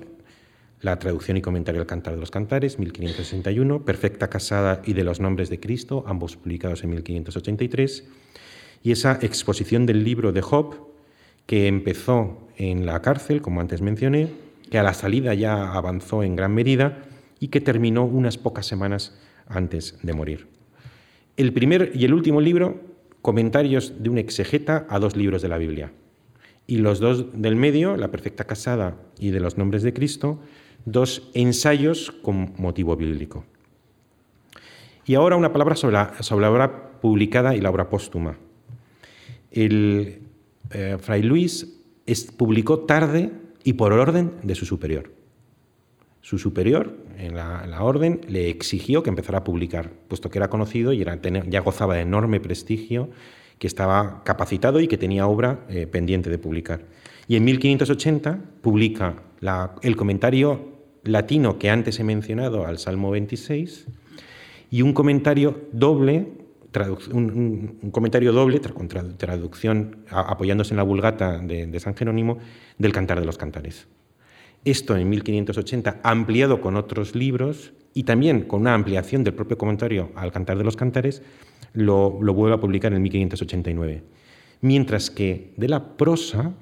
la 0.80 0.98
traducción 0.98 1.36
y 1.36 1.42
comentario 1.42 1.80
al 1.80 1.86
Cantar 1.86 2.14
de 2.14 2.20
los 2.20 2.30
Cantares, 2.30 2.78
1561, 2.78 3.84
Perfecta 3.84 4.30
Casada 4.30 4.80
y 4.84 4.92
de 4.92 5.04
los 5.04 5.20
Nombres 5.20 5.50
de 5.50 5.58
Cristo, 5.60 6.04
ambos 6.06 6.36
publicados 6.36 6.84
en 6.84 6.90
1583, 6.90 8.04
y 8.82 8.92
esa 8.92 9.18
exposición 9.20 9.84
del 9.84 10.04
libro 10.04 10.32
de 10.32 10.40
Job, 10.40 10.76
que 11.46 11.66
empezó 11.66 12.38
en 12.56 12.86
la 12.86 13.02
cárcel, 13.02 13.42
como 13.42 13.60
antes 13.60 13.82
mencioné, 13.82 14.32
que 14.70 14.78
a 14.78 14.84
la 14.84 14.94
salida 14.94 15.34
ya 15.34 15.72
avanzó 15.72 16.22
en 16.22 16.36
gran 16.36 16.54
medida 16.54 17.02
y 17.40 17.48
que 17.48 17.60
terminó 17.60 18.04
unas 18.04 18.38
pocas 18.38 18.66
semanas 18.66 19.18
antes 19.50 19.98
de 20.02 20.12
morir. 20.12 20.46
El 21.36 21.52
primer 21.52 21.92
y 21.94 22.04
el 22.04 22.14
último 22.14 22.40
libro, 22.40 22.80
comentarios 23.22 24.02
de 24.02 24.10
un 24.10 24.18
exegeta 24.18 24.86
a 24.88 24.98
dos 24.98 25.16
libros 25.16 25.42
de 25.42 25.48
la 25.48 25.58
Biblia. 25.58 25.92
Y 26.66 26.78
los 26.78 27.00
dos 27.00 27.26
del 27.34 27.56
medio, 27.56 27.96
La 27.96 28.10
Perfecta 28.10 28.44
Casada 28.44 28.96
y 29.18 29.30
de 29.30 29.40
los 29.40 29.58
Nombres 29.58 29.82
de 29.82 29.92
Cristo, 29.92 30.40
dos 30.84 31.30
ensayos 31.34 32.10
con 32.10 32.54
motivo 32.56 32.96
bíblico. 32.96 33.44
Y 35.04 35.14
ahora 35.14 35.36
una 35.36 35.52
palabra 35.52 35.76
sobre 35.76 35.94
la, 35.94 36.22
sobre 36.22 36.42
la 36.42 36.50
obra 36.50 37.00
publicada 37.00 37.56
y 37.56 37.60
la 37.60 37.70
obra 37.70 37.88
póstuma. 37.88 38.38
El 39.50 40.20
eh, 40.70 40.96
Fray 41.00 41.22
Luis 41.22 41.76
publicó 42.36 42.80
tarde 42.80 43.32
y 43.64 43.74
por 43.74 43.92
orden 43.92 44.32
de 44.42 44.54
su 44.54 44.66
superior. 44.66 45.19
Su 46.22 46.38
superior 46.38 46.96
en 47.18 47.34
la, 47.34 47.82
orden 47.82 48.20
le 48.28 48.50
exigió 48.50 49.02
que 49.02 49.10
empezara 49.10 49.38
a 49.38 49.44
publicar, 49.44 49.90
puesto 50.08 50.30
que 50.30 50.38
era 50.38 50.50
conocido 50.50 50.92
y 50.92 51.04
ya 51.48 51.60
gozaba 51.60 51.94
de 51.94 52.02
enorme 52.02 52.40
prestigio, 52.40 53.10
que 53.58 53.66
estaba 53.66 54.22
capacitado 54.24 54.80
y 54.80 54.88
que 54.88 54.96
tenía 54.96 55.26
obra 55.26 55.66
eh, 55.68 55.86
pendiente 55.86 56.30
de 56.30 56.38
publicar. 56.38 56.86
Y 57.28 57.36
en 57.36 57.44
1580 57.44 58.40
publica 58.62 59.22
el 59.82 59.96
comentario 59.96 60.70
latino 61.04 61.58
que 61.58 61.70
antes 61.70 62.00
he 62.00 62.04
mencionado 62.04 62.66
al 62.66 62.78
Salmo 62.78 63.10
26 63.10 63.86
y 64.70 64.82
un 64.82 64.92
comentario 64.92 65.68
doble, 65.72 66.28
un, 67.12 67.90
comentario 67.92 68.32
doble 68.32 68.60
con 68.60 68.88
traducción 68.88 70.04
apoyándose 70.08 70.72
en 70.72 70.78
la 70.78 70.82
vulgata 70.82 71.38
de, 71.38 71.80
San 71.80 71.94
Jerónimo 71.94 72.38
del 72.78 72.92
Cantar 72.92 73.20
de 73.20 73.26
los 73.26 73.38
Cantares. 73.38 73.88
Esto 74.64 74.96
en 74.96 75.08
1580, 75.08 76.00
ampliado 76.02 76.60
con 76.60 76.76
otros 76.76 77.14
libros 77.14 77.72
y 77.94 78.02
también 78.02 78.42
con 78.42 78.60
una 78.60 78.74
ampliación 78.74 79.24
del 79.24 79.34
propio 79.34 79.56
comentario 79.56 80.10
al 80.14 80.32
Cantar 80.32 80.58
de 80.58 80.64
los 80.64 80.76
Cantares, 80.76 81.22
lo, 81.72 82.18
lo 82.20 82.34
vuelve 82.34 82.56
a 82.56 82.60
publicar 82.60 82.92
en 82.92 83.02
1589. 83.02 84.02
Mientras 84.60 85.10
que 85.10 85.54
de 85.56 85.68
la 85.68 85.96
prosa 85.96 86.52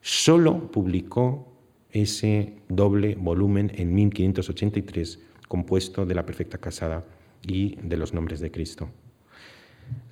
solo 0.00 0.70
publicó 0.70 1.52
ese 1.90 2.54
doble 2.68 3.16
volumen 3.16 3.72
en 3.74 3.94
1583, 3.94 5.20
compuesto 5.48 6.06
de 6.06 6.14
la 6.14 6.24
Perfecta 6.24 6.58
Casada 6.58 7.04
y 7.46 7.76
de 7.82 7.96
los 7.96 8.14
nombres 8.14 8.40
de 8.40 8.50
Cristo. 8.50 8.88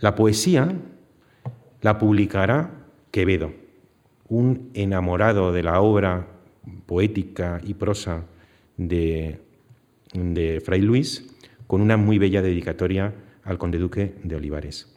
La 0.00 0.14
poesía 0.14 0.74
la 1.82 1.98
publicará 1.98 2.86
Quevedo, 3.10 3.52
un 4.28 4.70
enamorado 4.74 5.52
de 5.52 5.62
la 5.62 5.80
obra 5.80 6.35
poética 6.86 7.60
y 7.64 7.74
prosa 7.74 8.24
de, 8.76 9.38
de 10.12 10.60
Fray 10.60 10.80
Luis, 10.80 11.26
con 11.66 11.80
una 11.80 11.96
muy 11.96 12.18
bella 12.18 12.42
dedicatoria 12.42 13.14
al 13.44 13.58
conde 13.58 13.78
duque 13.78 14.14
de 14.22 14.36
Olivares. 14.36 14.92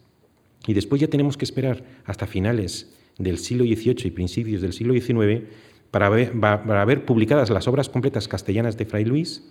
Y 0.68 0.74
después 0.74 1.00
ya 1.02 1.08
tenemos 1.08 1.38
que 1.38 1.46
esperar 1.46 1.84
hasta 2.06 2.28
finales 2.28 2.94
del 3.18 3.38
siglo 3.38 3.64
XVIII 3.64 4.08
y 4.08 4.12
principios 4.12 4.62
del 4.62 4.74
siglo 4.74 4.94
XIX 4.94 5.44
para 5.92 6.10
ver, 6.10 7.06
publicadas 7.06 7.50
las 7.50 7.68
obras 7.68 7.90
completas 7.90 8.28
castellanas 8.28 8.78
de 8.78 8.86
Fray 8.86 9.06
Luis 9.06 9.44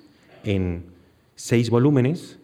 en 0.44 0.84
seis 1.34 1.70
volúmenes 1.70 2.38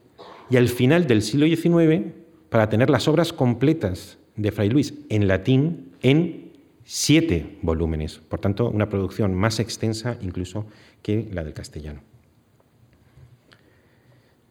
y 0.51 0.57
al 0.57 0.68
final 0.68 1.07
del 1.07 1.22
siglo 1.22 1.47
XIX 1.47 2.12
para 2.49 2.68
tener 2.68 2.91
las 2.91 3.09
obras 3.09 3.33
completas 3.33 4.18
de 4.37 4.53
Fray 4.53 4.68
Luis 4.68 4.95
en 5.09 5.29
latín 5.29 5.93
en 6.03 6.43
siete 6.85 7.59
volúmenes. 7.62 8.18
Por 8.18 8.41
tanto, 8.41 8.68
una 8.68 8.89
producción 8.89 9.35
más 9.35 9.59
extensa 9.61 10.18
incluso 10.20 10.66
que 11.03 11.28
la 11.32 11.45
del 11.45 11.55
castellano. 11.55 12.03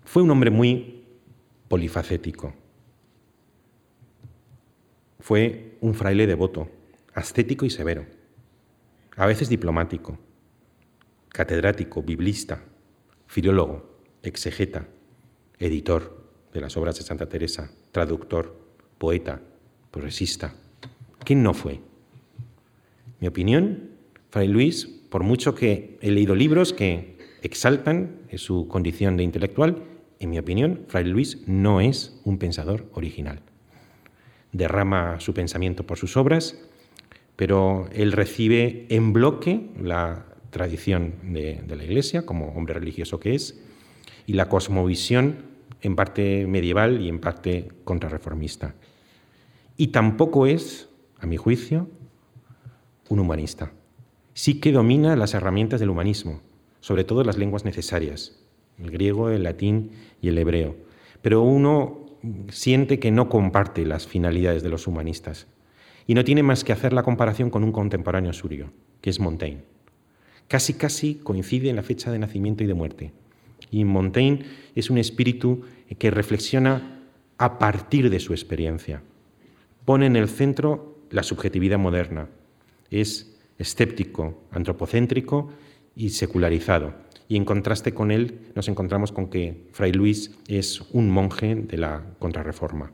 Fue 0.04 0.22
un 0.22 0.32
hombre 0.32 0.52
muy 0.52 1.06
polifacético. 1.68 2.54
Fue 5.20 5.78
un 5.82 5.94
fraile 5.94 6.28
devoto, 6.28 6.70
ascético 7.14 7.66
y 7.66 7.70
severo 7.70 8.06
a 9.16 9.26
veces 9.26 9.50
diplomático, 9.50 10.18
catedrático, 11.30 12.02
biblista, 12.02 12.64
filólogo, 13.28 14.00
exegeta, 14.24 14.88
editor 15.60 16.24
de 16.52 16.62
las 16.62 16.76
obras 16.78 16.98
de 16.98 17.04
Santa 17.04 17.28
Teresa, 17.28 17.72
traductor, 17.92 18.58
poeta, 18.98 19.42
progresista. 19.92 20.56
¿Quién 21.24 21.44
no 21.44 21.54
fue? 21.54 21.82
Mi 23.24 23.30
opinión, 23.30 23.92
Fray 24.32 24.50
Luis, 24.50 24.86
por 25.10 25.24
mucho 25.24 25.56
que 25.56 25.98
he 26.02 26.12
leído 26.12 26.36
libros 26.36 26.74
que 26.74 27.16
exaltan 27.42 28.18
su 28.36 28.68
condición 28.68 29.16
de 29.16 29.24
intelectual, 29.24 29.82
en 30.20 30.30
mi 30.30 30.40
opinión, 30.40 30.82
Fray 30.90 31.06
Luis 31.06 31.42
no 31.48 31.80
es 31.80 32.20
un 32.26 32.38
pensador 32.38 32.86
original. 32.92 33.40
Derrama 34.52 35.22
su 35.22 35.34
pensamiento 35.34 35.86
por 35.86 35.98
sus 35.98 36.18
obras 36.18 36.60
pero 37.38 37.88
él 37.94 38.12
recibe 38.12 38.88
en 38.90 39.14
bloque 39.14 39.70
la 39.82 40.26
tradición 40.50 41.14
de, 41.24 41.64
la 41.66 41.82
Iglesia, 41.82 42.26
como 42.26 42.50
hombre 42.50 42.74
religioso 42.74 43.22
que 43.22 43.36
es, 43.36 43.58
y 44.28 44.34
la 44.34 44.50
cosmovisión 44.50 45.46
en 45.82 45.96
parte 45.96 46.46
medieval 46.46 47.00
y 47.00 47.08
en 47.08 47.20
parte 47.20 47.70
contrarreformista. 47.86 48.76
Y 49.78 49.88
tampoco 49.88 50.46
es, 50.46 50.90
a 51.22 51.26
mi 51.26 51.38
juicio, 51.38 51.88
un 53.10 53.20
humanista. 53.20 53.72
Sí 54.34 54.60
que 54.60 54.72
domina 54.72 55.16
las 55.16 55.34
herramientas 55.34 55.80
del 55.80 55.90
humanismo, 55.90 56.42
sobre 56.80 57.04
todo 57.04 57.24
las 57.24 57.38
lenguas 57.38 57.66
necesarias, 57.66 58.40
el 58.80 58.92
griego, 58.92 59.30
el 59.30 59.44
latín 59.44 59.92
y 60.22 60.30
el 60.30 60.38
hebreo. 60.38 60.76
Pero 61.22 61.42
uno 61.42 62.04
siente 62.50 63.00
que 63.00 63.12
no 63.12 63.30
comparte 63.30 63.86
las 63.86 64.08
finalidades 64.08 64.64
de 64.64 64.70
los 64.70 64.88
humanistas 64.88 65.48
y 66.08 66.16
no 66.16 66.24
tiene 66.24 66.44
más 66.44 66.64
que 66.64 66.74
hacer 66.74 66.94
la 66.94 67.04
comparación 67.04 67.50
con 67.50 67.64
un 67.64 67.72
contemporáneo 67.72 68.34
suyo, 68.34 68.68
que 69.02 69.10
es 69.10 69.20
Montaigne. 69.20 69.64
Casi, 70.48 70.74
casi 70.74 71.16
coincide 71.16 71.70
en 71.70 71.76
la 71.76 71.84
fecha 71.84 72.12
de 72.12 72.20
nacimiento 72.20 72.64
y 72.64 72.68
de 72.68 72.74
muerte. 72.74 73.12
Y 73.72 73.86
Montaigne 73.86 74.46
es 74.76 74.90
un 74.90 74.98
espíritu 74.98 75.62
que 75.98 76.12
reflexiona 76.12 77.02
a 77.38 77.58
partir 77.58 78.10
de 78.10 78.20
su 78.20 78.34
experiencia. 78.34 79.02
Pone 79.86 80.06
en 80.06 80.16
el 80.16 80.30
centro 80.30 80.98
la 81.10 81.24
subjetividad 81.24 81.80
moderna. 81.80 82.30
Es 82.94 83.36
escéptico, 83.58 84.44
antropocéntrico 84.52 85.50
y 85.96 86.10
secularizado. 86.10 86.94
Y 87.28 87.38
en 87.38 87.46
contraste 87.46 87.96
con 87.96 88.12
él 88.12 88.52
nos 88.54 88.68
encontramos 88.68 89.12
con 89.12 89.30
que 89.32 89.68
Fray 89.72 89.92
Luis 89.92 90.38
es 90.48 90.82
un 90.92 91.10
monje 91.10 91.56
de 91.56 91.78
la 91.78 92.06
contrarreforma, 92.20 92.92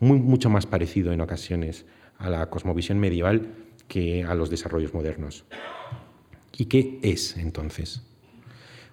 muy, 0.00 0.18
mucho 0.18 0.50
más 0.50 0.66
parecido 0.66 1.12
en 1.12 1.20
ocasiones 1.20 1.86
a 2.18 2.28
la 2.28 2.50
cosmovisión 2.50 2.98
medieval 2.98 3.54
que 3.86 4.24
a 4.24 4.34
los 4.34 4.50
desarrollos 4.50 4.94
modernos. 4.94 5.44
¿Y 6.58 6.64
qué 6.64 6.98
es 7.02 7.36
entonces? 7.36 8.02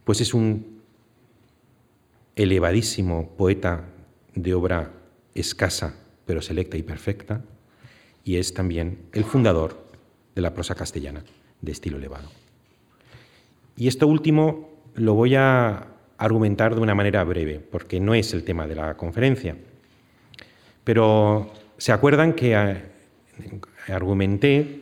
Pues 0.03 0.21
es 0.21 0.35
un 0.35 0.83
elevadísimo 2.35 3.31
poeta 3.35 3.85
de 4.35 4.53
obra 4.53 4.93
escasa, 5.33 5.95
pero 6.27 6.43
selecta 6.43 6.77
y 6.77 6.83
perfecta, 6.83 7.43
y 8.23 8.35
es 8.35 8.53
también 8.53 8.99
el 9.13 9.23
fundador 9.23 9.86
de 10.38 10.41
la 10.41 10.53
prosa 10.53 10.75
castellana 10.75 11.23
de 11.61 11.71
estilo 11.71 11.97
elevado. 11.97 12.29
Y 13.75 13.88
esto 13.88 14.07
último 14.07 14.69
lo 14.93 15.15
voy 15.15 15.33
a 15.35 15.88
argumentar 16.19 16.75
de 16.75 16.81
una 16.81 16.93
manera 16.93 17.23
breve, 17.23 17.59
porque 17.59 17.99
no 17.99 18.13
es 18.13 18.33
el 18.33 18.43
tema 18.43 18.67
de 18.67 18.75
la 18.75 18.95
conferencia. 18.97 19.57
Pero 20.83 21.51
se 21.79 21.91
acuerdan 21.91 22.33
que 22.33 22.55
argumenté 23.88 24.81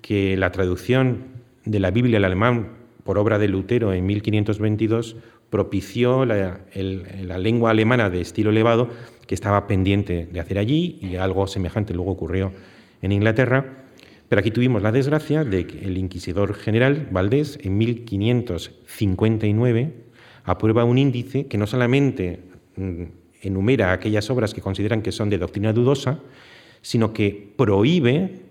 que 0.00 0.36
la 0.36 0.50
traducción 0.50 1.24
de 1.66 1.78
la 1.78 1.90
Biblia 1.90 2.16
al 2.16 2.24
alemán 2.24 2.70
por 3.04 3.18
obra 3.18 3.38
de 3.38 3.48
Lutero 3.48 3.92
en 3.92 4.06
1522 4.06 5.16
propició 5.50 6.24
la, 6.24 6.60
la, 6.74 7.38
lengua 7.38 7.70
alemana 7.70 8.08
de 8.08 8.22
estilo 8.22 8.50
elevado 8.50 8.88
que 9.26 9.34
estaba 9.34 9.66
pendiente 9.66 10.26
de 10.26 10.40
hacer 10.40 10.58
allí 10.58 10.98
y 11.02 11.16
algo 11.16 11.46
semejante 11.46 11.94
luego 11.94 12.12
ocurrió 12.12 12.52
en 13.02 13.12
Inglaterra. 13.12 13.85
Pero 14.28 14.40
aquí 14.40 14.50
tuvimos 14.50 14.82
la 14.82 14.92
desgracia 14.92 15.44
de 15.44 15.66
que 15.66 15.84
el 15.84 15.96
inquisidor 15.98 16.54
general 16.54 17.08
Valdés 17.10 17.58
en 17.62 17.76
1559 17.78 19.92
aprueba 20.44 20.84
un 20.84 20.98
índice 20.98 21.46
que 21.46 21.58
no 21.58 21.66
solamente 21.66 22.40
mm, 22.76 23.02
enumera 23.42 23.92
aquellas 23.92 24.30
obras 24.30 24.54
que 24.54 24.60
consideran 24.60 25.02
que 25.02 25.12
son 25.12 25.30
de 25.30 25.38
doctrina 25.38 25.72
dudosa, 25.72 26.20
sino 26.82 27.12
que 27.12 27.52
prohíbe 27.56 28.42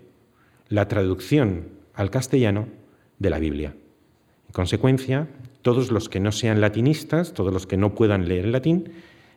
la 0.68 0.88
traducción 0.88 1.68
al 1.94 2.10
castellano 2.10 2.68
de 3.18 3.30
la 3.30 3.38
Biblia. 3.38 3.74
En 4.46 4.52
consecuencia, 4.52 5.28
todos 5.62 5.90
los 5.90 6.08
que 6.08 6.20
no 6.20 6.32
sean 6.32 6.60
latinistas, 6.60 7.34
todos 7.34 7.52
los 7.52 7.66
que 7.66 7.76
no 7.76 7.94
puedan 7.94 8.28
leer 8.28 8.46
el 8.46 8.52
latín, 8.52 8.90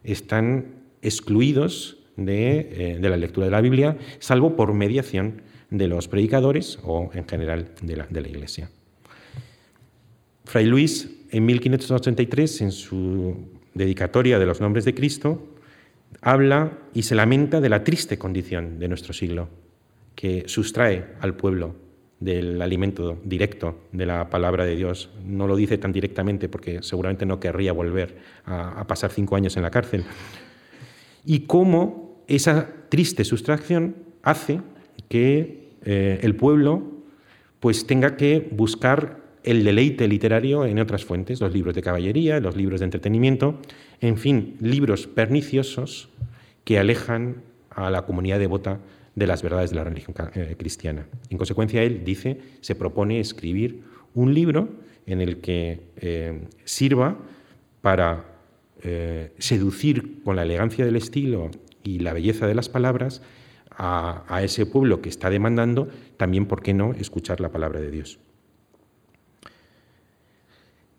están 0.04 0.76
excluidos 1.02 1.98
de, 2.16 2.96
eh, 2.96 3.00
la 3.02 3.18
lectura 3.18 3.46
de 3.46 3.52
la 3.52 3.62
Biblia, 3.62 3.98
salvo 4.20 4.56
por 4.56 4.74
mediación 4.74 5.42
de 5.70 5.88
los 5.88 6.08
predicadores 6.08 6.80
o 6.84 7.10
en 7.14 7.28
general 7.28 7.72
de 7.82 7.98
la, 7.98 8.08
de 8.10 8.22
la 8.22 8.28
Iglesia. 8.28 8.70
Fray 10.46 10.66
Luis, 10.66 11.10
en 11.32 11.46
1583, 11.46 12.62
en 12.62 12.72
su 12.72 13.36
dedicatoria 13.74 14.40
de 14.40 14.46
los 14.46 14.62
nombres 14.62 14.86
de 14.86 14.96
Cristo, 14.96 15.56
habla 16.22 16.80
y 16.94 17.04
se 17.04 17.16
lamenta 17.16 17.62
de 17.62 17.70
la 17.70 17.84
triste 17.84 18.18
condición 18.18 18.80
de 18.80 18.88
nuestro 18.88 19.14
siglo, 19.14 19.50
que 20.16 20.44
sustrae 20.48 21.06
al 21.22 21.36
pueblo 21.36 21.76
del 22.20 22.62
alimento 22.62 23.18
directo 23.24 23.80
de 23.92 24.06
la 24.06 24.30
palabra 24.30 24.66
de 24.66 24.76
Dios. 24.76 25.10
No 25.26 25.48
lo 25.48 25.56
dice 25.56 25.78
tan 25.78 25.94
directamente 25.94 26.50
porque 26.50 26.84
seguramente 26.84 27.26
no 27.26 27.40
querría 27.40 27.72
volver 27.72 28.18
a, 28.46 28.86
pasar 28.88 29.12
cinco 29.12 29.36
años 29.36 29.56
en 29.56 29.64
la 29.64 29.72
cárcel. 29.72 30.04
Y 31.26 31.42
cómo 31.42 32.24
esa 32.28 32.70
triste 32.90 33.24
sustracción 33.24 33.96
hace 34.24 34.60
que 35.10 35.68
eh, 35.84 36.20
el 36.22 36.36
pueblo 36.36 36.84
pues 37.60 37.86
tenga 37.86 38.16
que 38.16 38.47
buscar 38.51 39.20
el 39.43 39.64
deleite 39.64 40.07
literario 40.07 40.66
en 40.66 40.80
otras 40.80 41.03
fuentes, 41.03 41.41
los 41.41 41.53
libros 41.53 41.76
de 41.76 41.82
caballería, 41.82 42.39
los 42.39 42.55
libros 42.55 42.80
de 42.80 42.86
entretenimiento, 42.86 43.60
en 43.99 44.18
fin, 44.18 44.55
libros 44.62 45.07
perniciosos 45.07 46.10
que 46.64 46.80
alejan 46.80 47.38
a 47.70 47.89
la 47.89 48.05
comunidad 48.05 48.39
devota 48.39 48.80
de 49.16 49.28
las 49.28 49.41
verdades 49.41 49.72
de 49.72 49.76
la 49.78 49.84
religión 49.84 50.16
eh, 50.36 50.55
cristiana. 50.57 51.07
En 51.30 51.38
consecuencia, 51.38 51.84
él 51.84 52.03
dice, 52.05 52.39
se 52.62 52.76
propone 52.76 53.20
escribir 53.20 53.82
un 54.14 54.34
libro 54.34 54.70
en 55.05 55.22
el 55.22 55.38
que 55.38 55.82
eh, 55.97 56.41
sirva 56.64 57.18
para 57.82 58.26
seducir 59.39 60.24
con 60.24 60.38
la 60.38 60.43
elegancia 60.43 60.86
del 60.86 60.95
estilo 60.95 61.51
y 61.84 61.99
la 61.99 62.14
belleza 62.14 62.47
de 62.47 62.55
las 62.55 62.70
palabras 62.70 63.22
a, 63.80 64.42
ese 64.44 64.66
pueblo 64.66 65.02
que 65.02 65.10
está 65.10 65.30
demandando 65.30 65.88
también, 66.18 66.46
¿por 66.46 66.62
qué 66.62 66.74
no?, 66.74 66.94
escuchar 66.94 67.40
la 67.40 67.50
palabra 67.50 67.80
de 67.80 67.90
Dios. 67.90 68.20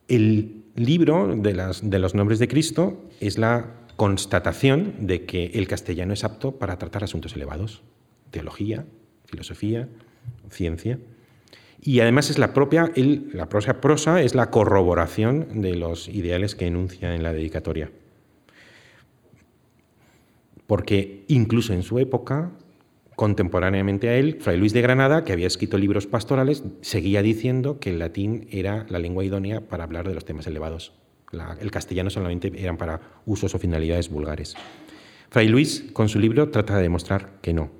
El 0.08 0.64
libro 0.74 1.36
de, 1.36 1.52
las, 1.54 1.88
de 1.88 1.98
los 1.98 2.14
nombres 2.14 2.38
de 2.38 2.48
Cristo 2.48 3.04
es 3.20 3.38
la 3.38 3.66
constatación 3.96 4.94
de 5.06 5.26
que 5.26 5.46
el 5.54 5.68
castellano 5.68 6.14
es 6.14 6.24
apto 6.24 6.52
para 6.52 6.78
tratar 6.78 7.04
asuntos 7.04 7.36
elevados 7.36 7.82
teología, 8.30 8.86
filosofía, 9.26 9.88
ciencia. 10.50 10.98
Y 11.82 12.00
además 12.00 12.30
es 12.30 12.38
la 12.38 12.52
propia, 12.52 12.92
la 12.94 13.48
prosa, 13.48 13.80
prosa 13.80 14.22
es 14.22 14.34
la 14.34 14.50
corroboración 14.50 15.60
de 15.62 15.76
los 15.76 16.08
ideales 16.08 16.54
que 16.54 16.66
enuncia 16.66 17.14
en 17.14 17.22
la 17.22 17.32
dedicatoria. 17.32 17.90
Porque 20.66 21.24
incluso 21.28 21.72
en 21.72 21.82
su 21.82 21.98
época, 21.98 22.52
contemporáneamente 23.20 24.08
a 24.08 24.16
él, 24.16 24.38
Fray 24.40 24.56
Luis 24.56 24.72
de 24.72 24.80
Granada, 24.80 25.24
que 25.24 25.34
había 25.34 25.46
escrito 25.46 25.76
libros 25.76 26.06
pastorales, 26.06 26.64
seguía 26.80 27.20
diciendo 27.20 27.78
que 27.78 27.90
el 27.90 27.98
latín 27.98 28.48
era 28.50 28.86
la 28.88 28.98
lengua 28.98 29.22
idónea 29.22 29.60
para 29.60 29.84
hablar 29.84 30.08
de 30.08 30.14
los 30.14 30.24
temas 30.24 30.46
elevados. 30.46 30.94
el 31.60 31.70
castellano 31.70 32.08
solamente 32.08 32.50
eran 32.56 32.78
para 32.78 33.20
usos 33.26 33.54
o 33.54 33.58
finalidades 33.58 34.08
vulgares. 34.08 34.56
Fray 35.28 35.48
Luis, 35.48 35.84
con 35.92 36.08
su 36.08 36.18
libro, 36.18 36.48
trata 36.48 36.76
de 36.76 36.82
demostrar 36.84 37.34
que 37.42 37.52
no, 37.52 37.70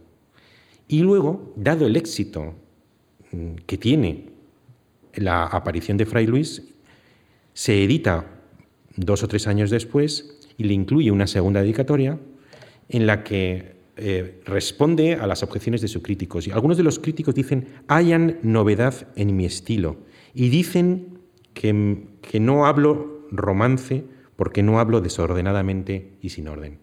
y 0.86 0.98
luego, 0.98 1.54
dado 1.56 1.86
el 1.86 1.96
éxito 1.96 2.56
mm, 3.32 3.54
que 3.64 3.78
tiene 3.78 4.26
la 5.14 5.46
aparición 5.46 5.96
de 5.96 6.04
Fray 6.04 6.26
Luis, 6.26 6.64
se 7.54 7.82
edita 7.82 8.26
dos 8.94 9.22
o 9.22 9.28
tres 9.28 9.46
años 9.46 9.70
después 9.70 10.38
y 10.58 10.64
le 10.64 10.74
incluye 10.74 11.10
una 11.10 11.26
segunda 11.26 11.62
dedicatoria 11.62 12.18
en 12.90 13.06
la 13.06 13.24
que 13.24 13.79
eh, 14.00 14.40
responde 14.44 15.14
a 15.14 15.26
las 15.26 15.42
objeciones 15.42 15.80
de 15.80 15.88
sus 15.88 16.02
críticos. 16.02 16.46
Y 16.46 16.50
algunos 16.50 16.76
de 16.76 16.82
los 16.82 16.98
críticos 16.98 17.34
dicen, 17.34 17.68
hayan 17.88 18.38
novedad 18.42 19.08
en 19.16 19.36
mi 19.36 19.44
estilo. 19.44 19.96
Y 20.34 20.48
dicen 20.48 21.18
que, 21.54 22.06
que 22.22 22.40
no 22.40 22.66
hablo 22.66 23.26
romance 23.30 24.04
porque 24.36 24.62
no 24.62 24.80
hablo 24.80 25.00
desordenadamente 25.00 26.12
y 26.22 26.30
sin 26.30 26.48
orden. 26.48 26.78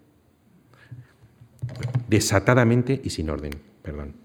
Desatadamente 2.08 3.02
y 3.04 3.10
sin 3.10 3.30
orden 3.30 3.52
perdón. 3.88 4.16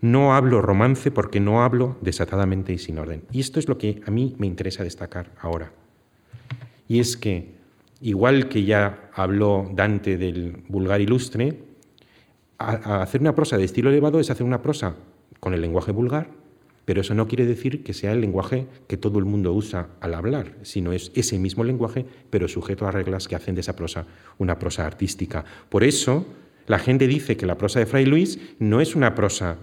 No 0.00 0.34
hablo 0.34 0.62
romance 0.62 1.10
porque 1.10 1.40
no 1.40 1.64
hablo 1.64 1.96
desatadamente 2.02 2.72
y 2.72 2.78
sin 2.78 2.98
orden. 2.98 3.24
Y 3.32 3.40
esto 3.40 3.58
es 3.58 3.68
lo 3.68 3.78
que 3.78 4.00
a 4.06 4.12
mí 4.12 4.36
me 4.38 4.46
interesa 4.46 4.84
destacar 4.84 5.32
ahora. 5.40 5.72
Y 6.86 7.00
es 7.00 7.16
que, 7.16 7.54
igual 8.00 8.48
que 8.48 8.64
ya 8.64 9.10
habló 9.12 9.68
Dante 9.74 10.16
del 10.16 10.62
vulgar 10.68 11.00
ilustre, 11.00 11.58
hacer 12.70 13.20
una 13.20 13.34
prosa 13.34 13.56
de 13.56 13.64
estilo 13.64 13.90
elevado 13.90 14.20
es 14.20 14.30
hacer 14.30 14.46
una 14.46 14.62
prosa 14.62 14.96
con 15.40 15.54
el 15.54 15.60
lenguaje 15.60 15.92
vulgar, 15.92 16.28
pero 16.84 17.00
eso 17.00 17.14
no 17.14 17.28
quiere 17.28 17.46
decir 17.46 17.82
que 17.82 17.94
sea 17.94 18.12
el 18.12 18.20
lenguaje 18.20 18.66
que 18.88 18.96
todo 18.96 19.18
el 19.18 19.24
mundo 19.24 19.52
usa 19.52 19.88
al 20.00 20.14
hablar, 20.14 20.54
sino 20.62 20.92
es 20.92 21.12
ese 21.14 21.38
mismo 21.38 21.64
lenguaje, 21.64 22.04
pero 22.30 22.48
sujeto 22.48 22.86
a 22.86 22.90
reglas 22.90 23.26
que 23.26 23.36
hacen 23.36 23.54
de 23.54 23.62
esa 23.62 23.76
prosa 23.76 24.06
una 24.38 24.58
prosa 24.58 24.86
artística. 24.86 25.44
Por 25.70 25.84
eso, 25.84 26.26
la 26.66 26.78
gente 26.78 27.06
dice 27.06 27.36
que 27.36 27.46
la 27.46 27.56
prosa 27.56 27.78
de 27.78 27.86
Fray 27.86 28.04
Luis 28.04 28.38
no 28.58 28.80
es 28.80 28.94
una 28.94 29.14
prosa 29.14 29.56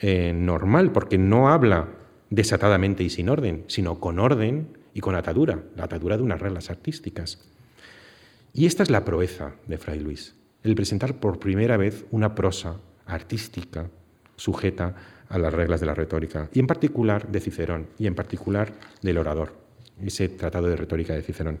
eh, 0.00 0.32
normal, 0.34 0.92
porque 0.92 1.16
no 1.16 1.48
habla 1.48 1.88
desatadamente 2.28 3.02
y 3.02 3.10
sin 3.10 3.28
orden, 3.28 3.64
sino 3.68 3.98
con 3.98 4.18
orden 4.18 4.68
y 4.92 5.00
con 5.00 5.14
atadura, 5.14 5.62
la 5.76 5.84
atadura 5.84 6.16
de 6.16 6.22
unas 6.22 6.40
reglas 6.40 6.70
artísticas. 6.70 7.40
Y 8.52 8.66
esta 8.66 8.82
es 8.82 8.90
la 8.90 9.04
proeza 9.04 9.54
de 9.66 9.78
Fray 9.78 10.00
Luis, 10.00 10.34
el 10.66 10.74
presentar 10.74 11.18
por 11.20 11.38
primera 11.38 11.76
vez 11.76 12.04
una 12.10 12.34
prosa 12.34 12.76
artística 13.06 13.88
sujeta 14.36 14.94
a 15.28 15.38
las 15.38 15.52
reglas 15.52 15.80
de 15.80 15.86
la 15.86 15.94
retórica, 15.94 16.48
y 16.52 16.60
en 16.60 16.66
particular 16.66 17.28
de 17.28 17.40
Cicerón, 17.40 17.86
y 17.98 18.06
en 18.06 18.14
particular 18.14 18.72
del 19.02 19.18
orador, 19.18 19.54
ese 20.04 20.28
tratado 20.28 20.68
de 20.68 20.76
retórica 20.76 21.14
de 21.14 21.22
Cicerón. 21.22 21.58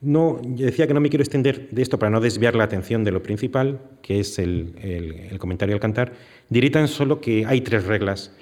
No, 0.00 0.40
decía 0.42 0.86
que 0.86 0.94
no 0.94 1.00
me 1.00 1.08
quiero 1.08 1.22
extender 1.22 1.68
de 1.70 1.82
esto 1.82 1.98
para 1.98 2.10
no 2.10 2.20
desviar 2.20 2.54
la 2.54 2.64
atención 2.64 3.02
de 3.02 3.10
lo 3.10 3.22
principal, 3.22 3.80
que 4.02 4.20
es 4.20 4.38
el, 4.38 5.36
comentario 5.38 5.74
al 5.74 5.80
cantar. 5.80 6.12
Diré 6.48 6.70
tan 6.70 6.86
solo 6.86 7.20
que 7.20 7.46
hay 7.46 7.62
tres 7.62 7.84
reglas, 7.84 8.32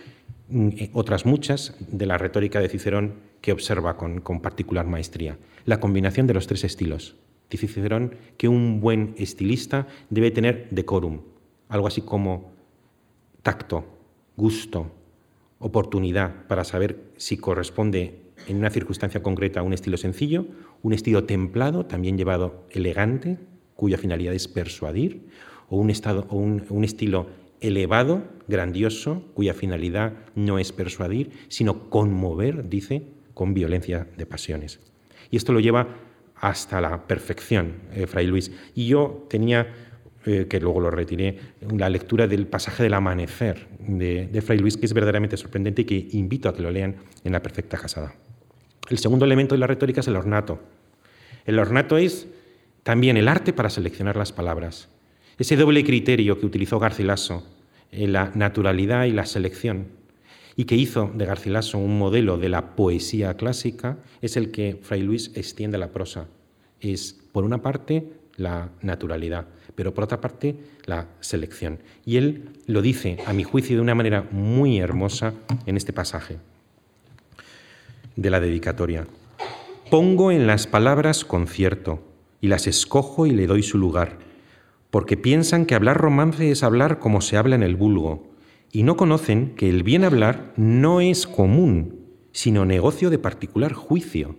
mm, 0.49 0.69
eh, 0.77 0.91
otras 0.93 1.27
muchas, 1.27 1.77
de 1.79 2.07
la 2.07 2.19
retórica 2.19 2.61
de 2.61 2.69
Cicerón 2.69 3.15
que 3.41 3.53
observa 3.53 3.97
con, 3.97 4.21
con 4.21 4.41
particular 4.41 4.87
maestría. 4.87 5.39
La 5.65 5.79
combinación 5.81 6.27
de 6.27 6.35
los 6.35 6.47
tres 6.47 6.65
estilos. 6.65 7.15
Dice 7.55 7.68
Cicerón 7.68 8.16
que 8.36 8.48
un 8.48 8.80
buen 8.80 9.14
estilista 9.16 9.86
debe 10.11 10.32
tener 10.32 10.66
decorum, 10.72 11.20
algo 11.68 11.86
así 11.86 12.00
como 12.00 12.50
tacto, 13.44 13.84
gusto, 14.36 14.90
oportunidad 15.61 16.48
para 16.48 16.64
saber 16.64 17.12
si 17.16 17.36
corresponde 17.36 18.18
en 18.48 18.57
una 18.57 18.70
circunstancia 18.70 19.22
concreta 19.22 19.62
un 19.62 19.72
estilo 19.72 19.96
sencillo, 19.98 20.46
un 20.82 20.94
estilo 20.94 21.26
templado, 21.26 21.86
también 21.86 22.18
llevado 22.18 22.64
elegante, 22.70 23.38
cuya 23.76 23.98
finalidad 23.98 24.34
es 24.34 24.48
persuadir, 24.48 25.28
o 25.68 25.76
un, 25.76 26.64
un, 26.68 26.82
estilo 26.82 27.28
elevado, 27.61 28.24
grandioso, 28.48 29.22
cuya 29.34 29.55
finalidad 29.55 30.14
no 30.34 30.59
es 30.59 30.72
persuadir, 30.72 31.30
sino 31.46 31.88
conmover, 31.88 32.68
dice, 32.68 33.05
con 33.32 33.55
violencia 33.55 34.09
de 34.16 34.26
pasiones. 34.26 34.80
Y 35.30 35.36
esto 35.36 35.52
lo 35.52 35.61
lleva 35.61 36.03
hasta 36.45 36.78
la 36.78 37.07
perfección, 37.07 37.72
eh, 37.95 38.07
Fray 38.07 38.26
Luis. 38.26 38.53
Y 38.74 38.86
yo 38.86 39.26
tenía, 39.30 39.66
eh, 40.26 40.47
que 40.47 40.61
luego 40.61 40.78
lo 40.78 40.90
retiré, 40.90 41.38
la 41.74 41.88
lectura 41.88 42.26
del 42.26 42.47
pasaje 42.47 42.82
del 42.82 42.92
amanecer 42.92 43.66
de, 43.78 44.42
Fray 44.42 44.59
Luis, 44.59 44.76
que 44.76 44.84
es 44.84 44.92
verdaderamente 44.92 45.38
sorprendente 45.38 45.82
y 45.82 45.84
que 45.86 46.09
invito 46.12 46.51
a 46.51 46.55
que 46.55 46.61
lo 46.61 46.70
lean 46.70 46.97
en 47.24 47.32
la 47.32 47.40
perfecta 47.40 47.78
casada. 47.78 48.14
El 48.90 48.99
segundo 48.99 49.24
elemento 49.24 49.55
de 49.55 49.59
la 49.59 49.66
retórica 49.66 50.01
es 50.01 50.09
el 50.09 50.16
ornato. 50.16 50.61
El 51.47 51.59
ornato 51.59 51.97
es 51.97 52.28
también 52.82 53.16
el 53.16 53.28
arte 53.28 53.55
para 53.55 53.70
seleccionar 53.70 54.16
las 54.16 54.32
palabras. 54.32 54.90
Ese 55.38 55.57
doble 55.57 55.82
criterio 55.82 56.38
que 56.38 56.45
utilizó 56.45 56.78
Garcilaso, 56.78 57.42
en 57.90 58.12
la 58.12 58.32
naturalidad 58.34 59.07
y 59.07 59.12
la 59.12 59.24
selección, 59.24 59.86
y 60.57 60.64
que 60.64 60.76
hizo 60.76 61.11
de 61.14 61.26
Garcilaso 61.26 61.78
un 61.78 61.98
modelo 61.98 62.38
de 62.38 62.48
la 62.48 62.76
poesía 62.76 63.34
clásica, 63.34 63.98
es 64.22 64.36
el 64.36 64.50
que 64.50 64.78
Fray 64.82 65.02
Luis 65.02 65.32
extiende 65.34 65.76
a 65.76 65.80
la 65.80 65.92
prosa. 65.92 66.26
Es, 66.80 67.16
por 67.32 67.44
una 67.44 67.62
parte, 67.62 68.12
la 68.36 68.70
naturalidad, 68.82 69.46
pero 69.74 69.94
por 69.94 70.05
otra 70.05 70.20
parte, 70.20 70.57
la 70.84 71.09
selección. 71.20 71.78
Y 72.05 72.16
él 72.16 72.50
lo 72.66 72.82
dice, 72.82 73.18
a 73.26 73.32
mi 73.32 73.44
juicio, 73.44 73.76
de 73.76 73.82
una 73.82 73.94
manera 73.94 74.28
muy 74.30 74.78
hermosa 74.78 75.34
en 75.66 75.76
este 75.76 75.92
pasaje 75.92 76.38
de 78.16 78.30
la 78.30 78.40
dedicatoria. 78.40 79.07
Pongo 79.90 80.30
en 80.30 80.46
las 80.46 80.66
palabras 80.66 81.24
concierto 81.24 82.02
y 82.40 82.48
las 82.48 82.66
escojo 82.66 83.26
y 83.26 83.30
le 83.30 83.46
doy 83.46 83.62
su 83.62 83.78
lugar, 83.78 84.18
porque 84.90 85.16
piensan 85.16 85.66
que 85.66 85.74
hablar 85.74 85.96
romance 85.96 86.50
es 86.50 86.62
hablar 86.62 87.00
como 87.00 87.20
se 87.20 87.36
habla 87.36 87.57
en 87.57 87.62
el 87.64 87.74
vulgo 87.74 88.34
y 88.75 88.83
no 88.83 88.97
conocen 88.97 89.55
que 89.55 89.70
el 89.70 89.85
bien 89.85 90.03
hablar 90.03 90.53
no 90.57 91.01
es 91.01 91.29
común, 91.29 92.01
sino 92.33 92.64
negocio 92.64 93.09
de 93.09 93.20
particular 93.20 93.72
juicio. 93.72 94.35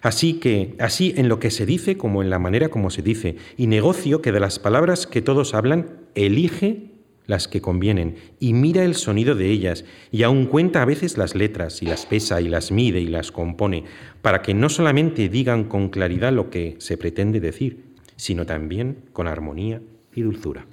Así 0.00 0.34
que, 0.34 0.76
así 0.78 1.12
en 1.16 1.28
lo 1.28 1.40
que 1.40 1.50
se 1.50 1.66
dice 1.66 1.98
como 1.98 2.22
en 2.22 2.30
la 2.30 2.38
manera 2.38 2.68
como 2.68 2.90
se 2.90 3.02
dice, 3.02 3.34
y 3.56 3.66
negocio 3.66 4.22
que 4.22 4.30
de 4.30 4.38
las 4.38 4.60
palabras 4.60 5.08
que 5.08 5.20
todos 5.20 5.54
hablan, 5.54 5.90
elige 6.14 6.92
las 7.26 7.48
que 7.48 7.60
convienen 7.60 8.14
y 8.38 8.52
mira 8.52 8.84
el 8.84 8.94
sonido 8.94 9.34
de 9.34 9.50
ellas, 9.50 9.84
y 10.12 10.22
aun 10.22 10.46
cuenta 10.46 10.80
a 10.80 10.86
veces 10.86 11.18
las 11.18 11.34
letras, 11.34 11.82
y 11.82 11.86
las 11.86 12.06
pesa, 12.06 12.40
y 12.40 12.48
las 12.48 12.70
mide, 12.70 13.00
y 13.00 13.08
las 13.08 13.32
compone, 13.32 13.84
para 14.22 14.40
que 14.40 14.54
no 14.54 14.68
solamente 14.68 15.28
digan 15.28 15.64
con 15.64 15.88
claridad 15.88 16.32
lo 16.32 16.48
que 16.48 16.76
se 16.78 16.96
pretende 16.96 17.40
decir, 17.40 17.86
sino 18.14 18.46
también 18.46 18.98
con 19.12 19.26
armonía 19.26 19.82
y 20.14 20.22
dulzura. 20.22 20.64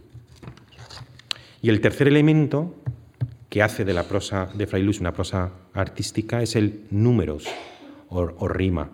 Y 1.66 1.70
el 1.70 1.82
tercer 1.82 2.08
elemento 2.08 2.76
que 3.50 3.64
hace 3.64 3.86
de 3.86 3.94
la 3.96 4.04
prosa 4.04 4.52
de 4.54 4.68
Fray 4.68 4.88
una 5.00 5.14
prosa 5.14 5.52
artística 5.74 6.44
es 6.44 6.56
el 6.56 6.84
números 6.92 7.48
o, 8.08 8.48
rima. 8.48 8.92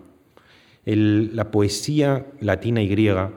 la 0.86 1.50
poesía 1.50 2.24
latina 2.40 2.80
y 2.80 2.88
griega 2.88 3.32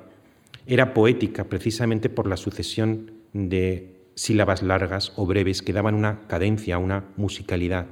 era 0.67 0.93
poética 0.93 1.43
precisamente 1.43 2.09
por 2.09 2.27
la 2.27 2.37
sucesión 2.37 3.11
de 3.33 3.97
sílabas 4.15 4.63
largas 4.63 5.11
o 5.17 5.25
breves 5.25 5.61
que 5.61 5.73
daban 5.73 5.95
una 5.95 6.27
cadencia, 6.27 6.77
una 6.77 7.03
musicalidad 7.17 7.87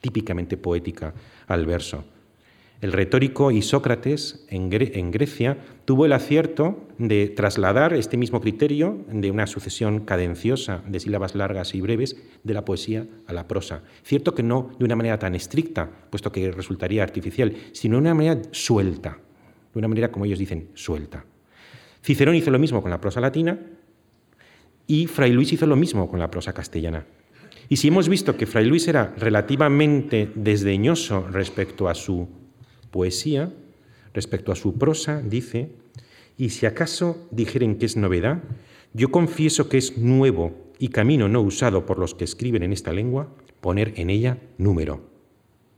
típicamente 0.00 0.56
poética 0.56 1.12
al 1.48 1.66
verso. 1.66 2.04
El 2.80 2.92
retórico 2.92 3.50
Isócrates 3.50 4.46
en, 4.50 4.70
Grecia 5.10 5.58
tuvo 5.84 6.06
el 6.06 6.12
acierto 6.12 6.86
de 6.98 7.26
trasladar 7.26 7.92
este 7.92 8.16
mismo 8.16 8.40
criterio 8.40 9.04
de 9.10 9.32
una 9.32 9.48
sucesión 9.48 10.04
cadenciosa 10.04 10.84
de 10.86 11.00
sílabas 11.00 11.34
largas 11.34 11.74
y 11.74 11.80
breves 11.80 12.16
de 12.44 12.54
la 12.54 12.64
poesía 12.64 13.08
a 13.26 13.32
la 13.32 13.48
prosa. 13.48 13.82
Cierto 14.04 14.32
que 14.32 14.44
no 14.44 14.70
de 14.78 14.84
una 14.84 14.94
manera 14.94 15.18
tan 15.18 15.34
estricta, 15.34 15.90
puesto 16.08 16.30
que 16.30 16.52
resultaría 16.52 17.02
artificial, 17.02 17.52
sino 17.72 17.96
de 17.96 18.02
una 18.02 18.14
manera 18.14 18.42
suelta, 18.52 19.18
de 19.74 19.78
una 19.78 19.88
manera, 19.88 20.12
como 20.12 20.26
ellos 20.26 20.38
dicen, 20.38 20.68
suelta. 20.74 21.24
Cicerón 22.04 22.36
hizo 22.36 22.52
lo 22.52 22.60
mismo 22.60 22.80
con 22.80 22.92
la 22.92 23.00
prosa 23.00 23.20
latina 23.20 23.58
y 24.86 25.08
Fray 25.08 25.32
Luis 25.32 25.52
hizo 25.52 25.66
lo 25.66 25.74
mismo 25.74 26.08
con 26.08 26.20
la 26.20 26.30
prosa 26.30 26.52
castellana. 26.52 27.06
Y 27.68 27.78
si 27.78 27.88
hemos 27.88 28.08
visto 28.08 28.36
que 28.36 28.46
Fray 28.46 28.66
Luis 28.66 28.86
era 28.86 29.14
relativamente 29.18 30.30
desdeñoso 30.36 31.26
respecto 31.26 31.88
a 31.88 31.96
su 31.96 32.28
poesía, 32.90 33.52
respecto 34.14 34.52
a 34.52 34.56
su 34.56 34.78
prosa, 34.78 35.22
dice, 35.22 35.70
y 36.36 36.50
si 36.50 36.66
acaso 36.66 37.28
dijeren 37.30 37.78
que 37.78 37.86
es 37.86 37.96
novedad, 37.96 38.42
yo 38.94 39.10
confieso 39.10 39.68
que 39.68 39.78
es 39.78 39.98
nuevo 39.98 40.72
y 40.78 40.88
camino 40.88 41.28
no 41.28 41.40
usado 41.40 41.84
por 41.86 41.98
los 41.98 42.14
que 42.14 42.24
escriben 42.24 42.62
en 42.62 42.72
esta 42.72 42.92
lengua, 42.92 43.28
poner 43.60 43.94
en 43.96 44.10
ella 44.10 44.38
número, 44.56 45.02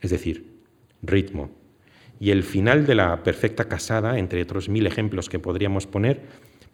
es 0.00 0.10
decir, 0.10 0.52
ritmo. 1.02 1.50
Y 2.20 2.30
el 2.30 2.42
final 2.42 2.86
de 2.86 2.94
la 2.94 3.22
perfecta 3.22 3.66
casada, 3.66 4.18
entre 4.18 4.42
otros 4.42 4.68
mil 4.68 4.86
ejemplos 4.86 5.30
que 5.30 5.38
podríamos 5.38 5.86
poner, 5.86 6.20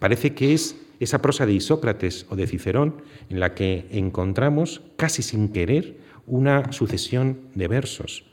parece 0.01 0.35
que 0.35 0.53
es 0.53 0.77
esa 0.99 1.23
prosa 1.23 1.47
de 1.47 1.53
Isócrates 1.53 2.27
o 2.31 2.37
de 2.37 2.47
Cicerón 2.49 3.03
en 3.31 3.39
la 3.39 3.55
que 3.55 3.87
encontramos, 3.91 4.83
casi 4.97 5.23
sin 5.23 5.51
querer, 5.51 5.99
una 6.27 6.73
sucesión 6.73 7.39
de 7.55 7.69
versos. 7.69 8.25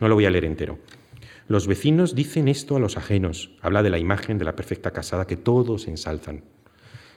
No 0.00 0.08
lo 0.08 0.14
voy 0.14 0.24
a 0.24 0.30
leer 0.30 0.46
entero. 0.46 0.78
Los 1.52 1.66
vecinos 1.66 2.14
dicen 2.14 2.48
esto 2.48 2.76
a 2.76 2.80
los 2.80 2.96
ajenos. 2.96 3.50
Habla 3.60 3.82
de 3.82 3.90
la 3.90 3.98
imagen 3.98 4.38
de 4.38 4.46
la 4.46 4.56
perfecta 4.56 4.92
casada 4.92 5.26
que 5.26 5.36
todos 5.36 5.86
ensalzan. 5.86 6.44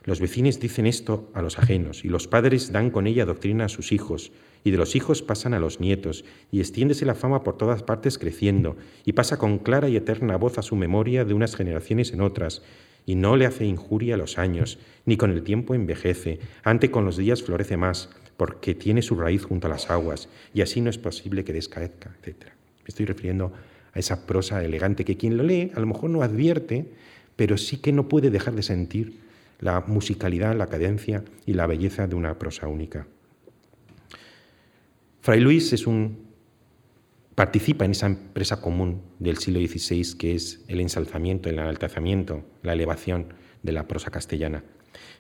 Los 0.03 0.19
vecinos 0.19 0.59
dicen 0.59 0.88
esto 0.88 1.31
a 1.33 1.41
los 1.41 1.57
ajenos 1.57 2.03
y 2.03 2.09
los 2.09 2.27
padres 2.27 2.73
dan 2.73 2.91
con 2.91 3.07
ella 3.07 3.23
doctrina 3.23 3.63
a 3.63 3.69
sus 3.69 3.93
hijos 3.93 4.33
y 4.65 4.71
de 4.71 4.77
los 4.77 4.97
hijos 4.97 5.21
pasan 5.21 5.53
a 5.53 5.59
los 5.59 5.79
nietos 5.79 6.25
y 6.51 6.59
extiéndese 6.59 7.05
la 7.05 7.15
fama 7.15 7.43
por 7.45 7.55
todas 7.55 7.81
partes 7.83 8.17
creciendo 8.17 8.75
y 9.05 9.13
pasa 9.13 9.38
con 9.38 9.57
clara 9.57 9.88
y 9.88 9.95
eterna 9.95 10.36
voz 10.36 10.57
a 10.57 10.63
su 10.63 10.75
memoria 10.75 11.23
de 11.23 11.33
unas 11.33 11.55
generaciones 11.55 12.11
en 12.11 12.19
otras 12.19 12.61
y 13.05 13.15
no 13.15 13.38
le 13.38 13.45
hace 13.45 13.63
injuria 13.63 14.15
a 14.15 14.17
los 14.17 14.38
años, 14.38 14.79
ni 15.05 15.15
con 15.15 15.31
el 15.31 15.43
tiempo 15.43 15.75
envejece, 15.75 16.39
ante 16.61 16.91
con 16.91 17.05
los 17.05 17.15
días 17.15 17.41
florece 17.41 17.77
más, 17.77 18.09
porque 18.36 18.75
tiene 18.75 19.01
su 19.01 19.15
raíz 19.15 19.45
junto 19.45 19.67
a 19.67 19.69
las 19.69 19.89
aguas 19.89 20.27
y 20.53 20.59
así 20.59 20.81
no 20.81 20.89
es 20.89 20.97
posible 20.97 21.45
que 21.45 21.53
descaezca, 21.53 22.13
etc. 22.21 22.47
Me 22.47 22.89
estoy 22.89 23.05
refiriendo 23.05 23.45
a 23.45 23.74
esa 23.99 24.25
prosa 24.25 24.63
elegante 24.63 25.05
que 25.05 25.17
quien 25.17 25.37
lo 25.37 25.43
lee 25.43 25.71
a 25.75 25.79
lo 25.79 25.87
mejor 25.87 26.09
no 26.09 26.21
advierte, 26.21 26.85
pero 27.35 27.57
sí 27.57 27.77
que 27.77 27.91
no 27.91 28.07
puede 28.07 28.29
dejar 28.29 28.53
de 28.55 28.63
sentir 28.63 29.19
la 29.59 29.81
musicalidad, 29.81 30.55
la 30.55 30.67
cadencia 30.67 31.23
y 31.45 31.53
la 31.53 31.67
belleza 31.67 32.07
de 32.07 32.15
una 32.15 32.37
prosa 32.37 32.67
única. 32.67 33.07
Fray 35.21 35.39
Luis 35.39 35.73
es 35.73 35.87
un, 35.87 36.25
participa 37.33 37.85
en 37.85 37.91
esa 37.91 38.05
empresa 38.05 38.61
común 38.61 39.01
del 39.19 39.37
siglo 39.37 39.59
XVI 39.59 40.17
que 40.17 40.35
es 40.35 40.63
el 40.67 40.79
ensalzamiento, 40.79 41.49
el 41.49 41.59
enaltezamiento, 41.59 42.43
la 42.63 42.73
elevación 42.73 43.27
de 43.63 43.71
la 43.71 43.87
prosa 43.87 44.11
castellana. 44.11 44.63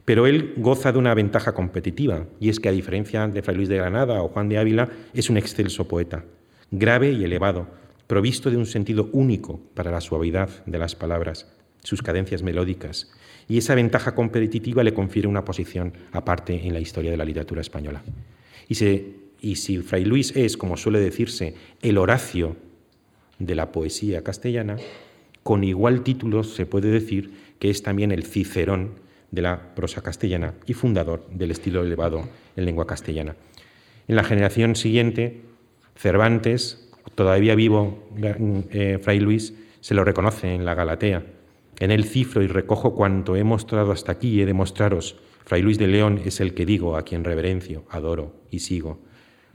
Pero 0.05 0.27
él 0.27 0.53
goza 0.57 0.91
de 0.91 0.99
una 0.99 1.13
ventaja 1.13 1.53
competitiva, 1.53 2.27
y 2.39 2.49
es 2.49 2.59
que 2.59 2.69
a 2.69 2.71
diferencia 2.71 3.27
de 3.27 3.41
Fray 3.41 3.57
Luis 3.57 3.69
de 3.69 3.77
Granada 3.77 4.21
o 4.21 4.29
Juan 4.29 4.47
de 4.47 4.59
Ávila, 4.59 4.89
es 5.13 5.29
un 5.29 5.37
excelso 5.37 5.87
poeta, 5.87 6.23
grave 6.71 7.11
y 7.11 7.23
elevado, 7.23 7.67
provisto 8.07 8.51
de 8.51 8.57
un 8.57 8.65
sentido 8.65 9.09
único 9.11 9.59
para 9.73 9.91
la 9.91 10.01
suavidad 10.01 10.65
de 10.65 10.77
las 10.77 10.95
palabras, 10.95 11.47
sus 11.83 12.01
cadencias 12.01 12.43
melódicas, 12.43 13.11
y 13.47 13.57
esa 13.57 13.75
ventaja 13.75 14.15
competitiva 14.15 14.83
le 14.83 14.93
confiere 14.93 15.27
una 15.27 15.45
posición 15.45 15.93
aparte 16.11 16.65
en 16.65 16.73
la 16.73 16.79
historia 16.79 17.11
de 17.11 17.17
la 17.17 17.25
literatura 17.25 17.61
española. 17.61 18.03
Y, 18.67 19.55
si 19.55 19.77
Fray 19.79 20.05
Luis 20.05 20.35
es, 20.35 20.57
como 20.57 20.77
suele 20.77 20.99
decirse, 20.99 21.53
el 21.81 21.97
Horacio 21.97 22.55
de 23.37 23.53
la 23.53 23.71
poesía 23.71 24.23
castellana, 24.23 24.77
con 25.43 25.63
igual 25.63 26.01
título 26.01 26.43
se 26.43 26.65
puede 26.65 26.89
decir 26.89 27.31
que 27.59 27.69
es 27.69 27.83
también 27.83 28.11
el 28.11 28.23
Cicerón 28.23 28.95
de 29.29 29.43
la 29.43 29.75
prosa 29.75 30.01
castellana 30.01 30.53
y 30.65 30.73
fundador 30.73 31.27
del 31.29 31.51
estilo 31.51 31.83
elevado 31.83 32.27
en 32.55 32.65
lengua 32.65 32.87
castellana. 32.87 33.35
En 34.07 34.15
la 34.15 34.23
generación 34.23 34.75
siguiente, 34.75 35.41
Cervantes 35.95 36.84
todavía 37.13 37.55
vivo, 37.55 38.09
eh, 38.71 38.99
Fray 39.01 39.19
Luis 39.19 39.53
se 39.81 39.93
lo 39.93 40.03
reconoce 40.03 40.53
en 40.53 40.65
la 40.65 40.73
Galatea. 40.73 41.23
En 41.79 41.91
él 41.91 42.05
cifro 42.05 42.41
y 42.41 42.47
recojo 42.47 42.95
cuanto 42.95 43.35
he 43.35 43.43
mostrado 43.43 43.91
hasta 43.91 44.13
aquí 44.13 44.29
y 44.29 44.41
he 44.41 44.45
de 44.45 44.53
mostraros. 44.53 45.17
Fray 45.43 45.61
Luis 45.61 45.77
de 45.77 45.87
León 45.87 46.21
es 46.25 46.39
el 46.39 46.53
que 46.53 46.65
digo, 46.65 46.97
a 46.97 47.03
quien 47.03 47.23
reverencio, 47.23 47.83
adoro 47.89 48.33
y 48.49 48.59
sigo. 48.59 48.99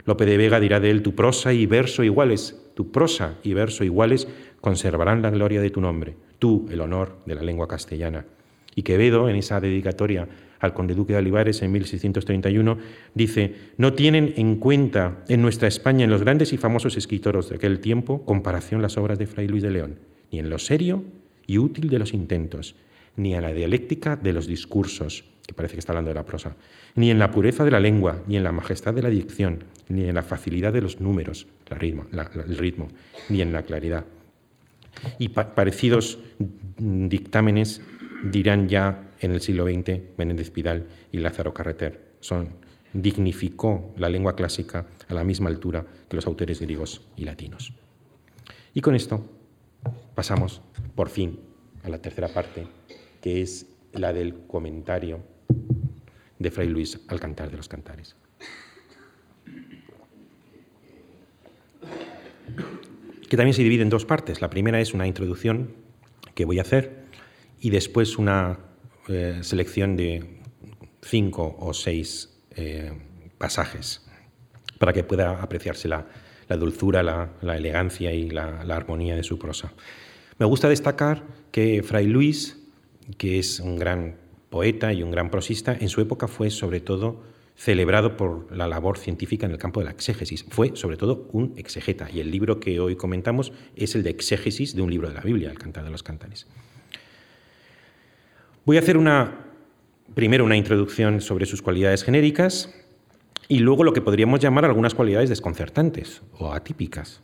Lope 0.05 0.25
de 0.25 0.37
Vega 0.37 0.59
dirá 0.59 0.79
de 0.79 0.89
él, 0.89 1.03
tu 1.03 1.15
prosa 1.15 1.53
y 1.53 1.65
verso 1.65 2.03
iguales, 2.03 2.59
tu 2.75 2.91
prosa 2.91 3.35
y 3.43 3.53
verso 3.53 3.83
iguales 3.83 4.27
conservarán 4.61 5.21
la 5.21 5.29
gloria 5.29 5.61
de 5.61 5.69
tu 5.69 5.81
nombre, 5.81 6.15
tú 6.39 6.67
el 6.71 6.81
honor 6.81 7.17
de 7.25 7.35
la 7.35 7.43
lengua 7.43 7.67
castellana. 7.67 8.25
Y 8.73 8.83
Quevedo, 8.83 9.27
en 9.29 9.35
esa 9.35 9.59
dedicatoria 9.59 10.27
al 10.61 10.73
conde 10.73 10.93
duque 10.93 11.13
de 11.13 11.19
Olivares 11.19 11.61
en 11.63 11.71
1631, 11.71 12.77
dice, 13.15 13.55
no 13.77 13.93
tienen 13.93 14.33
en 14.37 14.55
cuenta 14.57 15.23
en 15.27 15.41
nuestra 15.41 15.67
España, 15.67 16.05
en 16.05 16.11
los 16.11 16.21
grandes 16.21 16.53
y 16.53 16.57
famosos 16.57 16.95
escritores 16.97 17.49
de 17.49 17.55
aquel 17.55 17.79
tiempo, 17.79 18.23
comparación 18.23 18.81
las 18.81 18.97
obras 18.97 19.17
de 19.19 19.27
Fray 19.27 19.47
Luis 19.47 19.63
de 19.63 19.71
León, 19.71 19.99
ni 20.31 20.39
en 20.39 20.49
lo 20.49 20.59
serio 20.59 21.03
y 21.47 21.57
útil 21.57 21.89
de 21.89 21.99
los 21.99 22.13
intentos, 22.13 22.75
ni 23.15 23.33
en 23.33 23.41
la 23.41 23.53
dialéctica 23.53 24.15
de 24.15 24.33
los 24.33 24.47
discursos, 24.47 25.25
que 25.45 25.53
parece 25.53 25.73
que 25.73 25.79
está 25.79 25.91
hablando 25.91 26.09
de 26.09 26.15
la 26.15 26.25
prosa, 26.25 26.55
ni 26.95 27.09
en 27.09 27.19
la 27.19 27.31
pureza 27.31 27.65
de 27.65 27.71
la 27.71 27.79
lengua, 27.79 28.21
ni 28.27 28.37
en 28.37 28.43
la 28.43 28.51
majestad 28.51 28.93
de 28.93 29.01
la 29.01 29.09
dicción, 29.09 29.63
ni 29.89 30.05
en 30.05 30.15
la 30.15 30.23
facilidad 30.23 30.71
de 30.71 30.81
los 30.81 31.01
números, 31.01 31.47
ritmo, 31.71 32.05
el 32.11 32.57
ritmo, 32.57 32.87
ni 33.29 33.41
en 33.41 33.51
la 33.51 33.63
claridad. 33.63 34.05
Y 35.17 35.29
parecidos 35.29 36.19
dictámenes 36.77 37.81
dirán 38.23 38.67
ya 38.69 39.10
en 39.21 39.31
el 39.31 39.41
siglo 39.41 39.65
XX 39.65 40.17
Menéndez 40.17 40.49
Pidal 40.49 40.87
y 41.11 41.19
Lázaro 41.19 41.53
Carreter. 41.53 42.11
Son, 42.19 42.49
dignificó 42.93 43.93
la 43.97 44.09
lengua 44.09 44.35
clásica 44.35 44.87
a 45.07 45.13
la 45.13 45.23
misma 45.23 45.49
altura 45.49 45.85
que 46.09 46.15
los 46.15 46.27
autores 46.27 46.59
griegos 46.59 47.07
y 47.15 47.23
latinos. 47.23 47.73
Y 48.73 48.81
con 48.81 48.95
esto 48.95 49.23
pasamos, 50.15 50.61
por 50.95 51.09
fin, 51.09 51.39
a 51.83 51.89
la 51.89 51.99
tercera 51.99 52.27
parte, 52.27 52.67
que 53.21 53.41
es 53.41 53.67
la 53.93 54.11
del 54.13 54.45
comentario 54.47 55.19
de 56.39 56.51
Fray 56.51 56.69
Luis 56.69 56.99
al 57.07 57.19
Cantar 57.19 57.51
de 57.51 57.57
los 57.57 57.67
Cantares. 57.67 58.15
Que 63.29 63.37
también 63.37 63.53
se 63.53 63.63
divide 63.63 63.83
en 63.83 63.89
dos 63.89 64.05
partes. 64.05 64.41
La 64.41 64.49
primera 64.49 64.81
es 64.81 64.93
una 64.93 65.07
introducción 65.07 65.73
que 66.35 66.45
voy 66.45 66.59
a 66.59 66.63
hacer 66.63 67.05
y 67.61 67.69
después 67.69 68.17
una 68.17 68.59
eh, 69.07 69.39
selección 69.41 69.95
de 69.95 70.41
cinco 71.01 71.55
o 71.59 71.73
seis 71.73 72.29
eh, 72.55 72.91
pasajes 73.37 74.05
para 74.77 74.93
que 74.93 75.03
pueda 75.03 75.41
apreciarse 75.41 75.87
la, 75.87 76.05
dulzura, 76.49 77.03
la, 77.03 77.57
elegancia 77.57 78.13
y 78.13 78.29
la, 78.29 78.61
armonía 78.61 79.15
de 79.15 79.23
su 79.23 79.37
prosa. 79.39 79.73
Me 80.37 80.45
gusta 80.45 80.69
destacar 80.69 81.23
que 81.51 81.83
Fray 81.83 82.07
Luis, 82.07 82.59
que 83.17 83.39
es 83.39 83.59
un 83.59 83.77
gran 83.77 84.17
poeta 84.49 84.91
y 84.91 85.03
un 85.03 85.11
gran 85.11 85.29
prosista, 85.29 85.77
en 85.79 85.89
su 85.89 86.01
época 86.01 86.27
fue 86.27 86.49
sobre 86.49 86.81
todo 86.81 87.23
celebrado 87.55 88.17
por 88.17 88.55
la 88.55 88.67
labor 88.67 88.97
científica 88.97 89.45
en 89.45 89.51
el 89.51 89.59
campo 89.59 89.79
de 89.81 89.85
la 89.85 89.91
exégesis. 89.91 90.45
Fue 90.49 90.75
sobre 90.75 90.97
todo 90.97 91.27
un 91.31 91.53
exegeta 91.57 92.09
y 92.11 92.19
el 92.19 92.31
libro 92.31 92.59
que 92.59 92.79
hoy 92.79 92.95
comentamos 92.95 93.53
es 93.75 93.93
el 93.95 94.03
de 94.03 94.09
exégesis 94.09 94.75
de 94.75 94.81
un 94.81 94.89
libro 94.89 95.09
de 95.09 95.13
la 95.13 95.21
Biblia, 95.21 95.51
el 95.51 95.59
Cantar 95.59 95.83
de 95.83 95.91
los 95.91 96.01
Cantares. 96.03 96.47
Voy 98.63 98.77
a 98.77 98.81
hacer 98.81 98.95
una, 98.95 99.47
primero 100.13 100.45
una 100.45 100.55
introducción 100.55 101.19
sobre 101.19 101.47
sus 101.47 101.63
cualidades 101.63 102.03
genéricas 102.03 102.71
y 103.47 103.57
luego 103.57 103.83
lo 103.83 103.91
que 103.91 104.01
podríamos 104.01 104.39
llamar 104.39 104.65
algunas 104.65 104.93
cualidades 104.93 105.29
desconcertantes 105.29 106.21
o 106.37 106.53
atípicas. 106.53 107.23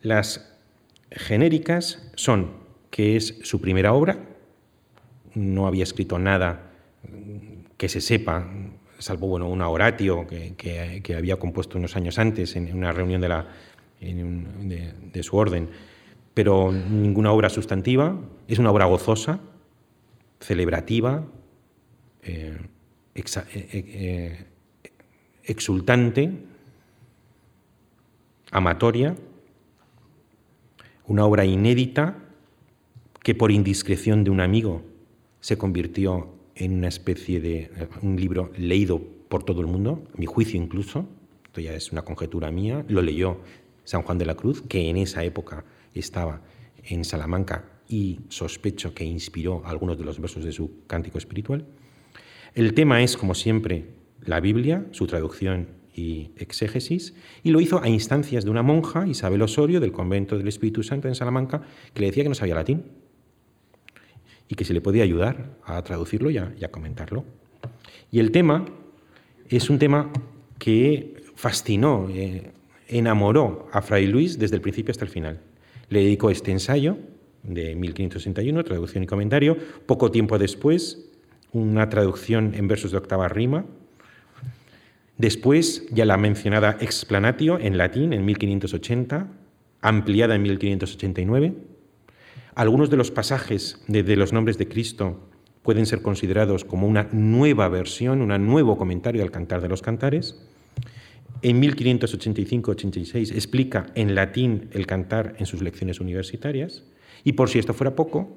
Las 0.00 0.52
genéricas 1.12 2.10
son 2.16 2.50
que 2.90 3.14
es 3.14 3.38
su 3.44 3.60
primera 3.60 3.92
obra, 3.92 4.18
no 5.34 5.68
había 5.68 5.84
escrito 5.84 6.18
nada 6.18 6.72
que 7.76 7.88
se 7.88 8.00
sepa, 8.00 8.50
salvo 8.98 9.28
bueno, 9.28 9.48
una 9.48 9.68
oratio 9.68 10.26
que, 10.26 11.14
había 11.16 11.36
compuesto 11.36 11.78
unos 11.78 11.94
años 11.94 12.18
antes 12.18 12.56
en 12.56 12.74
una 12.74 12.90
reunión 12.90 13.20
de, 13.20 14.92
de 15.12 15.22
su 15.22 15.36
orden, 15.36 15.68
pero 16.34 16.72
ninguna 16.72 17.30
obra 17.30 17.50
sustantiva, 17.50 18.18
es 18.48 18.58
una 18.58 18.72
obra 18.72 18.86
gozosa, 18.86 19.38
celebrativa, 20.44 21.24
eh, 22.22 22.58
eh, 23.14 23.24
eh, 23.54 24.44
exultante, 25.44 26.30
amatoria, 28.50 29.16
una 31.06 31.24
obra 31.24 31.46
inédita 31.46 32.18
que 33.22 33.34
por 33.34 33.50
indiscreción 33.50 34.22
de 34.22 34.30
un 34.30 34.40
amigo 34.40 34.82
se 35.40 35.56
convirtió 35.56 36.34
en 36.54 36.74
una 36.74 36.88
especie 36.88 37.40
de 37.40 37.70
un 38.02 38.16
libro 38.16 38.52
leído 38.56 39.00
por 39.28 39.44
todo 39.44 39.62
el 39.62 39.66
mundo, 39.66 40.04
a 40.14 40.18
mi 40.18 40.26
juicio 40.26 40.60
incluso, 40.60 41.06
esto 41.46 41.60
ya 41.60 41.72
es 41.72 41.90
una 41.90 42.02
conjetura 42.02 42.50
mía, 42.50 42.84
lo 42.88 43.00
leyó 43.00 43.38
San 43.84 44.02
Juan 44.02 44.18
de 44.18 44.26
la 44.26 44.34
Cruz, 44.34 44.62
que 44.62 44.90
en 44.90 44.98
esa 44.98 45.24
época 45.24 45.64
estaba 45.94 46.42
en 46.84 47.04
Salamanca 47.04 47.73
y 47.88 48.20
sospecho 48.28 48.94
que 48.94 49.04
inspiró 49.04 49.62
algunos 49.64 49.98
de 49.98 50.04
los 50.04 50.20
versos 50.20 50.44
de 50.44 50.52
su 50.52 50.86
cántico 50.86 51.18
espiritual. 51.18 51.64
El 52.54 52.74
tema 52.74 53.02
es, 53.02 53.16
como 53.16 53.34
siempre, 53.34 53.86
la 54.24 54.40
Biblia, 54.40 54.86
su 54.92 55.06
traducción 55.06 55.68
y 55.94 56.30
exégesis, 56.36 57.14
y 57.42 57.50
lo 57.50 57.60
hizo 57.60 57.82
a 57.82 57.88
instancias 57.88 58.44
de 58.44 58.50
una 58.50 58.62
monja, 58.62 59.06
Isabel 59.06 59.42
Osorio, 59.42 59.80
del 59.80 59.92
convento 59.92 60.38
del 60.38 60.48
Espíritu 60.48 60.82
Santo 60.82 61.08
en 61.08 61.14
Salamanca, 61.14 61.62
que 61.92 62.00
le 62.00 62.06
decía 62.06 62.22
que 62.22 62.28
no 62.28 62.34
sabía 62.34 62.54
latín 62.54 62.84
y 64.48 64.54
que 64.54 64.64
se 64.64 64.74
le 64.74 64.80
podía 64.80 65.04
ayudar 65.04 65.56
a 65.64 65.82
traducirlo 65.82 66.30
y 66.30 66.38
a, 66.38 66.70
comentarlo. 66.70 67.24
Y 68.10 68.18
el 68.18 68.30
tema 68.30 68.66
es 69.48 69.70
un 69.70 69.78
tema 69.78 70.12
que 70.58 71.22
fascinó, 71.34 72.08
eh, 72.10 72.52
enamoró 72.88 73.68
a 73.72 73.82
Fray 73.82 74.06
Luis 74.06 74.38
desde 74.38 74.56
el 74.56 74.62
principio 74.62 74.92
hasta 74.92 75.04
el 75.04 75.10
final. 75.10 75.40
Le 75.88 76.00
dedicó 76.00 76.30
este 76.30 76.50
ensayo 76.50 76.98
de 77.44 77.74
1561, 77.74 78.64
traducción 78.64 79.04
y 79.04 79.06
comentario. 79.06 79.56
Poco 79.86 80.10
tiempo 80.10 80.38
después, 80.38 81.06
una 81.52 81.88
traducción 81.88 82.54
en 82.54 82.68
versos 82.68 82.90
de 82.90 82.98
octava 82.98 83.28
rima. 83.28 83.64
Después, 85.16 85.86
ya 85.92 86.04
la 86.04 86.16
mencionada 86.16 86.76
explanatio 86.80 87.58
en 87.60 87.78
latín 87.78 88.12
en 88.12 88.24
1580, 88.24 89.28
ampliada 89.80 90.34
en 90.34 90.42
1589. 90.42 91.54
Algunos 92.56 92.90
de 92.90 92.96
los 92.96 93.10
pasajes 93.10 93.82
de, 93.86 94.16
los 94.16 94.32
nombres 94.32 94.58
de 94.58 94.68
Cristo 94.68 95.28
pueden 95.62 95.86
ser 95.86 96.02
considerados 96.02 96.64
como 96.64 96.86
una 96.86 97.08
nueva 97.12 97.68
versión, 97.68 98.20
un 98.22 98.46
nuevo 98.46 98.76
comentario 98.76 99.22
al 99.22 99.30
Cantar 99.30 99.60
de 99.60 99.68
los 99.68 99.82
Cantares. 99.82 100.36
En 101.42 101.60
1585-86 101.60 103.32
explica 103.34 103.86
en 103.94 104.14
latín 104.14 104.68
el 104.72 104.86
cantar 104.86 105.34
en 105.38 105.46
sus 105.46 105.62
lecciones 105.62 106.00
universitarias. 106.00 106.84
Y 107.22 107.32
por 107.32 107.48
si 107.48 107.58
esto 107.58 107.74
fuera 107.74 107.94
poco, 107.94 108.28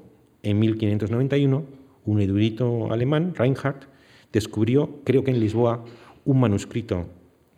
en 0.44 0.60
1591 0.60 1.66
un 2.06 2.22
erudito 2.22 2.92
alemán, 2.92 3.34
Reinhardt, 3.36 3.86
descubrió, 4.32 5.02
creo 5.04 5.24
que 5.24 5.32
en 5.32 5.40
Lisboa, 5.40 5.84
un 6.26 6.40
manuscrito 6.40 7.08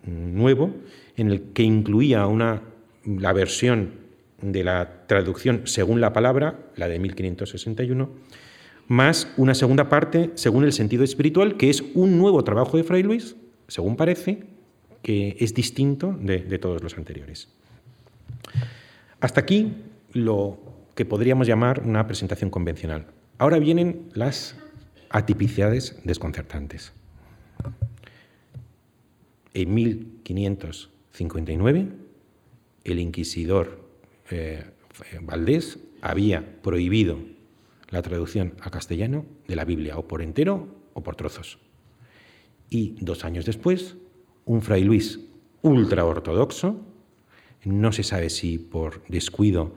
nuevo 0.04 0.70
en 1.16 1.30
el 1.30 1.42
que 1.52 1.62
incluía 1.62 2.26
una, 2.26 2.62
la 3.04 3.32
versión 3.32 3.92
de 4.42 4.64
la 4.64 5.06
traducción 5.06 5.62
según 5.64 6.00
la 6.00 6.12
palabra, 6.12 6.58
la 6.76 6.88
de 6.88 6.98
1561, 6.98 8.10
más 8.88 9.32
una 9.36 9.54
segunda 9.54 9.88
parte 9.88 10.30
según 10.34 10.64
el 10.64 10.72
sentido 10.72 11.04
espiritual, 11.04 11.56
que 11.56 11.70
es 11.70 11.84
un 11.94 12.18
nuevo 12.18 12.42
trabajo 12.42 12.76
de 12.76 12.84
Fray 12.84 13.02
Luis, 13.02 13.36
según 13.68 13.96
parece, 13.96 14.44
que 15.02 15.36
es 15.38 15.54
distinto 15.54 16.16
de, 16.18 16.38
de 16.38 16.58
todos 16.58 16.82
los 16.82 16.96
anteriores. 16.96 17.48
Hasta 19.20 19.40
aquí 19.40 19.74
lo 20.12 20.69
que 21.00 21.06
podríamos 21.06 21.46
llamar 21.46 21.80
una 21.86 22.06
presentación 22.06 22.50
convencional. 22.50 23.06
Ahora 23.38 23.58
vienen 23.58 24.10
las 24.12 24.54
atipicidades 25.08 25.98
desconcertantes. 26.04 26.92
En 29.54 29.72
1559, 29.72 31.88
el 32.84 32.98
inquisidor 32.98 33.80
eh, 34.30 34.66
Valdés 35.22 35.78
había 36.02 36.60
prohibido 36.60 37.18
la 37.88 38.02
traducción 38.02 38.52
a 38.60 38.68
castellano 38.68 39.24
de 39.48 39.56
la 39.56 39.64
Biblia, 39.64 39.96
o 39.96 40.06
por 40.06 40.20
entero 40.20 40.68
o 40.92 41.02
por 41.02 41.16
trozos. 41.16 41.58
Y 42.68 42.96
dos 43.00 43.24
años 43.24 43.46
después, 43.46 43.96
un 44.44 44.60
fray 44.60 44.84
Luis 44.84 45.18
ultra 45.62 46.04
ortodoxo, 46.04 46.78
no 47.64 47.90
se 47.90 48.02
sabe 48.02 48.28
si 48.28 48.58
por 48.58 49.02
descuido 49.06 49.72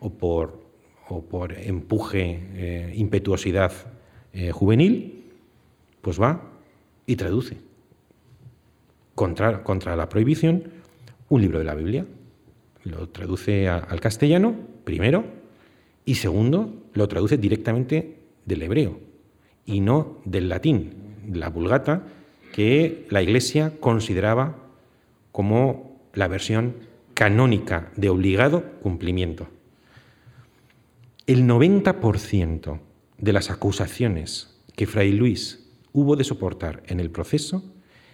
o 0.00 0.12
por 0.12 0.65
o 1.08 1.22
por 1.22 1.52
empuje, 1.52 2.40
eh, 2.54 2.92
impetuosidad 2.96 3.72
eh, 4.32 4.50
juvenil, 4.50 5.24
pues 6.02 6.20
va 6.20 6.42
y 7.06 7.16
traduce 7.16 7.56
contra, 9.14 9.62
contra, 9.62 9.96
la 9.96 10.08
prohibición 10.08 10.64
un 11.28 11.40
libro 11.40 11.58
de 11.58 11.64
la 11.64 11.74
Biblia. 11.74 12.06
Lo 12.84 13.08
traduce 13.08 13.68
al 13.68 14.00
castellano, 14.00 14.54
primero, 14.84 15.24
y 16.04 16.16
segundo, 16.16 16.72
lo 16.92 17.08
traduce 17.08 17.36
directamente 17.36 18.16
del 18.44 18.62
hebreo 18.62 19.00
y 19.64 19.80
no 19.80 20.18
del 20.24 20.48
latín, 20.48 20.92
la 21.32 21.48
vulgata, 21.48 22.04
que 22.52 23.06
la 23.10 23.22
Iglesia 23.22 23.72
consideraba 23.80 24.56
como 25.32 25.98
la 26.14 26.28
versión 26.28 26.76
canónica 27.14 27.90
de 27.96 28.08
obligado 28.08 28.64
cumplimiento. 28.82 29.48
El 31.26 31.48
90% 31.48 32.78
de 33.18 33.32
las 33.32 33.50
acusaciones 33.50 34.60
que 34.76 34.86
Fray 34.86 35.10
Luis 35.10 35.68
hubo 35.92 36.14
de 36.14 36.22
soportar 36.22 36.84
en 36.86 37.00
el 37.00 37.10
proceso 37.10 37.64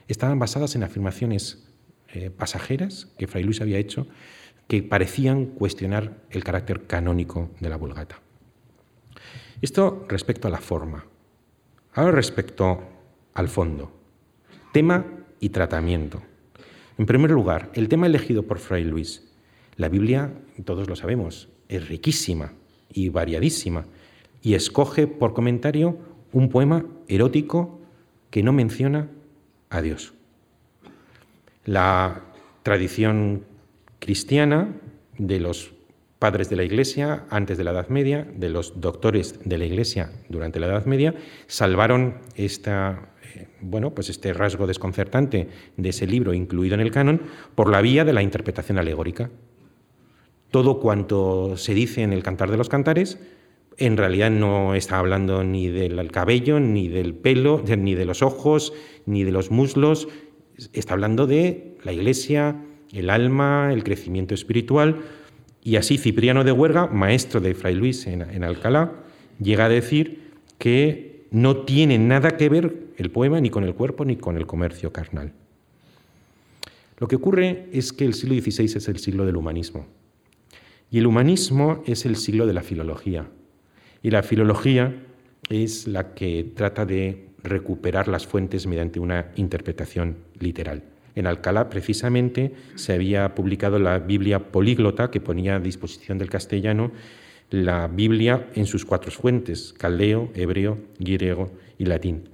estaban 0.08 0.38
basadas 0.38 0.76
en 0.76 0.82
afirmaciones 0.82 1.68
eh, 2.08 2.30
pasajeras 2.30 3.12
que 3.18 3.26
Fray 3.26 3.44
Luis 3.44 3.60
había 3.60 3.76
hecho 3.76 4.06
que 4.66 4.82
parecían 4.82 5.44
cuestionar 5.44 6.22
el 6.30 6.42
carácter 6.42 6.86
canónico 6.86 7.50
de 7.60 7.68
la 7.68 7.76
Vulgata. 7.76 8.18
Esto 9.60 10.06
respecto 10.08 10.48
a 10.48 10.50
la 10.50 10.62
forma. 10.62 11.04
Ahora 11.92 12.12
respecto 12.12 12.80
al 13.34 13.48
fondo. 13.48 13.92
Tema 14.72 15.04
y 15.38 15.50
tratamiento. 15.50 16.22
En 16.96 17.04
primer 17.04 17.30
lugar, 17.30 17.70
el 17.74 17.90
tema 17.90 18.06
elegido 18.06 18.44
por 18.44 18.58
Fray 18.58 18.84
Luis. 18.84 19.34
La 19.76 19.90
Biblia, 19.90 20.32
todos 20.64 20.88
lo 20.88 20.96
sabemos, 20.96 21.50
es 21.68 21.86
riquísima 21.88 22.54
y 22.93 23.09
variadísima, 23.09 23.86
y 24.43 24.55
escoge 24.55 25.07
por 25.07 25.34
comentario 25.34 25.97
un 26.32 26.49
poema 26.49 26.84
erótico 27.09 27.80
que 28.30 28.43
no 28.43 28.53
menciona 28.53 29.09
a 29.70 29.82
Dios. 29.82 30.14
La 31.64 32.22
tradición 32.62 33.45
cristiana 33.99 34.68
de 35.18 35.38
los 35.38 35.72
padres 36.18 36.49
de 36.49 36.57
la 36.57 36.62
Iglesia 36.62 37.24
antes 37.30 37.59
de 37.59 37.64
la 37.64 37.72
Edad 37.72 37.88
Media, 37.88 38.26
de 38.36 38.49
los 38.49 38.80
doctores 38.80 39.40
de 39.45 39.59
la 39.59 39.64
Iglesia 39.64 40.12
durante 40.28 40.61
la 40.61 40.66
Edad 40.66 40.86
Media, 40.86 41.14
salvaron 41.49 42.18
esta, 42.36 43.09
eh, 43.34 43.49
bueno, 43.61 43.90
pues 43.90 44.09
este 44.09 44.32
rasgo 44.32 44.66
desconcertante 44.66 45.49
de 45.76 45.88
ese 45.88 46.07
libro 46.07 46.32
incluido 46.32 46.74
en 46.74 46.80
el 46.80 46.93
canon 46.93 47.22
por 47.55 47.68
la 47.70 47.80
vía 47.80 48.05
de 48.05 48.12
la 48.12 48.22
interpretación 48.22 48.78
alegórica. 48.78 49.30
Todo 50.53 50.78
cuanto 50.78 51.57
se 51.57 51.74
dice 51.74 52.03
en 52.03 52.12
el 52.12 52.22
Cantar 52.22 52.53
de 52.53 52.57
los 52.57 52.68
Cantares 52.68 53.18
en 53.78 53.96
realidad 53.96 54.30
no 54.30 54.74
está 54.74 54.98
hablando 54.98 55.44
ni 55.44 55.68
del 55.68 56.11
cabello, 56.11 56.61
ni 56.61 56.88
del 56.88 57.14
pelo, 57.14 57.62
ni 57.76 57.94
de 57.94 58.05
los 58.05 58.22
ojos, 58.22 58.72
ni 59.07 59.24
de 59.24 59.32
los 59.32 59.50
muslos, 59.50 60.09
está 60.72 60.94
hablando 60.94 61.26
de 61.26 61.76
la 61.82 61.92
iglesia, 61.92 62.57
el 62.92 63.11
alma, 63.11 63.70
el 63.72 63.84
crecimiento 63.84 64.34
espiritual, 64.34 65.00
y 65.64 65.76
así 65.76 65.96
Cipriano 65.96 66.44
de 66.44 66.53
Huerga, 66.53 66.86
maestro 66.88 67.40
de 67.40 67.55
Fray 67.55 67.74
Luis 67.74 68.07
en, 68.07 68.44
Alcalá, 68.44 68.92
llega 69.40 69.66
a 69.66 69.68
decir 69.68 70.32
que 70.59 71.26
no 71.30 71.59
tiene 71.59 71.98
nada 71.98 72.36
que 72.36 72.48
ver 72.48 72.76
el 72.96 73.11
poema 73.11 73.40
ni 73.40 73.48
con 73.48 73.64
el 73.64 73.74
cuerpo 73.74 74.05
ni 74.05 74.16
con 74.16 74.36
el 74.36 74.46
comercio 74.46 74.92
carnal. 74.92 75.32
Lo 76.98 77.09
que 77.09 77.16
ocurre 77.16 77.68
es 77.72 77.92
que 77.92 78.05
el 78.05 78.14
siglo 78.14 78.34
XVI 78.40 78.64
es 78.64 78.88
el 78.88 78.98
siglo 78.98 79.24
del 79.24 79.36
humanismo. 79.36 79.86
Y 80.93 80.99
el 80.99 81.07
humanismo 81.07 81.82
es 81.86 82.05
el 82.05 82.16
siglo 82.16 82.47
de 82.47 82.53
la 82.53 82.62
filología. 82.62 83.26
Y 84.03 84.11
la 84.11 84.22
filología 84.22 84.95
es 85.49 85.88
la 85.88 86.12
que 86.12 86.53
trata 86.55 86.84
de 86.84 87.30
recuperar 87.43 88.09
las 88.09 88.26
fuentes 88.26 88.66
mediante 88.66 89.01
una 89.01 89.32
interpretación 89.36 90.18
literal. 90.38 90.84
En 91.14 91.26
Alcalá, 91.26 91.70
precisamente, 91.70 92.53
se 92.74 92.93
había 92.93 93.34
publicado 93.34 93.78
la 93.78 94.01
Biblia 94.01 94.53
políglota 94.53 95.11
que 95.11 95.22
ponía 95.22 95.57
a 95.57 95.61
disposición 95.61 96.18
del 96.18 96.28
castellano 96.28 96.93
la 97.49 97.88
Biblia 97.88 98.49
en 98.55 98.66
sus 98.66 98.84
cuatro 98.84 99.11
fuentes, 99.11 99.72
caldeo, 99.72 100.30
hebreo, 100.34 100.78
griego 100.99 101.53
y 101.78 101.86
latín. 101.86 102.28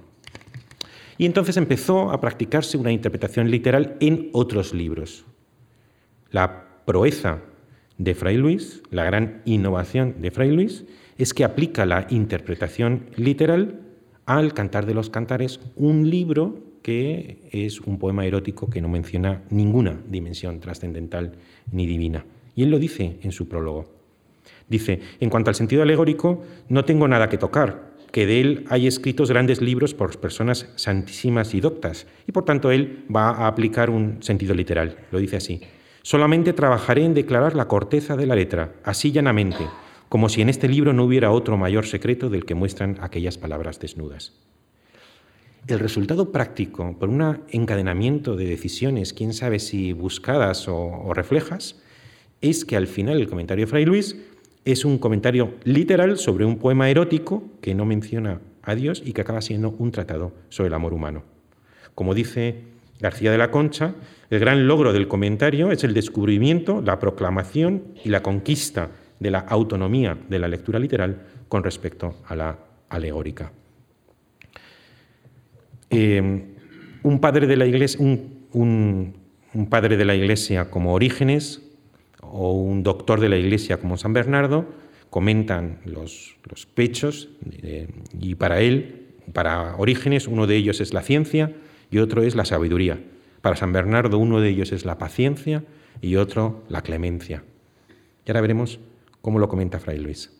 Y 1.17 1.25
entonces 1.25 1.55
empezó 1.55 2.11
a 2.11 2.19
practicarse 2.19 2.77
una 2.77 2.91
interpretación 2.91 3.49
literal 3.49 3.95
en 4.01 4.29
otros 4.33 4.73
libros. 4.73 5.25
La 6.31 6.65
proeza 6.85 7.41
de 7.99 8.15
Fray 8.15 8.37
Luis, 8.37 8.81
la 8.89 9.03
gran 9.03 9.41
innovación 9.45 10.15
de 10.19 10.31
Fray 10.31 10.51
Luis, 10.51 10.85
es 11.17 11.33
que 11.33 11.43
aplica 11.43 11.85
la 11.85 12.07
interpretación 12.09 13.07
literal 13.17 13.81
al 14.25 14.53
Cantar 14.53 14.85
de 14.85 14.93
los 14.93 15.09
Cantares, 15.09 15.59
un 15.75 16.09
libro 16.09 16.57
que 16.81 17.49
es 17.51 17.81
un 17.81 17.99
poema 17.99 18.25
erótico 18.25 18.69
que 18.69 18.81
no 18.81 18.87
menciona 18.87 19.43
ninguna 19.49 19.99
dimensión 20.07 20.61
trascendental 20.61 21.33
ni 21.71 21.85
divina. 21.85 22.25
Y 22.55 22.63
él 22.63 22.71
lo 22.71 22.79
dice 22.79 23.17
en 23.21 23.33
su 23.33 23.49
prólogo. 23.49 23.93
Dice, 24.69 25.01
en 25.19 25.29
cuanto 25.29 25.49
al 25.49 25.55
sentido 25.55 25.81
alegórico, 25.81 26.43
no 26.69 26.85
tengo 26.85 27.07
nada 27.07 27.27
que 27.27 27.37
tocar, 27.37 27.95
que 28.11 28.25
de 28.25 28.39
él 28.39 28.65
hay 28.69 28.87
escritos 28.87 29.29
grandes 29.29 29.61
libros 29.61 29.93
por 29.93 30.17
personas 30.19 30.71
santísimas 30.77 31.53
y 31.53 31.59
doctas, 31.59 32.07
y 32.27 32.31
por 32.31 32.45
tanto 32.45 32.71
él 32.71 33.03
va 33.13 33.29
a 33.29 33.47
aplicar 33.47 33.89
un 33.89 34.23
sentido 34.23 34.55
literal, 34.55 34.95
lo 35.11 35.19
dice 35.19 35.35
así. 35.37 35.61
Solamente 36.09 36.53
trabajaré 36.53 37.05
en 37.05 37.13
declarar 37.13 37.55
la 37.55 37.67
corteza 37.67 38.15
de 38.15 38.25
la 38.25 38.33
letra, 38.33 38.73
así 38.83 39.11
llanamente, 39.11 39.67
como 40.09 40.27
si 40.27 40.41
en 40.41 40.49
este 40.49 40.67
libro 40.67 40.91
no 40.91 41.03
hubiera 41.03 41.29
otro 41.29 41.55
mayor 41.55 41.85
secreto 41.85 42.31
del 42.31 42.45
que 42.45 42.55
muestran 42.55 42.97
aquellas 42.99 43.37
palabras 43.37 43.79
desnudas. 43.79 44.33
El 45.67 45.77
resultado 45.77 46.31
práctico, 46.31 46.97
por 46.97 47.09
un 47.09 47.43
encadenamiento 47.51 48.35
de 48.35 48.45
decisiones, 48.45 49.13
quién 49.13 49.33
sabe 49.33 49.59
si 49.59 49.93
buscadas 49.93 50.67
o, 50.67 51.13
reflejas, 51.13 51.79
es 52.41 52.65
que 52.65 52.75
al 52.75 52.87
final 52.87 53.19
el 53.19 53.29
comentario 53.29 53.67
de 53.67 53.69
Fray 53.69 53.85
Luis 53.85 54.17
es 54.65 54.85
un 54.85 54.97
comentario 54.97 55.53
literal 55.63 56.17
sobre 56.17 56.43
un 56.43 56.57
poema 56.57 56.89
erótico 56.89 57.43
que 57.61 57.75
no 57.75 57.85
menciona 57.85 58.41
a 58.63 58.73
Dios 58.73 59.03
y 59.05 59.13
que 59.13 59.21
acaba 59.21 59.41
siendo 59.41 59.75
un 59.77 59.91
tratado 59.91 60.33
sobre 60.49 60.69
el 60.69 60.73
amor 60.73 60.95
humano. 60.95 61.21
Como 61.93 62.15
dice 62.15 62.63
García 62.99 63.31
de 63.31 63.37
la 63.37 63.49
Concha, 63.49 63.95
el 64.29 64.39
gran 64.39 64.67
logro 64.67 64.91
del 64.91 65.07
comentario 65.07 65.71
es 65.71 65.83
el 65.83 65.93
descubrimiento, 65.93 66.81
la 66.81 66.99
proclamación 66.99 67.83
y 68.03 68.09
la 68.09 68.21
conquista 68.21 68.89
de 69.19 69.31
la 69.31 69.39
autonomía 69.39 70.17
de 70.27 70.39
la 70.39 70.47
lectura 70.47 70.79
literal 70.79 71.21
con 71.47 71.63
respecto 71.63 72.15
a 72.27 72.35
la 72.35 72.59
alegórica. 72.89 73.51
Eh, 75.89 76.21
un, 77.03 77.19
padre 77.19 77.47
de 77.47 77.57
la 77.57 77.65
iglesia, 77.65 77.99
un, 78.01 79.15
padre 79.69 79.97
de 79.97 80.05
la 80.05 80.15
iglesia 80.15 80.69
como 80.69 80.93
Orígenes 80.93 81.61
o 82.21 82.53
un 82.53 82.83
doctor 82.83 83.19
de 83.19 83.29
la 83.29 83.37
iglesia 83.37 83.77
como 83.77 83.97
San 83.97 84.13
Bernardo 84.13 84.67
comentan 85.09 85.79
los, 85.85 86.37
pechos 86.75 87.29
y 88.19 88.35
para 88.35 88.61
él, 88.61 89.07
para 89.33 89.75
Orígenes, 89.77 90.27
uno 90.27 90.45
de 90.45 90.57
ellos 90.57 90.81
es 90.81 90.93
la 90.93 91.01
ciencia 91.01 91.51
y 91.91 91.99
otro 91.99 92.23
es 92.23 92.35
la 92.35 92.45
sabiduría. 92.45 93.01
Para 93.41 93.55
San 93.55 93.73
Bernardo, 93.73 94.17
uno 94.17 94.41
de 94.41 94.49
ellos 94.49 94.71
es 94.71 94.85
la 94.85 94.97
paciencia 94.97 95.63
y 96.01 96.15
otro 96.15 96.63
la 96.69 96.81
clemencia. 96.81 97.43
Y 98.25 98.31
ahora 98.31 98.41
veremos 98.41 98.79
como 99.21 99.39
lo 99.39 99.49
comenta 99.49 99.79
Fray 99.79 99.99
Luis. 99.99 100.31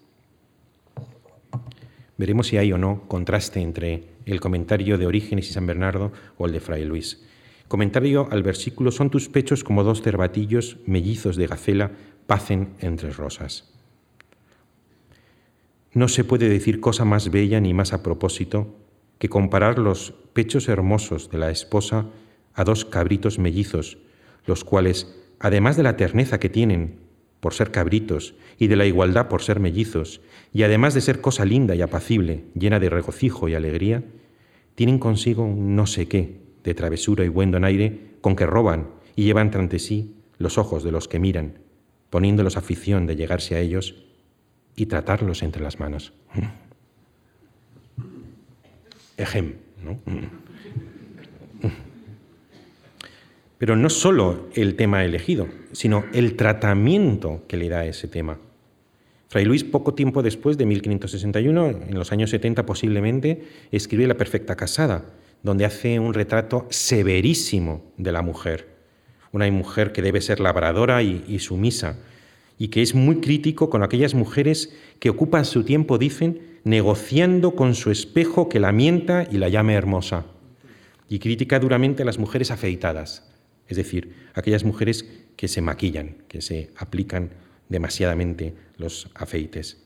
Veremos 2.17 2.47
si 2.47 2.57
hay 2.57 2.73
o 2.73 2.77
no 2.77 3.07
contraste 3.07 3.61
entre 3.61 4.03
el 4.25 4.41
comentario 4.41 4.97
de 4.97 5.07
Orígenes 5.07 5.49
y 5.49 5.53
San 5.53 5.65
Bernardo 5.65 6.11
o 6.37 6.45
el 6.45 6.51
de 6.51 6.59
Fray 6.59 6.83
Luis. 6.83 7.25
Comentario 7.69 8.27
al 8.31 8.43
versículo, 8.43 8.91
son 8.91 9.09
tus 9.09 9.29
pechos 9.29 9.63
como 9.63 9.83
dos 9.83 10.01
cervatillos 10.01 10.77
mellizos 10.85 11.35
de 11.35 11.47
gacela, 11.47 11.91
pacen 12.27 12.69
entre 12.79 13.11
rosas. 13.11 13.71
No 15.93 16.07
se 16.07 16.23
puede 16.23 16.49
decir 16.49 16.79
cosa 16.79 17.05
más 17.05 17.31
bella 17.31 17.59
ni 17.59 17.73
más 17.73 17.93
a 17.93 18.03
propósito 18.03 18.75
que 19.20 19.30
comparar 19.30 19.78
los 19.78 20.13
pechos 20.34 20.67
hermosos 20.67 21.30
de 21.30 21.38
la 21.38 21.51
esposa 21.51 22.07
a 22.55 22.63
dos 22.63 22.86
cabritos 22.86 23.38
mellizos, 23.38 23.99
los 24.45 24.63
cuales, 24.63 25.15
además 25.39 25.78
de 25.78 25.84
la 25.84 25.97
terneza 25.97 26.39
que 26.39 26.49
tienen 26.49 26.99
por 27.39 27.53
ser 27.53 27.72
cabritos 27.72 28.36
y 28.57 28.67
de 28.67 28.76
la 28.76 28.86
igualdad 28.86 29.28
por 29.28 29.41
ser 29.41 29.59
mellizos, 29.59 30.22
y 30.51 30.63
además 30.63 30.93
de 30.93 31.01
ser 31.01 31.22
cosa 31.22 31.45
linda 31.45 31.76
y 31.76 31.82
apacible, 31.82 32.45
llena 32.53 32.80
de 32.80 32.89
regocijo 32.89 33.47
y 33.47 33.53
alegría, 33.53 34.03
tienen 34.76 34.99
consigo 34.99 35.43
un 35.43 35.76
no 35.76 35.86
sé 35.86 36.07
qué 36.07 36.39
de 36.63 36.74
travesura 36.74 37.24
y 37.24 37.30
buen 37.30 37.51
donaire 37.51 38.15
con 38.22 38.36
que 38.36 38.45
roban 38.45 38.89
y 39.15 39.24
llevan 39.24 39.51
ante 39.53 39.80
sí 39.80 40.15
los 40.38 40.57
ojos 40.57 40.84
de 40.84 40.91
los 40.91 41.07
que 41.07 41.20
miran, 41.20 41.59
poniéndolos 42.09 42.57
afición 42.57 43.05
de 43.05 43.15
llegarse 43.15 43.55
a 43.55 43.59
ellos 43.59 44.03
y 44.76 44.86
tratarlos 44.86 45.43
entre 45.43 45.61
las 45.61 45.80
manos. 45.80 46.13
Ejem, 49.20 49.55
¿no? 49.84 49.99
Pero 53.57 53.76
no 53.76 53.89
solo 53.89 54.47
el 54.55 54.76
tema 54.76 55.03
elegido, 55.03 55.47
sino 55.74 56.05
el 56.13 56.38
tratamiento 56.38 57.43
que 57.47 57.57
le 57.57 57.67
da 57.67 57.86
ese 57.86 58.07
tema. 58.07 58.39
Fray 59.28 59.43
Luis, 59.43 59.65
poco 59.65 59.93
tiempo 59.93 60.24
después 60.24 60.57
de 60.57 60.65
1561, 60.65 61.67
en 61.89 61.93
los 61.93 62.13
años 62.13 62.30
70 62.30 62.65
posiblemente, 62.65 63.43
escribe 63.72 64.07
La 64.07 64.15
Perfecta 64.15 64.55
Casada, 64.55 65.05
donde 65.43 65.65
hace 65.65 65.99
un 65.99 66.13
retrato 66.13 66.67
severísimo 66.70 67.84
de 67.97 68.13
la 68.13 68.22
mujer, 68.22 68.67
una 69.34 69.51
mujer 69.51 69.91
que 69.91 70.01
debe 70.01 70.22
ser 70.22 70.39
labradora 70.39 71.03
y, 71.03 71.26
y 71.28 71.39
sumisa, 71.39 71.97
y 72.57 72.70
que 72.70 72.82
es 72.82 72.95
muy 72.95 73.17
crítico 73.17 73.70
con 73.70 73.84
aquellas 73.84 74.13
mujeres 74.15 74.74
que 74.99 75.09
ocupan 75.09 75.43
su 75.43 75.63
tiempo, 75.63 75.97
dicen, 75.97 76.48
negociando 76.64 77.55
con 77.55 77.76
su 77.76 77.91
espejo 77.91 78.49
que 78.49 78.60
la 78.60 78.72
mienta 78.72 79.28
y 79.30 79.38
la 79.38 79.49
llame 79.49 79.74
hermosa, 79.74 80.26
y 81.07 81.20
critica 81.20 81.60
duramente 81.60 82.03
a 82.03 82.05
las 82.05 82.20
mujeres 82.20 82.51
afeitadas, 82.51 83.28
es 83.68 83.78
decir, 83.78 84.14
aquellas 84.34 84.64
mujeres 84.64 85.05
que 85.36 85.47
se 85.47 85.62
maquillan, 85.62 86.18
que 86.28 86.41
se 86.41 86.72
aplican 86.78 87.32
demasiadamente 87.68 88.53
los 88.78 89.10
afeites. 89.16 89.84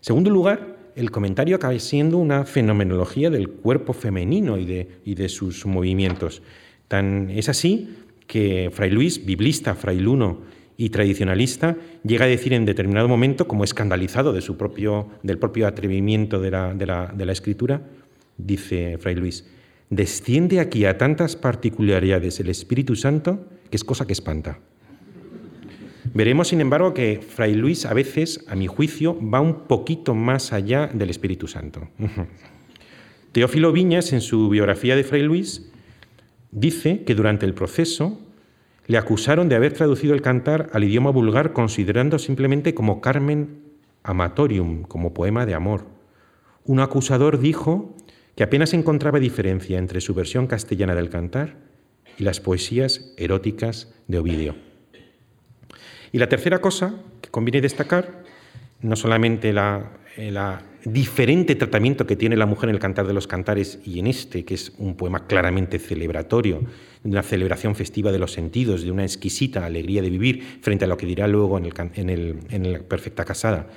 Segundo 0.00 0.30
lugar, 0.30 0.76
el 0.96 1.10
comentario 1.10 1.56
acaba 1.56 1.78
siendo 1.78 2.18
una 2.18 2.44
fenomenología 2.44 3.30
del 3.30 3.48
cuerpo 3.48 3.92
femenino 3.92 4.58
y 4.58 4.66
de, 4.66 4.88
y 5.04 5.14
de 5.14 5.28
sus 5.28 5.66
movimientos. 5.66 6.42
Tan, 6.88 7.30
es 7.30 7.48
así 7.48 7.96
que 8.26 8.70
Fray 8.72 8.90
Luis, 8.90 9.24
biblista, 9.24 9.74
frailuno 9.74 10.42
y 10.76 10.90
tradicionalista, 10.90 11.76
llega 12.02 12.24
a 12.24 12.28
decir 12.28 12.52
en 12.52 12.64
determinado 12.64 13.08
momento, 13.08 13.46
como 13.46 13.64
escandalizado 13.64 14.32
de 14.32 14.40
su 14.40 14.56
propio, 14.56 15.08
del 15.22 15.38
propio 15.38 15.66
atrevimiento 15.66 16.40
de 16.40 16.50
la, 16.50 16.74
de 16.74 17.26
la 17.26 17.32
escritura, 17.32 17.82
dice 18.36 18.98
Fray 18.98 19.14
Luis, 19.14 19.46
desciende 19.90 20.60
aquí 20.60 20.84
a 20.84 20.98
tantas 20.98 21.36
particularidades 21.36 22.40
el 22.40 22.48
Espíritu 22.48 22.96
Santo 22.96 23.46
que 23.70 23.76
es 23.76 23.84
cosa 23.84 24.06
que 24.06 24.12
espanta. 24.12 24.58
Veremos, 26.12 26.48
sin 26.48 26.60
embargo, 26.60 26.92
que 26.92 27.20
Fray 27.26 27.54
Luis 27.54 27.86
a 27.86 27.94
veces, 27.94 28.44
a 28.48 28.54
mi 28.54 28.66
juicio, 28.66 29.18
va 29.20 29.40
un 29.40 29.66
poquito 29.66 30.14
más 30.14 30.52
allá 30.52 30.88
del 30.92 31.10
Espíritu 31.10 31.48
Santo. 31.48 31.88
Teófilo 33.32 33.72
Viñas, 33.72 34.12
en 34.12 34.20
su 34.20 34.48
biografía 34.48 34.96
de 34.96 35.02
Fray 35.02 35.22
Luis, 35.22 35.72
dice 36.52 37.02
que 37.04 37.14
durante 37.14 37.46
el 37.46 37.54
proceso 37.54 38.20
le 38.86 38.98
acusaron 38.98 39.48
de 39.48 39.56
haber 39.56 39.72
traducido 39.72 40.14
el 40.14 40.22
cantar 40.22 40.68
al 40.72 40.84
idioma 40.84 41.10
vulgar 41.10 41.52
considerando 41.52 42.18
simplemente 42.18 42.74
como 42.74 43.00
Carmen 43.00 43.62
Amatorium, 44.02 44.82
como 44.82 45.14
poema 45.14 45.46
de 45.46 45.54
amor. 45.54 45.86
Un 46.64 46.80
acusador 46.80 47.38
dijo 47.38 47.94
que 48.36 48.42
apenas 48.42 48.74
encontraba 48.74 49.18
diferencia 49.18 49.78
entre 49.78 50.00
su 50.00 50.14
versión 50.14 50.46
castellana 50.46 50.94
del 50.94 51.08
cantar 51.08 51.56
y 52.18 52.24
las 52.24 52.40
poesías 52.40 53.12
eróticas 53.16 53.94
de 54.08 54.18
Ovidio. 54.18 54.54
Y 56.12 56.18
la 56.18 56.28
tercera 56.28 56.60
cosa 56.60 56.94
que 57.20 57.30
conviene 57.30 57.60
destacar, 57.60 58.22
no 58.80 58.96
solamente 58.96 59.52
la, 59.52 59.92
eh, 60.16 60.30
diferente 60.84 61.54
tratamiento 61.54 62.06
que 62.06 62.16
tiene 62.16 62.36
la 62.36 62.46
mujer 62.46 62.68
en 62.68 62.74
el 62.74 62.80
Cantar 62.80 63.06
de 63.06 63.14
los 63.14 63.26
Cantares 63.26 63.78
y 63.84 63.98
en 63.98 64.06
este, 64.06 64.44
que 64.44 64.54
es 64.54 64.72
un 64.78 64.96
poema 64.96 65.26
claramente 65.26 65.78
celebratorio, 65.78 66.60
de 67.02 67.10
una 67.10 67.22
celebración 67.22 67.74
festiva 67.74 68.12
de 68.12 68.18
los 68.18 68.32
sentidos, 68.32 68.82
de 68.82 68.90
una 68.90 69.04
exquisita 69.04 69.64
alegría 69.64 70.02
de 70.02 70.10
vivir, 70.10 70.42
frente 70.60 70.84
a 70.84 70.88
lo 70.88 70.96
que 70.96 71.06
dirá 71.06 71.26
luego 71.26 71.58
en, 71.58 71.64
el, 72.10 72.38
en, 72.50 72.72
la 72.72 72.78
Perfecta 72.80 73.24
Casada. 73.24 73.68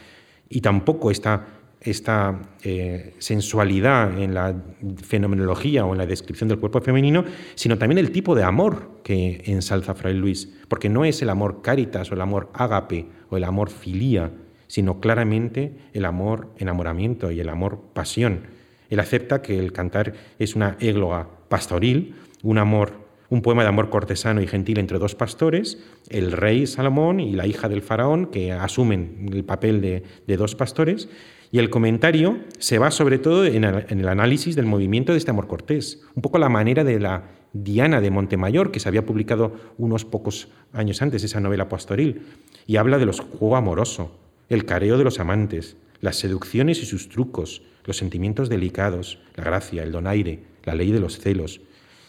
Y 0.50 0.62
tampoco 0.62 1.10
esta, 1.10 1.48
esta 1.80 2.42
eh, 2.64 3.14
sensualidad 3.20 4.20
en 4.20 4.34
la 4.34 4.56
fenomenología 5.02 5.86
o 5.86 5.94
en 5.94 6.00
la 6.00 6.06
descripción 6.06 6.50
del 6.50 6.60
cuerpo 6.60 6.82
femenino, 6.82 7.24
sino 7.56 7.78
también 7.78 8.00
el 8.00 8.12
tipo 8.12 8.36
de 8.36 8.44
amor 8.44 9.00
que 9.04 9.44
ensalza 9.46 9.96
Fray 9.96 10.14
Luis, 10.14 10.50
porque 10.68 10.90
no 10.90 11.06
es 11.06 11.22
el 11.22 11.30
amor 11.30 11.62
caritas 11.62 12.12
o 12.12 12.16
el 12.16 12.22
amor 12.22 12.50
ágape 12.54 13.08
o 13.30 13.38
el 13.38 13.46
amor 13.46 13.70
filía, 13.70 14.32
sino 14.68 15.00
claramente 15.00 15.74
el 15.94 16.06
amor 16.06 16.50
enamoramiento 16.58 17.32
y 17.32 17.40
el 17.40 17.50
amor 17.50 17.82
pasión. 17.94 18.42
Él 18.90 19.00
acepta 19.00 19.42
que 19.42 19.60
el 19.60 19.74
cantar 19.74 20.14
es 20.40 20.56
una 20.56 20.78
égloga 20.80 21.28
pastoril, 21.50 22.16
un 22.44 22.58
amor 22.58 23.08
un 23.30 23.42
poema 23.42 23.64
de 23.64 23.70
amor 23.70 23.90
cortesano 23.90 24.42
y 24.42 24.48
gentil 24.48 24.80
entre 24.80 25.00
dos 25.00 25.16
pastores, 25.16 25.84
el 26.10 26.32
rey 26.32 26.66
Salomón 26.66 27.20
y 27.20 27.34
la 27.34 27.48
hija 27.48 27.68
del 27.68 27.82
faraón, 27.82 28.28
que 28.28 28.52
asumen 28.54 29.30
el 29.34 29.44
papel 29.44 29.82
de, 29.82 30.38
dos 30.38 30.56
pastores, 30.56 31.10
y 31.52 31.60
el 31.60 31.70
comentario 31.70 32.40
se 32.58 32.78
va 32.78 32.92
sobre 32.92 33.20
todo 33.20 33.46
en 33.46 33.64
el, 33.64 34.08
análisis 34.08 34.56
del 34.56 34.66
movimiento 34.66 35.12
de 35.12 35.18
este 35.18 35.32
amor 35.32 35.48
cortés, 35.48 36.04
un 36.16 36.22
poco 36.22 36.38
la 36.38 36.50
manera 36.50 36.84
de 36.84 37.00
la 37.00 37.24
Diana 37.54 38.02
de 38.02 38.12
Montemayor, 38.12 38.72
que 38.72 38.80
se 38.80 38.90
había 38.90 39.06
publicado 39.06 39.54
unos 39.78 40.06
pocos 40.06 40.50
años 40.74 41.02
antes, 41.02 41.24
esa 41.24 41.40
novela 41.40 41.70
pastoril, 41.70 42.22
y 42.66 42.78
habla 42.78 42.98
de 42.98 43.06
los 43.06 43.20
juego 43.20 43.56
amoroso, 43.56 44.12
el 44.50 44.66
careo 44.66 44.98
de 44.98 45.04
los 45.04 45.20
amantes, 45.20 45.78
las 46.00 46.18
seducciones 46.18 46.82
y 46.82 46.86
sus 46.86 47.10
trucos, 47.10 47.64
los 47.86 47.98
sentimientos 47.98 48.50
delicados, 48.50 49.20
la 49.36 49.44
gracia, 49.44 49.84
el 49.84 49.92
donaire, 49.92 50.44
la 50.64 50.76
ley 50.76 50.92
de 50.92 51.00
los 51.00 51.20
celos. 51.20 51.62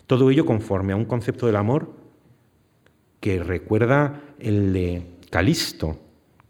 Todo 0.06 0.30
ello 0.30 0.46
conforme 0.46 0.92
a 0.92 0.96
un 0.96 1.04
concepto 1.04 1.46
del 1.46 1.56
amor 1.56 1.92
que 3.20 3.42
recuerda 3.42 4.22
el 4.38 4.72
de 4.72 5.02
Calisto, 5.30 6.00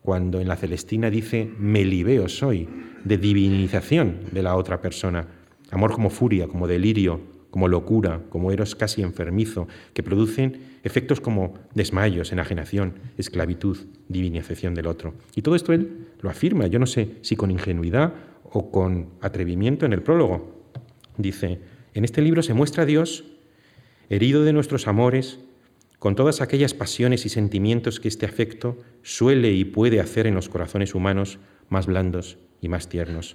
cuando 0.02 0.40
en 0.40 0.48
la 0.48 0.56
Celestina 0.56 1.10
dice 1.10 1.50
me 1.58 1.84
libeo 1.84 2.28
soy, 2.28 2.68
de 3.04 3.18
divinización 3.18 4.20
de 4.32 4.42
la 4.42 4.56
otra 4.56 4.80
persona, 4.80 5.26
amor 5.70 5.92
como 5.92 6.10
furia, 6.10 6.48
como 6.48 6.66
delirio, 6.66 7.20
como 7.50 7.68
locura, 7.68 8.22
como 8.28 8.52
eros 8.52 8.74
casi 8.74 9.02
enfermizo, 9.02 9.68
que 9.94 10.02
producen 10.02 10.78
efectos 10.82 11.20
como 11.20 11.54
desmayos, 11.74 12.32
enajenación, 12.32 12.94
esclavitud, 13.16 13.78
divinización 14.08 14.74
del 14.74 14.86
otro. 14.86 15.14
Y 15.34 15.42
todo 15.42 15.54
esto 15.54 15.72
él 15.72 16.08
lo 16.20 16.30
afirma, 16.30 16.66
yo 16.66 16.78
no 16.78 16.86
sé 16.86 17.16
si 17.22 17.36
con 17.36 17.50
ingenuidad 17.50 18.14
o 18.44 18.70
con 18.70 19.08
atrevimiento 19.20 19.86
en 19.86 19.92
el 19.92 20.02
prólogo. 20.02 20.54
Dice, 21.16 21.60
en 21.94 22.04
este 22.04 22.22
libro 22.22 22.42
se 22.42 22.54
muestra 22.54 22.84
a 22.84 22.86
Dios 22.86 23.24
herido 24.08 24.44
de 24.44 24.52
nuestros 24.52 24.86
amores, 24.86 25.40
con 25.98 26.14
todas 26.14 26.40
aquellas 26.40 26.74
pasiones 26.74 27.26
y 27.26 27.28
sentimientos 27.28 27.98
que 27.98 28.08
este 28.08 28.24
afecto 28.24 28.78
suele 29.02 29.52
y 29.52 29.64
puede 29.64 30.00
hacer 30.00 30.26
en 30.26 30.34
los 30.34 30.48
corazones 30.48 30.94
humanos 30.94 31.38
más 31.68 31.86
blandos 31.86 32.38
y 32.60 32.68
más 32.68 32.88
tiernos. 32.88 33.34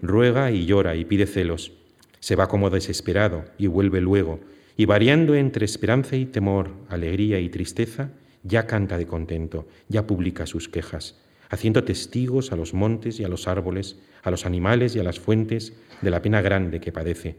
Ruega 0.00 0.50
y 0.50 0.64
llora 0.64 0.96
y 0.96 1.04
pide 1.04 1.26
celos, 1.26 1.72
se 2.20 2.36
va 2.36 2.48
como 2.48 2.70
desesperado 2.70 3.44
y 3.58 3.66
vuelve 3.66 4.00
luego, 4.00 4.40
y 4.76 4.84
variando 4.84 5.34
entre 5.34 5.64
esperanza 5.64 6.16
y 6.16 6.26
temor, 6.26 6.70
alegría 6.88 7.40
y 7.40 7.48
tristeza, 7.48 8.10
ya 8.42 8.66
canta 8.66 8.96
de 8.96 9.06
contento, 9.06 9.66
ya 9.88 10.06
publica 10.06 10.46
sus 10.46 10.68
quejas, 10.68 11.20
haciendo 11.48 11.84
testigos 11.84 12.52
a 12.52 12.56
los 12.56 12.74
montes 12.74 13.18
y 13.20 13.24
a 13.24 13.28
los 13.28 13.48
árboles, 13.48 13.98
a 14.22 14.30
los 14.30 14.46
animales 14.46 14.94
y 14.94 15.00
a 15.00 15.02
las 15.02 15.18
fuentes 15.18 15.72
de 16.00 16.10
la 16.10 16.22
pena 16.22 16.40
grande 16.40 16.80
que 16.80 16.92
padece. 16.92 17.36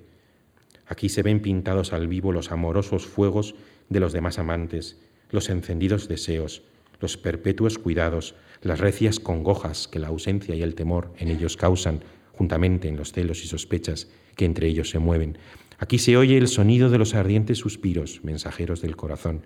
Aquí 0.86 1.08
se 1.10 1.24
ven 1.24 1.42
pintados 1.42 1.94
al 1.94 2.08
vivo 2.08 2.32
los 2.32 2.52
amorosos 2.52 3.06
fuegos 3.06 3.56
de 3.90 4.00
los 4.00 4.12
demás 4.12 4.40
amantes, 4.40 4.98
los 5.32 5.50
encendidos 5.50 6.08
deseos, 6.08 6.64
los 7.00 7.16
perpetuos 7.18 7.78
cuidados, 7.78 8.36
las 8.62 8.80
recias 8.80 9.20
congojas 9.20 9.88
que 9.88 10.00
la 10.00 10.08
ausencia 10.08 10.56
y 10.56 10.62
el 10.62 10.76
temor 10.76 11.14
en 11.18 11.30
ellos 11.30 11.56
causan, 11.56 12.02
juntamente 12.40 12.88
en 12.88 12.96
los 12.96 13.12
celos 13.12 13.44
y 13.44 13.48
sospechas 13.48 14.08
que 14.38 14.46
entre 14.46 14.68
ellos 14.70 14.90
se 14.90 14.98
mueven. 14.98 15.38
Aquí 15.78 16.00
se 16.00 16.16
oye 16.16 16.38
el 16.38 16.48
sonido 16.48 16.90
de 16.90 16.98
los 16.98 17.14
ardientes 17.14 17.58
suspiros, 17.58 18.22
mensajeros 18.24 18.82
del 18.82 18.96
corazón, 18.96 19.42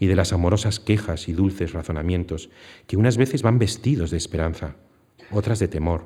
y 0.00 0.06
de 0.06 0.16
las 0.16 0.32
amorosas 0.32 0.80
quejas 0.80 1.28
y 1.28 1.34
dulces 1.34 1.72
razonamientos, 1.72 2.50
que 2.88 2.96
unas 2.96 3.16
veces 3.16 3.42
van 3.42 3.60
vestidos 3.60 4.10
de 4.10 4.16
esperanza, 4.16 4.74
otras 5.30 5.60
de 5.60 5.68
temor, 5.68 6.04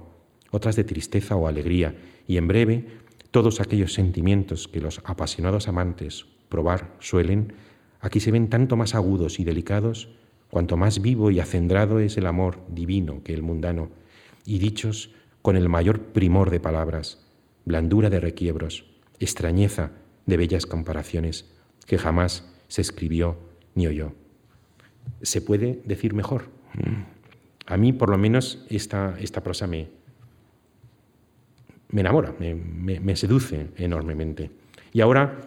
otras 0.51 0.77
de 0.77 0.85
tristeza 0.85 1.37
o 1.37 1.49
alegría, 1.49 1.97
y 2.29 2.37
en 2.37 2.49
breve 2.49 2.85
todos 3.31 3.63
aquellos 3.63 3.95
sentimientos 3.95 4.69
que 4.69 4.83
los 4.83 5.01
apasionados 5.05 5.69
amantes 5.69 6.27
probar 6.51 6.95
suelen, 7.01 7.55
aquí 8.01 8.21
se 8.21 8.31
ven 8.31 8.51
tanto 8.51 8.77
más 8.77 8.95
agudos 8.95 9.41
y 9.41 9.45
delicados, 9.45 10.11
cuanto 10.51 10.77
más 10.77 11.01
vivo 11.01 11.31
y 11.31 11.41
acendrado 11.41 11.99
es 11.99 12.19
el 12.19 12.27
amor 12.27 12.61
divino 12.69 13.23
que 13.25 13.33
el 13.33 13.43
mundano, 13.43 13.89
y 14.45 14.59
dichos 14.59 15.13
con 15.47 15.57
el 15.57 15.69
mayor 15.69 16.01
primor 16.01 16.51
de 16.51 16.59
palabras, 16.59 17.25
blandura 17.65 18.11
de 18.11 18.19
requiebros, 18.19 18.85
extrañeza 19.21 19.93
de 20.27 20.37
bellas 20.37 20.67
comparaciones 20.67 21.55
que 21.87 21.99
jamás 21.99 22.53
se 22.67 22.81
escribió 22.81 23.39
ni 23.77 23.87
oyó. 23.87 24.13
¿Se 25.23 25.41
puede 25.41 25.81
decir 25.85 26.15
mejor? 26.15 26.47
A 27.65 27.77
mí, 27.77 27.93
por 27.93 28.11
lo 28.11 28.19
menos, 28.19 28.67
esta, 28.71 29.17
esta 29.21 29.45
prosa 29.45 29.69
me, 29.69 29.87
me 31.91 32.01
enamora, 32.01 32.35
me, 32.41 33.15
seduce 33.15 33.69
enormemente. 33.77 34.51
Y 34.93 35.01
ahora, 35.01 35.43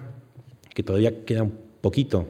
que 0.74 0.82
todavía 0.82 1.26
queda 1.26 1.44
un 1.44 1.60
poquito 1.82 2.26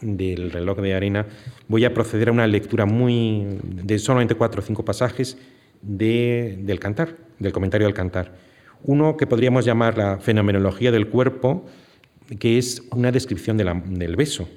del 0.00 0.50
reloj 0.50 0.78
de 0.78 0.94
arena, 0.94 1.26
voy 1.68 1.84
a 1.84 1.92
proceder 1.92 2.30
a 2.30 2.32
una 2.32 2.46
lectura 2.46 2.86
muy 2.86 3.46
de 3.62 3.98
solamente 3.98 4.36
cuatro 4.36 4.62
o 4.62 4.64
cinco 4.64 4.86
pasajes 4.86 5.36
del 5.82 6.78
cantar, 6.80 7.16
del 7.38 7.52
comentario 7.52 7.86
del 7.86 7.94
cantar. 7.94 8.34
Uno 8.82 9.16
que 9.16 9.26
podríamos 9.26 9.64
llamar 9.64 9.98
la 9.98 10.18
fenomenología 10.18 10.90
del 10.90 11.08
cuerpo, 11.08 11.66
que 12.38 12.58
es 12.58 12.82
una 12.92 13.12
descripción 13.12 13.56
del 13.56 14.16
beso. 14.16 14.48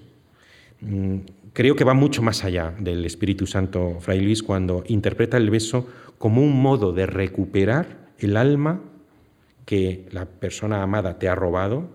Mm, 0.81 1.19
creo 1.53 1.75
que 1.75 1.83
va 1.83 1.93
mucho 1.93 2.21
más 2.21 2.43
allá 2.43 2.73
del 2.79 3.05
Espíritu 3.05 3.47
Santo 3.47 3.97
Fray 3.99 4.21
Luis 4.21 4.43
cuando 4.43 4.83
interpreta 4.87 5.37
el 5.37 5.49
beso 5.49 5.87
como 6.17 6.41
un 6.41 6.61
modo 6.61 6.93
de 6.93 7.05
recuperar 7.05 8.11
el 8.19 8.37
alma 8.37 8.81
que 9.65 10.07
la 10.11 10.25
persona 10.25 10.83
amada 10.83 11.19
te 11.19 11.27
ha 11.27 11.35
robado 11.35 11.89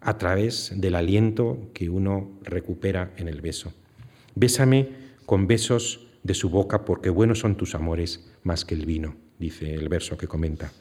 a 0.00 0.18
través 0.18 0.72
del 0.76 0.94
aliento 0.94 1.70
que 1.72 1.88
uno 1.88 2.30
recupera 2.42 3.12
en 3.16 3.28
el 3.28 3.40
beso. 3.40 3.72
Bésame 4.34 4.88
con 5.24 5.46
besos 5.46 6.06
de 6.22 6.34
su 6.34 6.50
boca 6.50 6.84
porque 6.84 7.10
buenos 7.10 7.40
son 7.40 7.56
tus 7.56 7.74
amores 7.74 8.32
más 8.46 8.64
que 8.64 8.74
el 8.74 8.86
vino, 8.86 9.16
dice 9.38 9.74
el 9.74 9.88
verso 9.88 10.16
que 10.16 10.28
comenta. 10.28 10.72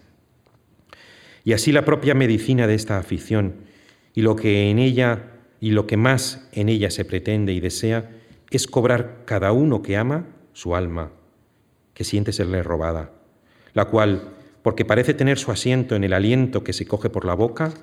Y 1.44 1.54
así 1.54 1.72
la 1.72 1.84
propia 1.84 2.14
medicina 2.14 2.68
de 2.68 2.76
esta 2.76 2.98
afición 2.98 3.56
y 4.14 4.22
lo 4.22 4.36
que 4.36 4.70
en 4.70 4.80
ella 4.80 5.32
y 5.60 5.72
lo 5.72 5.88
que 5.88 5.98
más 5.98 6.48
en 6.54 6.70
ella 6.70 6.90
se 6.92 7.06
pretende 7.06 7.52
y 7.54 7.60
desea 7.60 8.12
es 8.52 8.68
cobrar 8.68 9.24
cada 9.26 9.52
uno 9.52 9.82
que 9.82 9.98
ama 9.98 10.28
su 10.54 10.76
alma, 10.76 11.12
que 11.94 12.04
siente 12.04 12.32
serle 12.32 12.64
robada, 12.64 13.12
la 13.74 13.86
cual, 13.86 14.30
porque 14.62 14.86
parece 14.86 15.14
tener 15.14 15.38
su 15.38 15.52
asiento 15.52 15.96
en 15.96 16.04
el 16.04 16.14
aliento 16.14 16.64
que 16.64 16.74
se 16.74 16.86
coge 16.86 17.10
por 17.10 17.26
la 17.26 17.34
boca, 17.34 17.74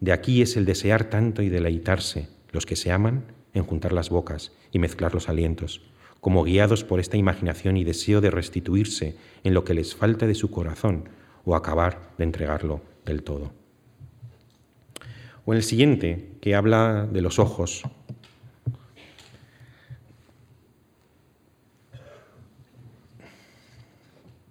de 0.00 0.12
aquí 0.12 0.42
es 0.42 0.56
el 0.56 0.64
desear 0.64 1.04
tanto 1.04 1.42
y 1.42 1.48
deleitarse, 1.48 2.28
los 2.50 2.66
que 2.66 2.76
se 2.76 2.90
aman, 2.90 3.24
en 3.54 3.64
juntar 3.64 3.92
las 3.92 4.10
bocas 4.10 4.52
y 4.72 4.78
mezclar 4.78 5.14
los 5.14 5.28
alientos, 5.28 5.82
como 6.20 6.44
guiados 6.44 6.84
por 6.84 7.00
esta 7.00 7.16
imaginación 7.16 7.76
y 7.76 7.84
deseo 7.84 8.20
de 8.20 8.30
restituirse 8.30 9.16
en 9.42 9.54
lo 9.54 9.64
que 9.64 9.74
les 9.74 9.94
falta 9.94 10.26
de 10.26 10.34
su 10.34 10.50
corazón 10.50 11.08
o 11.44 11.56
acabar 11.56 12.10
de 12.18 12.24
entregarlo 12.24 12.82
del 13.04 13.22
todo. 13.22 13.52
O 15.46 15.52
en 15.52 15.56
el 15.56 15.62
siguiente, 15.62 16.32
que 16.40 16.54
habla 16.54 17.08
de 17.10 17.22
los 17.22 17.38
ojos. 17.38 17.82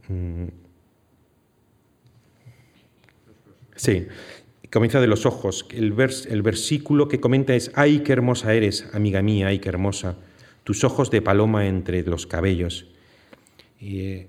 Mm. 0.08 0.48
Sí, 3.76 4.08
comienza 4.72 5.00
de 5.00 5.08
los 5.08 5.26
ojos. 5.28 5.68
El, 5.72 5.96
el 6.30 6.42
versículo 6.42 7.08
que 7.08 7.20
comenta 7.20 7.56
es, 7.56 7.72
ay, 7.76 8.00
qué 8.00 8.12
hermosa 8.12 8.54
eres, 8.54 8.90
amiga 8.94 9.22
mía, 9.22 9.48
ay, 9.48 9.60
qué 9.60 9.70
hermosa, 9.70 10.18
tus 10.70 10.84
ojos 10.84 11.10
de 11.10 11.24
paloma 11.24 11.66
entre 11.66 12.04
los 12.04 12.28
cabellos. 12.28 12.86
Eh, 13.82 14.28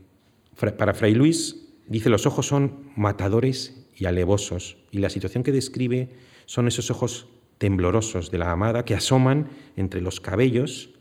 para 0.78 0.94
Fray 0.94 1.14
Luis, 1.14 1.68
dice, 1.86 2.08
los 2.08 2.24
ojos 2.24 2.46
son 2.46 2.90
matadores 2.96 3.84
y 3.94 4.06
alevosos, 4.06 4.78
y 4.90 5.00
la 5.00 5.10
situación 5.10 5.44
que 5.44 5.52
describe 5.52 6.08
son 6.46 6.66
esos 6.66 6.90
ojos 6.90 7.28
temblorosos 7.58 8.30
de 8.30 8.38
la 8.38 8.52
amada 8.52 8.86
que 8.86 8.94
asoman 8.94 9.50
entre 9.76 10.00
los 10.00 10.18
cabellos 10.18 10.94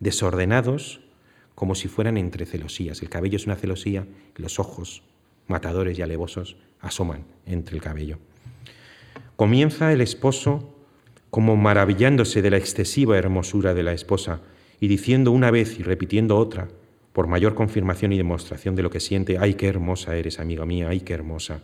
desordenados 0.00 1.02
como 1.54 1.76
si 1.76 1.86
fueran 1.86 2.16
entre 2.16 2.44
celosías. 2.44 3.00
El 3.00 3.10
cabello 3.10 3.36
es 3.36 3.46
una 3.46 3.54
celosía, 3.54 4.08
los 4.34 4.58
ojos 4.58 5.04
matadores 5.46 5.96
y 6.00 6.02
alevosos 6.02 6.56
asoman 6.80 7.26
entre 7.46 7.76
el 7.76 7.80
cabello. 7.80 8.18
Comienza 9.36 9.92
el 9.92 10.00
esposo 10.00 10.74
como 11.30 11.54
maravillándose 11.54 12.42
de 12.42 12.50
la 12.50 12.56
excesiva 12.56 13.16
hermosura 13.16 13.72
de 13.72 13.84
la 13.84 13.92
esposa 13.92 14.40
y 14.80 14.88
diciendo 14.88 15.30
una 15.30 15.50
vez 15.50 15.78
y 15.78 15.82
repitiendo 15.82 16.38
otra, 16.38 16.68
por 17.12 17.26
mayor 17.26 17.54
confirmación 17.54 18.12
y 18.12 18.16
demostración 18.16 18.74
de 18.74 18.82
lo 18.82 18.90
que 18.90 19.00
siente, 19.00 19.36
ay, 19.38 19.54
qué 19.54 19.66
hermosa 19.66 20.16
eres, 20.16 20.40
amiga 20.40 20.64
mía, 20.64 20.88
ay, 20.88 21.00
qué 21.00 21.12
hermosa. 21.12 21.60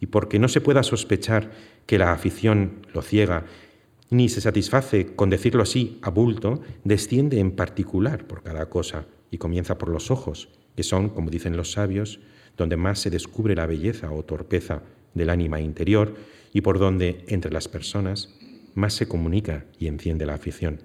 Y 0.00 0.06
porque 0.06 0.38
no 0.38 0.48
se 0.48 0.60
pueda 0.60 0.82
sospechar 0.82 1.50
que 1.86 1.98
la 1.98 2.12
afición 2.12 2.86
lo 2.92 3.02
ciega, 3.02 3.44
ni 4.10 4.28
se 4.28 4.40
satisface 4.40 5.14
con 5.16 5.30
decirlo 5.30 5.62
así 5.62 5.98
a 6.02 6.10
bulto, 6.10 6.60
desciende 6.84 7.40
en 7.40 7.50
particular 7.50 8.26
por 8.26 8.42
cada 8.42 8.66
cosa 8.66 9.06
y 9.30 9.38
comienza 9.38 9.78
por 9.78 9.88
los 9.88 10.10
ojos, 10.10 10.48
que 10.76 10.82
son, 10.82 11.08
como 11.08 11.30
dicen 11.30 11.56
los 11.56 11.72
sabios, 11.72 12.20
donde 12.56 12.76
más 12.76 13.00
se 13.00 13.10
descubre 13.10 13.56
la 13.56 13.66
belleza 13.66 14.12
o 14.12 14.22
torpeza 14.22 14.82
del 15.14 15.30
ánima 15.30 15.60
interior 15.60 16.14
y 16.52 16.60
por 16.60 16.78
donde, 16.78 17.24
entre 17.28 17.50
las 17.50 17.68
personas, 17.68 18.34
más 18.74 18.94
se 18.94 19.08
comunica 19.08 19.64
y 19.78 19.88
enciende 19.88 20.26
la 20.26 20.34
afición. 20.34 20.80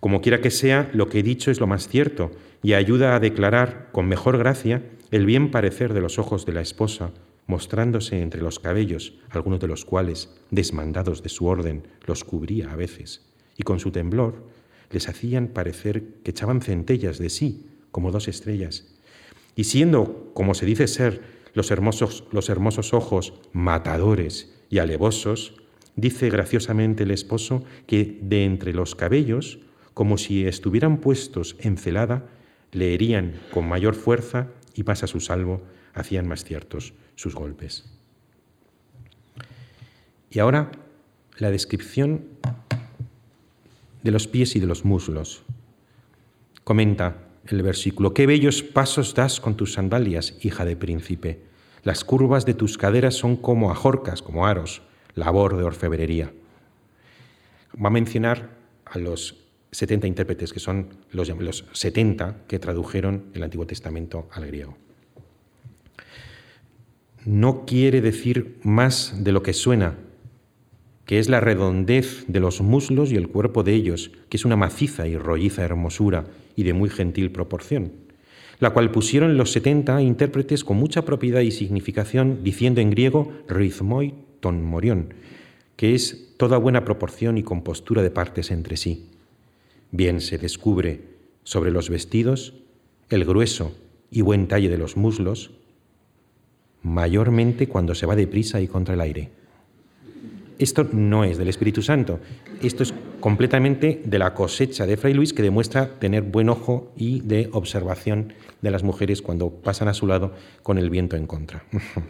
Como 0.00 0.22
quiera 0.22 0.40
que 0.40 0.50
sea, 0.50 0.90
lo 0.94 1.08
que 1.08 1.20
he 1.20 1.22
dicho 1.22 1.50
es 1.50 1.60
lo 1.60 1.66
más 1.66 1.86
cierto 1.86 2.30
y 2.62 2.72
ayuda 2.72 3.14
a 3.14 3.20
declarar 3.20 3.90
con 3.92 4.08
mejor 4.08 4.38
gracia 4.38 4.82
el 5.10 5.26
bien 5.26 5.50
parecer 5.50 5.92
de 5.92 6.00
los 6.00 6.18
ojos 6.18 6.46
de 6.46 6.52
la 6.52 6.62
esposa, 6.62 7.12
mostrándose 7.46 8.20
entre 8.22 8.40
los 8.40 8.58
cabellos, 8.58 9.14
algunos 9.30 9.60
de 9.60 9.66
los 9.66 9.84
cuales, 9.84 10.30
desmandados 10.50 11.22
de 11.22 11.28
su 11.28 11.46
orden, 11.46 11.82
los 12.06 12.24
cubría 12.24 12.72
a 12.72 12.76
veces, 12.76 13.22
y 13.56 13.62
con 13.62 13.80
su 13.80 13.90
temblor 13.90 14.44
les 14.90 15.08
hacían 15.08 15.48
parecer 15.48 16.04
que 16.24 16.30
echaban 16.30 16.62
centellas 16.62 17.18
de 17.18 17.28
sí, 17.28 17.66
como 17.92 18.10
dos 18.10 18.28
estrellas. 18.28 18.86
Y 19.56 19.64
siendo, 19.64 20.30
como 20.34 20.54
se 20.54 20.66
dice 20.66 20.86
ser, 20.86 21.22
los 21.54 21.70
hermosos, 21.70 22.24
los 22.32 22.48
hermosos 22.48 22.94
ojos 22.94 23.34
matadores 23.52 24.54
y 24.68 24.78
alevosos, 24.78 25.54
dice 25.96 26.30
graciosamente 26.30 27.02
el 27.02 27.10
esposo 27.10 27.64
que 27.86 28.18
de 28.22 28.44
entre 28.44 28.72
los 28.72 28.94
cabellos, 28.94 29.58
como 29.94 30.18
si 30.18 30.46
estuvieran 30.46 30.98
puestos 30.98 31.56
en 31.60 31.76
celada, 31.76 32.26
le 32.72 32.94
herían 32.94 33.40
con 33.52 33.68
mayor 33.68 33.94
fuerza 33.94 34.48
y 34.74 34.82
más 34.82 35.02
a 35.02 35.06
su 35.06 35.20
salvo, 35.20 35.62
hacían 35.94 36.28
más 36.28 36.44
ciertos 36.44 36.94
sus 37.16 37.34
golpes. 37.34 37.84
Y 40.30 40.38
ahora 40.38 40.70
la 41.38 41.50
descripción 41.50 42.24
de 44.02 44.10
los 44.10 44.28
pies 44.28 44.56
y 44.56 44.60
de 44.60 44.66
los 44.66 44.84
muslos. 44.84 45.42
Comenta 46.64 47.16
el 47.46 47.62
versículo, 47.62 48.14
qué 48.14 48.26
bellos 48.26 48.62
pasos 48.62 49.14
das 49.14 49.40
con 49.40 49.56
tus 49.56 49.72
sandalias, 49.72 50.36
hija 50.42 50.64
de 50.64 50.76
príncipe. 50.76 51.40
Las 51.82 52.04
curvas 52.04 52.44
de 52.44 52.54
tus 52.54 52.78
caderas 52.78 53.14
son 53.14 53.36
como 53.36 53.70
ajorcas, 53.70 54.22
como 54.22 54.46
aros, 54.46 54.82
labor 55.14 55.56
de 55.56 55.64
orfebrería. 55.64 56.32
Va 57.74 57.88
a 57.88 57.90
mencionar 57.90 58.50
a 58.84 58.98
los 58.98 59.39
70 59.72 60.06
intérpretes, 60.06 60.52
que 60.52 60.60
son 60.60 60.88
los, 61.12 61.28
los 61.28 61.64
70 61.72 62.44
que 62.48 62.58
tradujeron 62.58 63.26
el 63.34 63.42
Antiguo 63.42 63.66
Testamento 63.66 64.28
al 64.32 64.46
griego. 64.46 64.76
No 67.24 67.66
quiere 67.66 68.00
decir 68.00 68.58
más 68.62 69.22
de 69.22 69.32
lo 69.32 69.42
que 69.42 69.52
suena, 69.52 69.96
que 71.04 71.18
es 71.18 71.28
la 71.28 71.40
redondez 71.40 72.24
de 72.28 72.40
los 72.40 72.60
muslos 72.60 73.12
y 73.12 73.16
el 73.16 73.28
cuerpo 73.28 73.62
de 73.62 73.74
ellos, 73.74 74.10
que 74.28 74.36
es 74.36 74.44
una 74.44 74.56
maciza 74.56 75.06
y 75.06 75.16
rolliza 75.16 75.64
hermosura 75.64 76.26
y 76.56 76.62
de 76.62 76.72
muy 76.72 76.88
gentil 76.88 77.30
proporción, 77.30 77.92
la 78.58 78.70
cual 78.70 78.90
pusieron 78.90 79.36
los 79.36 79.52
70 79.52 80.02
intérpretes 80.02 80.64
con 80.64 80.76
mucha 80.76 81.04
propiedad 81.04 81.40
y 81.40 81.50
significación, 81.50 82.44
diciendo 82.44 82.80
en 82.80 82.90
griego 82.90 83.32
rithmoi 83.48 84.14
ton 84.40 84.64
morión, 84.64 85.14
que 85.76 85.94
es 85.94 86.36
toda 86.36 86.58
buena 86.58 86.84
proporción 86.84 87.38
y 87.38 87.42
compostura 87.42 88.02
de 88.02 88.10
partes 88.10 88.50
entre 88.50 88.76
sí. 88.76 89.09
Bien 89.92 90.20
se 90.20 90.38
descubre 90.38 91.02
sobre 91.42 91.70
los 91.70 91.90
vestidos 91.90 92.54
el 93.08 93.24
grueso 93.24 93.76
y 94.10 94.22
buen 94.22 94.46
talle 94.48 94.68
de 94.68 94.78
los 94.78 94.96
muslos, 94.96 95.50
mayormente 96.82 97.68
cuando 97.68 97.94
se 97.94 98.06
va 98.06 98.16
deprisa 98.16 98.60
y 98.60 98.68
contra 98.68 98.94
el 98.94 99.00
aire. 99.00 99.30
Esto 100.58 100.88
no 100.92 101.24
es 101.24 101.38
del 101.38 101.48
Espíritu 101.48 101.82
Santo, 101.82 102.20
esto 102.62 102.82
es 102.82 102.94
completamente 103.18 104.02
de 104.04 104.18
la 104.18 104.34
cosecha 104.34 104.86
de 104.86 104.96
Fray 104.96 105.14
Luis 105.14 105.32
que 105.32 105.42
demuestra 105.42 105.98
tener 105.98 106.22
buen 106.22 106.48
ojo 106.50 106.92
y 106.96 107.20
de 107.20 107.48
observación 107.52 108.34
de 108.60 108.70
las 108.70 108.82
mujeres 108.82 109.22
cuando 109.22 109.50
pasan 109.50 109.88
a 109.88 109.94
su 109.94 110.06
lado 110.06 110.34
con 110.62 110.78
el 110.78 110.90
viento 110.90 111.16
en 111.16 111.26
contra. 111.26 111.64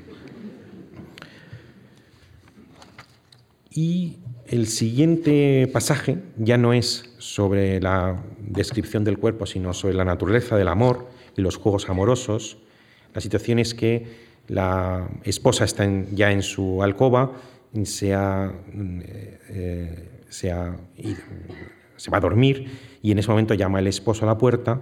y 3.71 4.19
el 4.49 4.67
siguiente 4.67 5.71
pasaje 5.73 6.19
ya 6.37 6.59
no 6.59 6.73
es 6.73 7.10
sobre 7.21 7.81
la 7.81 8.23
descripción 8.41 9.05
del 9.05 9.19
cuerpo, 9.19 9.47
sino 9.47 9.73
sobre 9.75 9.95
la 9.95 10.05
naturaleza 10.05 10.57
del 10.57 10.69
amor 10.69 11.07
y 11.37 11.43
los 11.43 11.57
juegos 11.57 11.89
amorosos. 11.89 12.59
La 13.15 13.21
situación 13.21 13.59
es 13.59 13.75
que 13.75 14.31
la 14.49 15.09
esposa 15.23 15.65
está 15.65 15.87
ya 16.13 16.33
en 16.33 16.43
su 16.43 16.83
alcoba 16.83 17.33
se, 17.85 18.13
eh, 18.13 20.09
se, 20.29 20.53
va 20.53 22.17
a 22.17 22.21
dormir 22.21 22.71
y 23.03 23.13
en 23.13 23.19
ese 23.19 23.29
momento 23.31 23.55
llama 23.55 23.79
el 23.79 23.87
esposo 23.87 24.25
a 24.25 24.27
la 24.27 24.39
puerta 24.39 24.81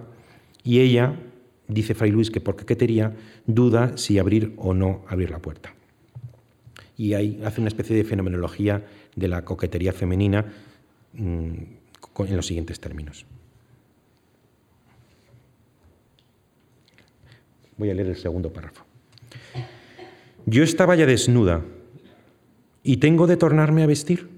y 0.63 0.79
ella, 0.79 1.15
dice 1.67 1.93
Fray 1.93 2.11
Luis 2.11 2.31
que 2.31 2.41
por 2.41 2.55
quería 2.55 3.15
duda 3.45 3.97
si 3.97 4.17
abrir 4.17 4.53
o 4.57 4.73
no 4.73 5.03
abrir 5.07 5.29
la 5.29 5.39
puerta. 5.39 5.73
Y 6.97 7.13
ahí 7.13 7.41
hace 7.45 7.61
una 7.61 7.67
especie 7.67 7.95
de 7.95 8.03
fenomenología 8.03 8.85
de 9.15 9.27
la 9.27 9.45
coquetería 9.45 9.93
femenina 9.93 10.45
mm, 11.13 11.78
en 12.27 12.35
los 12.35 12.47
siguientes 12.47 12.79
términos. 12.79 13.25
Voy 17.77 17.89
a 17.89 17.93
leer 17.93 18.07
el 18.07 18.17
segundo 18.17 18.51
párrafo. 18.51 18.83
Yo 20.45 20.63
estaba 20.63 20.95
ya 20.95 21.05
desnuda 21.05 21.63
y 22.83 22.97
tengo 22.97 23.27
de 23.27 23.37
tornarme 23.37 23.83
a 23.83 23.87
vestir. 23.87 24.29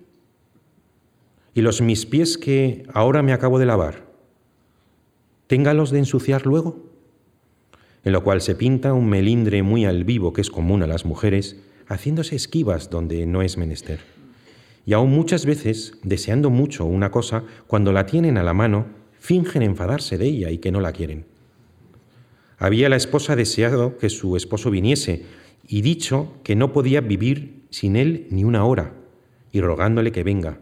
Y 1.54 1.62
los 1.62 1.82
mis 1.82 2.06
pies 2.06 2.38
que 2.38 2.86
ahora 2.94 3.24
me 3.24 3.34
acabo 3.34 3.60
de 3.60 3.66
lavar, 3.66 4.06
téngalos 5.48 5.92
de 5.92 6.00
ensuciar 6.00 6.46
luego. 6.46 6.78
En 8.04 8.14
lo 8.14 8.24
cual 8.24 8.42
se 8.42 8.56
pinta 8.56 8.94
un 8.94 9.10
melindre 9.10 9.64
muy 9.64 9.86
al 9.86 10.04
vivo 10.04 10.34
que 10.34 10.42
es 10.42 10.50
común 10.50 10.82
a 10.82 10.88
las 10.88 11.06
mujeres, 11.06 11.58
haciéndose 11.88 12.36
esquivas 12.36 12.90
donde 12.90 13.26
no 13.26 13.42
es 13.42 13.58
menester. 13.58 14.21
Y 14.86 14.94
aún 14.94 15.12
muchas 15.12 15.46
veces, 15.46 15.94
deseando 16.04 16.50
mucho 16.50 16.86
una 16.86 17.12
cosa, 17.12 17.44
cuando 17.68 17.92
la 17.92 18.06
tienen 18.06 18.38
a 18.38 18.44
la 18.44 18.54
mano, 18.54 18.88
fingen 19.20 19.62
enfadarse 19.62 20.18
de 20.18 20.26
ella 20.26 20.50
y 20.50 20.58
que 20.58 20.72
no 20.72 20.82
la 20.82 20.92
quieren. 20.92 21.26
Había 22.58 22.90
la 22.90 22.96
esposa 22.96 23.36
deseado 23.36 23.98
que 23.98 24.10
su 24.10 24.36
esposo 24.36 24.72
viniese 24.72 25.24
y 25.68 25.82
dicho 25.82 26.34
que 26.44 26.56
no 26.56 26.74
podía 26.74 27.02
vivir 27.02 27.66
sin 27.70 27.96
él 27.96 28.28
ni 28.30 28.44
una 28.44 28.66
hora, 28.66 28.94
y 29.52 29.62
rogándole 29.62 30.12
que 30.12 30.24
venga, 30.24 30.60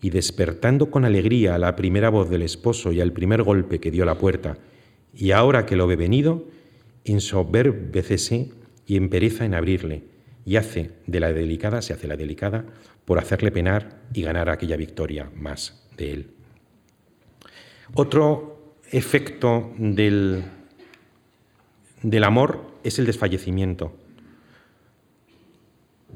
y 0.00 0.10
despertando 0.10 0.90
con 0.90 1.04
alegría 1.04 1.54
a 1.54 1.58
la 1.58 1.74
primera 1.76 2.10
voz 2.10 2.30
del 2.30 2.42
esposo 2.42 2.92
y 2.92 3.00
al 3.00 3.12
primer 3.12 3.42
golpe 3.42 3.80
que 3.80 3.90
dio 3.90 4.04
la 4.04 4.18
puerta, 4.18 4.58
y 5.14 5.30
ahora 5.30 5.66
que 5.66 5.76
lo 5.76 5.86
ve 5.86 5.96
venido, 5.96 6.44
ensoberbecese 7.04 8.50
y 8.86 8.96
empereza 8.96 9.44
en 9.44 9.54
abrirle, 9.54 10.04
y 10.46 10.56
hace 10.56 10.92
de 11.06 11.20
la 11.20 11.32
delicada, 11.32 11.82
se 11.82 11.92
hace 11.92 12.06
la 12.06 12.16
delicada, 12.16 12.64
por 13.04 13.18
hacerle 13.18 13.50
penar 13.50 14.00
y 14.14 14.22
ganar 14.22 14.48
aquella 14.48 14.76
victoria 14.76 15.30
más 15.34 15.86
de 15.96 16.12
él. 16.12 16.30
Otro 17.94 18.74
efecto 18.90 19.74
del, 19.76 20.44
del 22.02 22.24
amor 22.24 22.78
es 22.84 22.98
el 22.98 23.06
desfallecimiento 23.06 23.96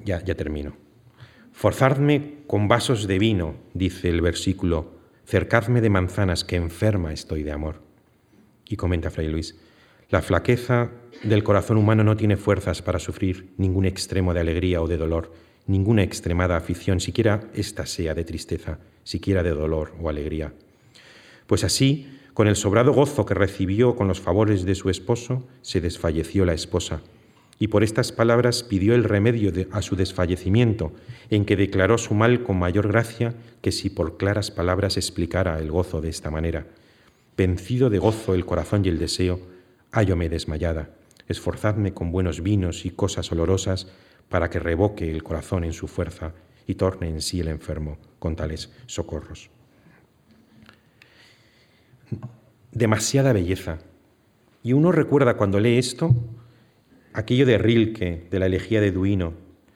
ya, 0.04 0.22
ya 0.24 0.34
termino. 0.36 0.76
Forzadme 1.52 2.38
con 2.46 2.68
vasos 2.68 3.06
de 3.06 3.18
vino, 3.18 3.56
dice 3.74 4.08
el 4.08 4.20
versículo, 4.20 4.94
cercadme 5.26 5.80
de 5.80 5.90
manzanas, 5.90 6.44
que 6.44 6.56
enferma 6.56 7.12
estoy 7.12 7.42
de 7.42 7.52
amor. 7.52 7.82
Y 8.68 8.76
comenta 8.76 9.10
Fray 9.10 9.28
Luis, 9.28 9.58
la 10.10 10.22
flaqueza 10.22 10.90
del 11.22 11.44
corazón 11.44 11.76
humano 11.76 12.02
no 12.02 12.16
tiene 12.16 12.36
fuerzas 12.36 12.82
para 12.82 12.98
sufrir 12.98 13.52
ningún 13.56 13.84
extremo 13.84 14.34
de 14.34 14.40
alegría 14.40 14.82
o 14.82 14.88
de 14.88 14.96
dolor, 14.96 15.32
ninguna 15.66 16.02
extremada 16.02 16.56
afición, 16.56 17.00
siquiera 17.00 17.48
esta 17.54 17.86
sea 17.86 18.14
de 18.14 18.24
tristeza, 18.24 18.78
siquiera 19.04 19.42
de 19.42 19.50
dolor 19.50 19.92
o 20.00 20.08
alegría. 20.08 20.52
Pues 21.46 21.62
así, 21.62 22.18
con 22.34 22.48
el 22.48 22.56
sobrado 22.56 22.92
gozo 22.92 23.24
que 23.24 23.34
recibió 23.34 23.94
con 23.94 24.08
los 24.08 24.20
favores 24.20 24.64
de 24.64 24.74
su 24.74 24.90
esposo, 24.90 25.46
se 25.62 25.80
desfalleció 25.80 26.44
la 26.44 26.54
esposa, 26.54 27.02
y 27.60 27.68
por 27.68 27.84
estas 27.84 28.10
palabras 28.10 28.62
pidió 28.62 28.94
el 28.94 29.04
remedio 29.04 29.52
a 29.70 29.82
su 29.82 29.94
desfallecimiento, 29.94 30.92
en 31.28 31.44
que 31.44 31.56
declaró 31.56 31.98
su 31.98 32.14
mal 32.14 32.42
con 32.42 32.58
mayor 32.58 32.88
gracia 32.88 33.34
que 33.60 33.70
si 33.70 33.90
por 33.90 34.16
claras 34.16 34.50
palabras 34.50 34.96
explicara 34.96 35.58
el 35.58 35.70
gozo 35.70 36.00
de 36.00 36.08
esta 36.08 36.30
manera. 36.30 36.66
Vencido 37.36 37.90
de 37.90 37.98
gozo 37.98 38.34
el 38.34 38.46
corazón 38.46 38.84
y 38.84 38.88
el 38.88 38.98
deseo, 38.98 39.40
hállome 39.92 40.28
desmayada. 40.28 40.90
Esforzadme 41.28 41.94
con 41.94 42.12
buenos 42.12 42.42
vinos 42.42 42.84
y 42.84 42.90
cosas 42.90 43.30
olorosas 43.32 43.88
para 44.28 44.50
que 44.50 44.58
revoque 44.58 45.10
el 45.10 45.22
corazón 45.22 45.64
en 45.64 45.72
su 45.72 45.88
fuerza 45.88 46.34
y 46.66 46.74
torne 46.74 47.08
en 47.08 47.20
sí 47.20 47.40
el 47.40 47.48
enfermo 47.48 47.98
con 48.18 48.36
tales 48.36 48.72
socorros. 48.86 49.50
Demasiada 52.72 53.32
belleza. 53.32 53.78
Y 54.62 54.72
uno 54.72 54.92
recuerda 54.92 55.36
cuando 55.36 55.58
lee 55.58 55.78
esto 55.78 56.14
aquello 57.12 57.46
de 57.46 57.58
Rilke, 57.58 58.26
de 58.30 58.38
la 58.38 58.46
elegía 58.46 58.80
de 58.80 58.92
Duino. 58.92 59.34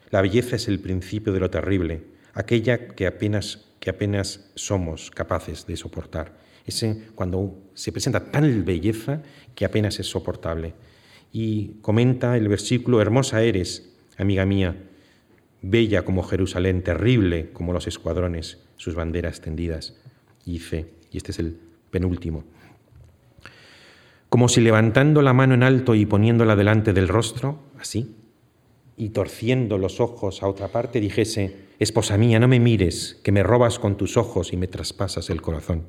La 0.09 0.21
belleza 0.21 0.55
es 0.55 0.67
el 0.67 0.79
principio 0.79 1.33
de 1.33 1.39
lo 1.39 1.49
terrible, 1.49 2.03
aquella 2.33 2.89
que 2.89 3.07
apenas, 3.07 3.65
que 3.79 3.89
apenas 3.89 4.51
somos 4.55 5.11
capaces 5.11 5.65
de 5.67 5.75
soportar. 5.75 6.37
Ese 6.65 7.09
cuando 7.13 7.61
se 7.73 7.91
presenta 7.91 8.31
tal 8.31 8.63
belleza 8.63 9.21
que 9.55 9.65
apenas 9.65 9.99
es 9.99 10.07
soportable. 10.07 10.73
Y 11.31 11.77
comenta 11.81 12.37
el 12.37 12.47
versículo, 12.47 13.01
hermosa 13.01 13.41
eres, 13.41 13.93
amiga 14.17 14.45
mía, 14.45 14.75
bella 15.61 16.03
como 16.03 16.23
Jerusalén, 16.23 16.83
terrible 16.83 17.49
como 17.51 17.73
los 17.73 17.87
escuadrones, 17.87 18.59
sus 18.77 18.95
banderas 18.95 19.41
tendidas. 19.41 19.95
Y 20.45 20.53
dice, 20.53 20.87
y 21.11 21.17
este 21.17 21.31
es 21.31 21.39
el 21.39 21.57
penúltimo, 21.89 22.43
como 24.29 24.49
si 24.49 24.59
levantando 24.59 25.21
la 25.21 25.33
mano 25.33 25.53
en 25.53 25.63
alto 25.63 25.95
y 25.95 26.05
poniéndola 26.05 26.55
delante 26.55 26.93
del 26.93 27.07
rostro, 27.07 27.59
así, 27.79 28.15
y 28.97 29.09
torciendo 29.09 29.77
los 29.77 29.99
ojos 29.99 30.43
a 30.43 30.47
otra 30.47 30.67
parte, 30.69 30.99
dijese, 30.99 31.65
Esposa 31.79 32.17
mía, 32.17 32.39
no 32.39 32.47
me 32.47 32.59
mires, 32.59 33.19
que 33.21 33.33
me 33.33 33.43
robas 33.43 33.79
con 33.79 33.97
tus 33.97 34.15
ojos 34.15 34.53
y 34.53 34.57
me 34.57 34.67
traspasas 34.67 35.29
el 35.29 35.41
corazón. 35.41 35.83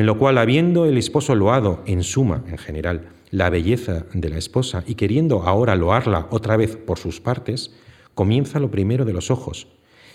En 0.00 0.06
lo 0.06 0.16
cual, 0.16 0.38
habiendo 0.38 0.86
el 0.86 0.96
esposo 0.96 1.34
loado, 1.34 1.82
en 1.84 2.02
suma, 2.02 2.42
en 2.48 2.56
general, 2.56 3.10
la 3.30 3.50
belleza 3.50 4.06
de 4.14 4.30
la 4.30 4.38
esposa 4.38 4.82
y 4.86 4.94
queriendo 4.94 5.42
ahora 5.42 5.76
loarla 5.76 6.26
otra 6.30 6.56
vez 6.56 6.78
por 6.78 6.98
sus 6.98 7.20
partes, 7.20 7.74
comienza 8.14 8.60
lo 8.60 8.70
primero 8.70 9.04
de 9.04 9.12
los 9.12 9.30
ojos 9.30 9.68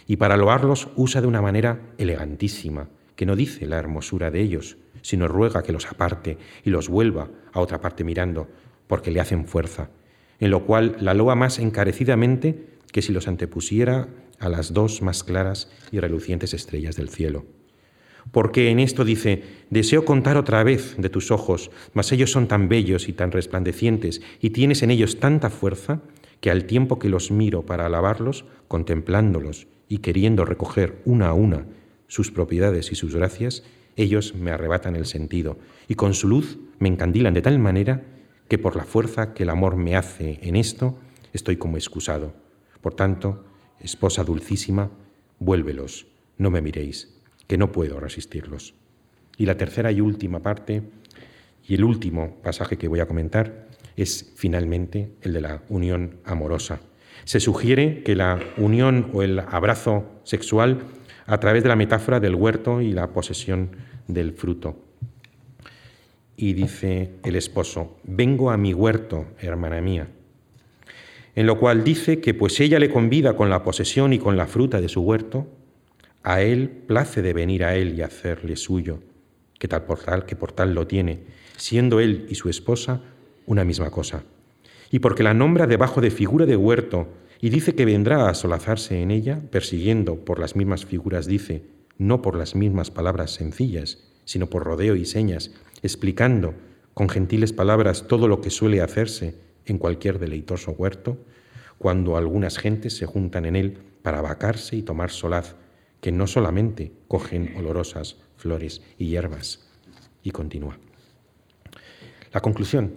y 0.08 0.16
para 0.16 0.38
loarlos 0.38 0.88
usa 0.96 1.22
de 1.22 1.28
una 1.28 1.40
manera 1.40 1.94
elegantísima, 2.00 2.90
que 3.16 3.28
no 3.28 3.36
dice 3.36 3.68
la 3.68 3.78
hermosura 3.78 4.32
de 4.32 4.42
ellos, 4.42 4.78
sino 5.04 5.28
ruega 5.28 5.62
que 5.62 5.72
los 5.72 5.86
aparte 5.86 6.40
y 6.64 6.72
los 6.72 6.90
vuelva 6.90 7.30
a 7.54 7.60
otra 7.60 7.80
parte 7.80 8.04
mirando, 8.04 8.48
porque 8.88 9.12
le 9.12 9.20
hacen 9.20 9.46
fuerza, 9.46 9.92
en 10.40 10.50
lo 10.50 10.66
cual 10.66 10.98
la 11.00 11.14
loa 11.14 11.36
más 11.36 11.60
encarecidamente 11.60 12.70
que 12.92 13.04
si 13.04 13.14
los 13.14 13.28
antepusiera 13.28 14.08
a 14.40 14.50
las 14.50 14.74
dos 14.74 15.04
más 15.04 15.24
claras 15.24 15.70
y 15.92 16.00
relucientes 16.00 16.56
estrellas 16.56 16.96
del 16.96 17.10
cielo 17.10 17.46
porque 18.32 18.70
en 18.70 18.80
esto 18.80 19.06
dice, 19.06 19.44
deseo 19.70 20.06
contar 20.06 20.38
otra 20.38 20.64
vez 20.64 20.96
de 20.98 21.10
tus 21.10 21.32
ojos, 21.32 21.72
mas 21.94 22.12
ellos 22.12 22.32
son 22.32 22.48
tan 22.48 22.68
bellos 22.68 23.08
y 23.08 23.14
tan 23.14 23.32
resplandecientes, 23.32 24.22
y 24.42 24.50
tienes 24.50 24.84
en 24.84 24.92
ellos 24.92 25.20
tanta 25.20 25.50
fuerza, 25.50 26.02
que 26.42 26.52
al 26.52 26.66
tiempo 26.66 27.00
que 27.00 27.10
los 27.10 27.32
miro 27.32 27.66
para 27.66 27.86
alabarlos, 27.86 28.46
contemplándolos 28.68 29.68
y 29.88 30.00
queriendo 30.00 30.46
recoger 30.46 31.02
una 31.06 31.30
a 31.30 31.34
una 31.34 31.66
sus 32.08 32.32
propiedades 32.32 32.92
y 32.92 32.96
sus 32.96 33.16
gracias, 33.16 33.64
ellos 33.96 34.36
me 34.36 34.52
arrebatan 34.52 34.96
el 34.96 35.06
sentido, 35.06 35.58
y 35.88 35.96
con 35.96 36.14
su 36.14 36.28
luz 36.28 36.60
me 36.80 36.90
encandilan 36.90 37.34
de 37.34 37.42
tal 37.42 37.60
manera 37.60 38.04
que 38.48 38.58
por 38.58 38.76
la 38.76 38.84
fuerza 38.84 39.34
que 39.34 39.44
el 39.44 39.50
amor 39.50 39.76
me 39.76 39.96
hace 39.96 40.40
en 40.44 40.56
esto, 40.56 41.00
estoy 41.34 41.56
como 41.56 41.78
excusado. 41.78 42.34
Por 42.82 42.94
tanto, 42.94 43.46
esposa 43.80 44.24
dulcísima, 44.24 44.92
vuélvelos, 45.40 46.08
no 46.38 46.52
me 46.52 46.62
miréis 46.62 47.15
que 47.48 47.58
no 47.58 47.72
puedo 47.72 48.00
resistirlos. 48.00 48.74
Y 49.38 49.46
la 49.46 49.58
tercera 49.58 49.92
y 49.92 50.02
última 50.02 50.42
parte, 50.42 50.84
y 51.68 51.76
el 51.76 51.84
último 51.84 52.38
pasaje 52.42 52.78
que 52.78 52.88
voy 52.88 53.00
a 53.00 53.08
comentar, 53.08 53.68
es 53.96 54.34
finalmente 54.36 55.12
el 55.22 55.34
de 55.34 55.42
la 55.42 55.62
unión 55.70 56.18
amorosa. 56.26 56.80
Se 57.24 57.40
sugiere 57.40 58.04
que 58.04 58.16
la 58.16 58.40
unión 58.58 59.10
o 59.14 59.24
el 59.24 59.40
abrazo 59.40 60.06
sexual 60.24 60.82
a 61.26 61.40
través 61.40 61.64
de 61.64 61.70
la 61.70 61.76
metáfora 61.76 62.20
del 62.20 62.36
huerto 62.36 62.82
y 62.82 62.92
la 62.92 63.12
posesión 63.12 63.72
del 64.08 64.34
fruto. 64.34 64.78
Y 66.38 66.54
dice 66.54 67.12
el 67.24 67.36
esposo, 67.36 67.98
vengo 68.04 68.52
a 68.52 68.58
mi 68.58 68.74
huerto, 68.74 69.26
hermana 69.40 69.82
mía. 69.82 70.08
En 71.36 71.48
lo 71.48 71.60
cual 71.60 71.84
dice 71.84 72.20
que 72.20 72.34
pues 72.34 72.60
ella 72.60 72.80
le 72.80 72.90
convida 72.90 73.36
con 73.36 73.50
la 73.50 73.64
posesión 73.64 74.14
y 74.14 74.20
con 74.20 74.38
la 74.38 74.48
fruta 74.48 74.80
de 74.82 74.90
su 74.90 75.02
huerto, 75.02 75.48
a 76.26 76.42
él 76.42 76.70
place 76.70 77.22
de 77.22 77.34
venir 77.34 77.64
a 77.64 77.76
él 77.76 77.94
y 77.98 78.02
hacerle 78.02 78.56
suyo, 78.56 79.00
que 79.60 79.68
tal 79.68 79.84
por 79.84 80.00
tal 80.00 80.26
que 80.26 80.36
por 80.36 80.52
tal 80.52 80.74
lo 80.74 80.88
tiene, 80.88 81.24
siendo 81.56 82.00
él 82.00 82.26
y 82.28 82.36
su 82.36 82.50
esposa 82.50 83.02
una 83.46 83.64
misma 83.64 83.92
cosa. 83.92 84.24
Y 84.90 85.00
porque 85.00 85.22
la 85.22 85.36
nombra 85.36 85.68
debajo 85.68 86.02
de 86.02 86.10
figura 86.10 86.48
de 86.48 86.58
huerto 86.58 87.08
y 87.40 87.50
dice 87.50 87.76
que 87.76 87.86
vendrá 87.86 88.28
a 88.28 88.34
solazarse 88.34 89.02
en 89.02 89.12
ella, 89.12 89.40
persiguiendo 89.52 90.26
por 90.26 90.40
las 90.40 90.56
mismas 90.56 90.84
figuras, 90.84 91.28
dice, 91.28 91.64
no 92.00 92.24
por 92.24 92.36
las 92.36 92.56
mismas 92.56 92.90
palabras 92.90 93.32
sencillas, 93.32 94.00
sino 94.26 94.48
por 94.48 94.64
rodeo 94.64 94.96
y 94.96 95.06
señas, 95.06 95.52
explicando 95.84 96.56
con 96.96 97.08
gentiles 97.08 97.54
palabras 97.54 98.08
todo 98.08 98.28
lo 98.28 98.42
que 98.42 98.50
suele 98.50 98.82
hacerse 98.82 99.36
en 99.68 99.78
cualquier 99.78 100.18
deleitoso 100.18 100.72
huerto, 100.72 101.20
cuando 101.78 102.18
algunas 102.18 102.58
gentes 102.58 102.98
se 102.98 103.06
juntan 103.06 103.46
en 103.46 103.56
él 103.56 103.78
para 104.02 104.22
vacarse 104.22 104.76
y 104.76 104.82
tomar 104.82 105.12
solaz 105.12 105.56
que 106.02 106.12
no 106.12 106.28
solamente 106.28 106.92
cogen 107.08 107.56
olorosas 107.58 108.18
flores 108.38 108.82
y 108.98 109.08
hierbas. 109.08 109.68
Y 110.24 110.32
continúa. 110.32 110.78
La 112.34 112.42
conclusión. 112.42 112.94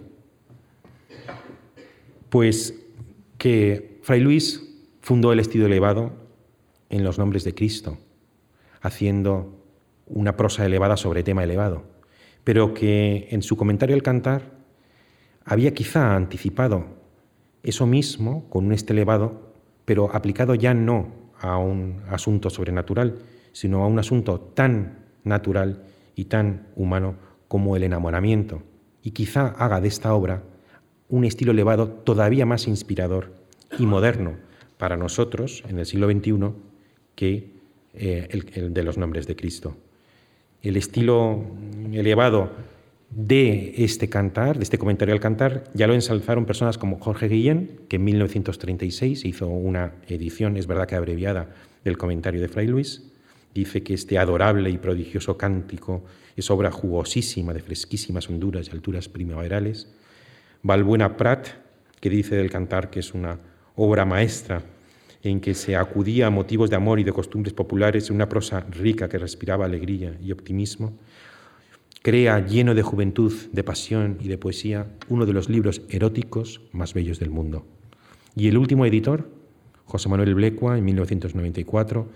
Pues 2.29 2.75
que 3.37 3.99
Fray 4.03 4.19
Luis 4.19 4.61
fundó 5.01 5.31
el 5.31 5.39
estilo 5.39 5.65
elevado 5.65 6.11
en 6.89 7.03
los 7.03 7.17
nombres 7.17 7.43
de 7.43 7.55
Cristo, 7.55 7.97
haciendo 8.81 9.63
una 10.07 10.35
prosa 10.35 10.65
elevada 10.65 10.97
sobre 10.97 11.23
tema 11.23 11.43
elevado, 11.43 11.83
pero 12.43 12.73
que 12.73 13.27
en 13.31 13.41
su 13.41 13.55
comentario 13.57 13.95
al 13.95 14.03
cantar 14.03 14.59
había 15.45 15.73
quizá 15.73 16.15
anticipado 16.15 16.85
eso 17.63 17.85
mismo 17.85 18.49
con 18.49 18.65
un 18.65 18.73
este 18.73 18.93
elevado, 18.93 19.53
pero 19.85 20.13
aplicado 20.13 20.55
ya 20.55 20.73
no 20.73 21.18
a 21.39 21.57
un 21.57 22.01
asunto 22.09 22.49
sobrenatural, 22.49 23.19
sino 23.51 23.83
a 23.83 23.87
un 23.87 23.99
asunto 23.99 24.39
tan 24.39 25.05
natural 25.23 25.83
y 26.15 26.25
tan 26.25 26.67
humano 26.75 27.15
como 27.47 27.75
el 27.75 27.83
enamoramiento. 27.83 28.63
Y 29.01 29.11
quizá 29.11 29.47
haga 29.47 29.81
de 29.81 29.87
esta 29.87 30.13
obra 30.13 30.43
un 31.07 31.25
estilo 31.25 31.51
elevado 31.51 31.89
todavía 31.89 32.45
más 32.45 32.67
inspirador 32.67 33.33
y 33.77 33.85
moderno 33.85 34.35
para 34.77 34.97
nosotros 34.97 35.63
en 35.67 35.79
el 35.79 35.85
siglo 35.85 36.09
XXI 36.09 36.53
que 37.15 37.51
eh, 37.93 38.27
el 38.53 38.73
de 38.73 38.83
los 38.83 38.97
nombres 38.97 39.27
de 39.27 39.35
Cristo. 39.35 39.75
El 40.61 40.77
estilo 40.77 41.43
elevado 41.91 42.51
de 43.11 43.73
este 43.77 44.07
cantar, 44.09 44.57
de 44.57 44.63
este 44.63 44.77
comentario 44.77 45.13
al 45.13 45.19
cantar, 45.19 45.63
ya 45.73 45.87
lo 45.87 45.93
ensalzaron 45.93 46.45
personas 46.45 46.77
como 46.77 46.99
Jorge 46.99 47.27
Guillén, 47.27 47.81
que 47.89 47.95
en 47.95 48.03
1936 48.03 49.25
hizo 49.25 49.47
una 49.47 49.93
edición, 50.07 50.57
es 50.57 50.67
verdad 50.67 50.87
que 50.87 50.95
abreviada, 50.95 51.49
del 51.83 51.97
comentario 51.97 52.41
de 52.41 52.47
Fray 52.49 52.67
Luis. 52.67 53.03
Dice 53.53 53.81
que 53.81 53.95
este 53.95 54.19
adorable 54.19 54.69
y 54.69 54.77
prodigioso 54.77 55.37
cántico 55.37 56.03
es 56.35 56.51
obra 56.51 56.71
jugosísima 56.71 57.53
de 57.53 57.61
fresquísimas 57.61 58.29
honduras 58.29 58.67
y 58.67 58.71
alturas 58.71 59.09
primaverales. 59.09 59.87
Valbuena 60.61 61.17
Prat, 61.17 61.47
que 61.99 62.09
dice 62.09 62.35
del 62.35 62.51
cantar 62.51 62.89
que 62.89 62.99
es 62.99 63.13
una 63.13 63.39
obra 63.75 64.05
maestra 64.05 64.61
en 65.23 65.41
que 65.41 65.53
se 65.53 65.75
acudía 65.75 66.27
a 66.27 66.29
motivos 66.29 66.69
de 66.69 66.75
amor 66.75 66.99
y 66.99 67.03
de 67.03 67.11
costumbres 67.11 67.53
populares 67.53 68.09
en 68.09 68.17
una 68.17 68.29
prosa 68.29 68.61
rica 68.69 69.09
que 69.09 69.17
respiraba 69.17 69.65
alegría 69.65 70.15
y 70.21 70.31
optimismo 70.31 70.93
crea 72.01 72.45
lleno 72.45 72.75
de 72.75 72.81
juventud, 72.81 73.33
de 73.51 73.63
pasión 73.63 74.17
y 74.21 74.27
de 74.27 74.37
poesía 74.37 74.87
uno 75.09 75.25
de 75.25 75.33
los 75.33 75.49
libros 75.49 75.81
eróticos 75.89 76.61
más 76.71 76.93
bellos 76.93 77.19
del 77.19 77.29
mundo. 77.29 77.65
Y 78.35 78.47
el 78.47 78.57
último 78.57 78.85
editor, 78.85 79.29
José 79.85 80.07
Manuel 80.07 80.35
Blecua, 80.35 80.77
en 80.77 80.85
1994, 80.85 82.07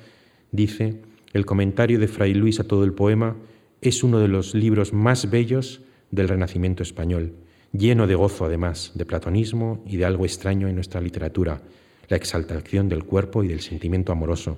dice, 0.52 1.02
el 1.34 1.46
comentario 1.46 2.00
de 2.00 2.08
Fray 2.08 2.34
Luis 2.34 2.60
a 2.60 2.64
todo 2.64 2.84
el 2.84 2.94
poema 2.94 3.36
es 3.82 4.04
uno 4.04 4.20
de 4.20 4.28
los 4.28 4.56
libros 4.56 4.94
más 4.94 5.30
bellos 5.30 5.82
del 6.12 6.30
Renacimiento 6.30 6.84
español, 6.84 7.34
lleno 7.74 8.08
de 8.08 8.16
gozo 8.16 8.46
además, 8.46 8.92
de 8.96 9.06
platonismo 9.06 9.84
y 9.86 9.98
de 9.98 10.06
algo 10.06 10.26
extraño 10.26 10.68
en 10.68 10.76
nuestra 10.76 11.02
literatura, 11.02 11.62
la 12.08 12.18
exaltación 12.18 12.88
del 12.88 13.04
cuerpo 13.04 13.44
y 13.44 13.48
del 13.48 13.62
sentimiento 13.62 14.12
amoroso. 14.12 14.58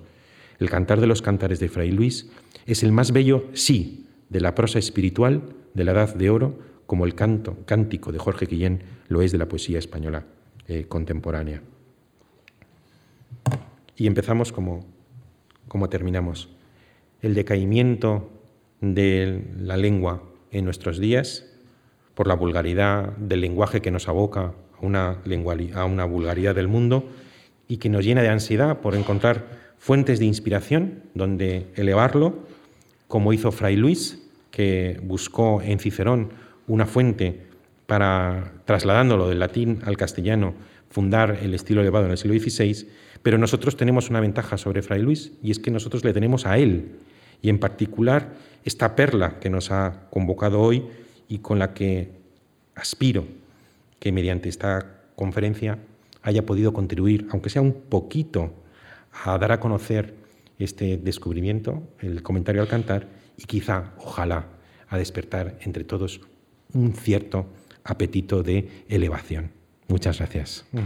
El 0.60 0.70
cantar 0.70 1.00
de 1.00 1.08
los 1.08 1.22
cantares 1.22 1.60
de 1.60 1.70
Fray 1.70 1.92
Luis 1.92 2.30
es 2.66 2.84
el 2.84 2.92
más 2.92 3.12
bello, 3.12 3.46
sí, 3.54 4.05
de 4.30 4.42
la 4.42 4.56
prosa 4.56 4.80
espiritual 4.80 5.44
de 5.74 5.84
la 5.84 5.92
Edad 5.92 6.16
de 6.16 6.30
Oro, 6.30 6.60
como 6.86 7.06
el 7.06 7.16
canto, 7.16 7.58
cántico 7.66 8.12
de 8.12 8.20
Jorge 8.20 8.46
Guillén 8.46 8.84
lo 9.08 9.22
es 9.22 9.32
de 9.32 9.38
la 9.38 9.48
poesía 9.48 9.80
española 9.80 10.26
eh, 10.68 10.86
contemporánea. 10.88 11.62
Y 13.96 14.08
empezamos 14.08 14.52
como, 14.52 14.86
como 15.68 15.90
terminamos. 15.90 16.50
El 17.22 17.34
decaimiento 17.34 18.30
de 18.82 19.44
la 19.58 19.78
lengua 19.78 20.24
en 20.52 20.66
nuestros 20.66 21.00
días, 21.00 21.46
por 22.14 22.28
la 22.28 22.36
vulgaridad 22.36 23.16
del 23.18 23.42
lenguaje 23.42 23.82
que 23.82 23.92
nos 23.92 24.08
aboca 24.08 24.54
a 24.80 24.86
una, 24.86 25.22
a 25.74 25.86
una 25.86 26.06
vulgaridad 26.06 26.56
del 26.56 26.68
mundo 26.68 27.10
y 27.68 27.78
que 27.78 27.90
nos 27.90 28.06
llena 28.06 28.22
de 28.22 28.30
ansiedad 28.30 28.80
por 28.80 28.96
encontrar 28.96 29.46
fuentes 29.78 30.20
de 30.20 30.26
inspiración 30.26 31.04
donde 31.14 31.68
elevarlo, 31.76 32.40
como 33.08 33.34
hizo 33.34 33.52
Fray 33.52 33.76
Luis, 33.76 34.22
que 34.52 35.00
buscó 35.04 35.62
en 35.62 35.80
Cicerón 35.80 36.30
una 36.68 36.86
fuente 36.86 37.42
para, 37.86 38.54
trasladándolo 38.66 39.28
del 39.30 39.40
latín 39.40 39.80
al 39.86 39.98
castellano, 39.98 40.54
fundar 40.90 41.40
el 41.42 41.54
estilo 41.54 41.82
elevado 41.82 42.06
en 42.06 42.12
el 42.12 42.18
siglo 42.18 42.40
XVI, 42.40 42.88
pero 43.22 43.38
nosotros 43.38 43.76
tenemos 43.76 44.10
una 44.10 44.20
ventaja 44.20 44.58
sobre 44.58 44.82
Fray 44.82 45.02
Luis 45.02 45.34
y 45.44 45.52
es 45.52 45.60
que 45.60 45.72
nosotros 45.72 46.04
le 46.04 46.14
tenemos 46.14 46.46
a 46.46 46.58
él 46.58 46.92
y 47.42 47.50
en 47.50 47.60
particular 47.60 48.34
esta 48.64 48.96
perla 48.96 49.40
que 49.40 49.50
nos 49.50 49.72
ha 49.72 50.08
convocado 50.10 50.62
hoy 50.62 50.86
y 51.28 51.40
con 51.40 51.60
la 51.60 51.74
que 51.74 52.12
aspiro 52.76 53.26
que 54.00 54.12
mediante 54.12 54.50
esta 54.50 55.00
conferencia 55.16 55.78
haya 56.22 56.46
podido 56.46 56.74
contribuir, 56.74 57.28
aunque 57.32 57.50
sea 57.50 57.62
un 57.62 57.74
poquito, 57.74 58.54
a 59.24 59.38
dar 59.38 59.52
a 59.52 59.60
conocer 59.60 60.14
este 60.60 60.98
descubrimiento, 60.98 61.84
el 62.00 62.24
comentario 62.24 62.62
al 62.62 62.68
cantar, 62.68 63.08
y 63.38 63.44
quizá, 63.44 63.94
ojalá, 63.98 64.48
a 64.88 64.98
despertar 64.98 65.58
entre 65.62 65.84
todos 65.84 66.22
un 66.74 66.94
cierto 66.94 67.48
apetito 67.84 68.44
de 68.44 68.86
elevación. 68.88 69.52
Muchas 69.88 70.18
gracias. 70.18 70.66
Uh 70.74 70.80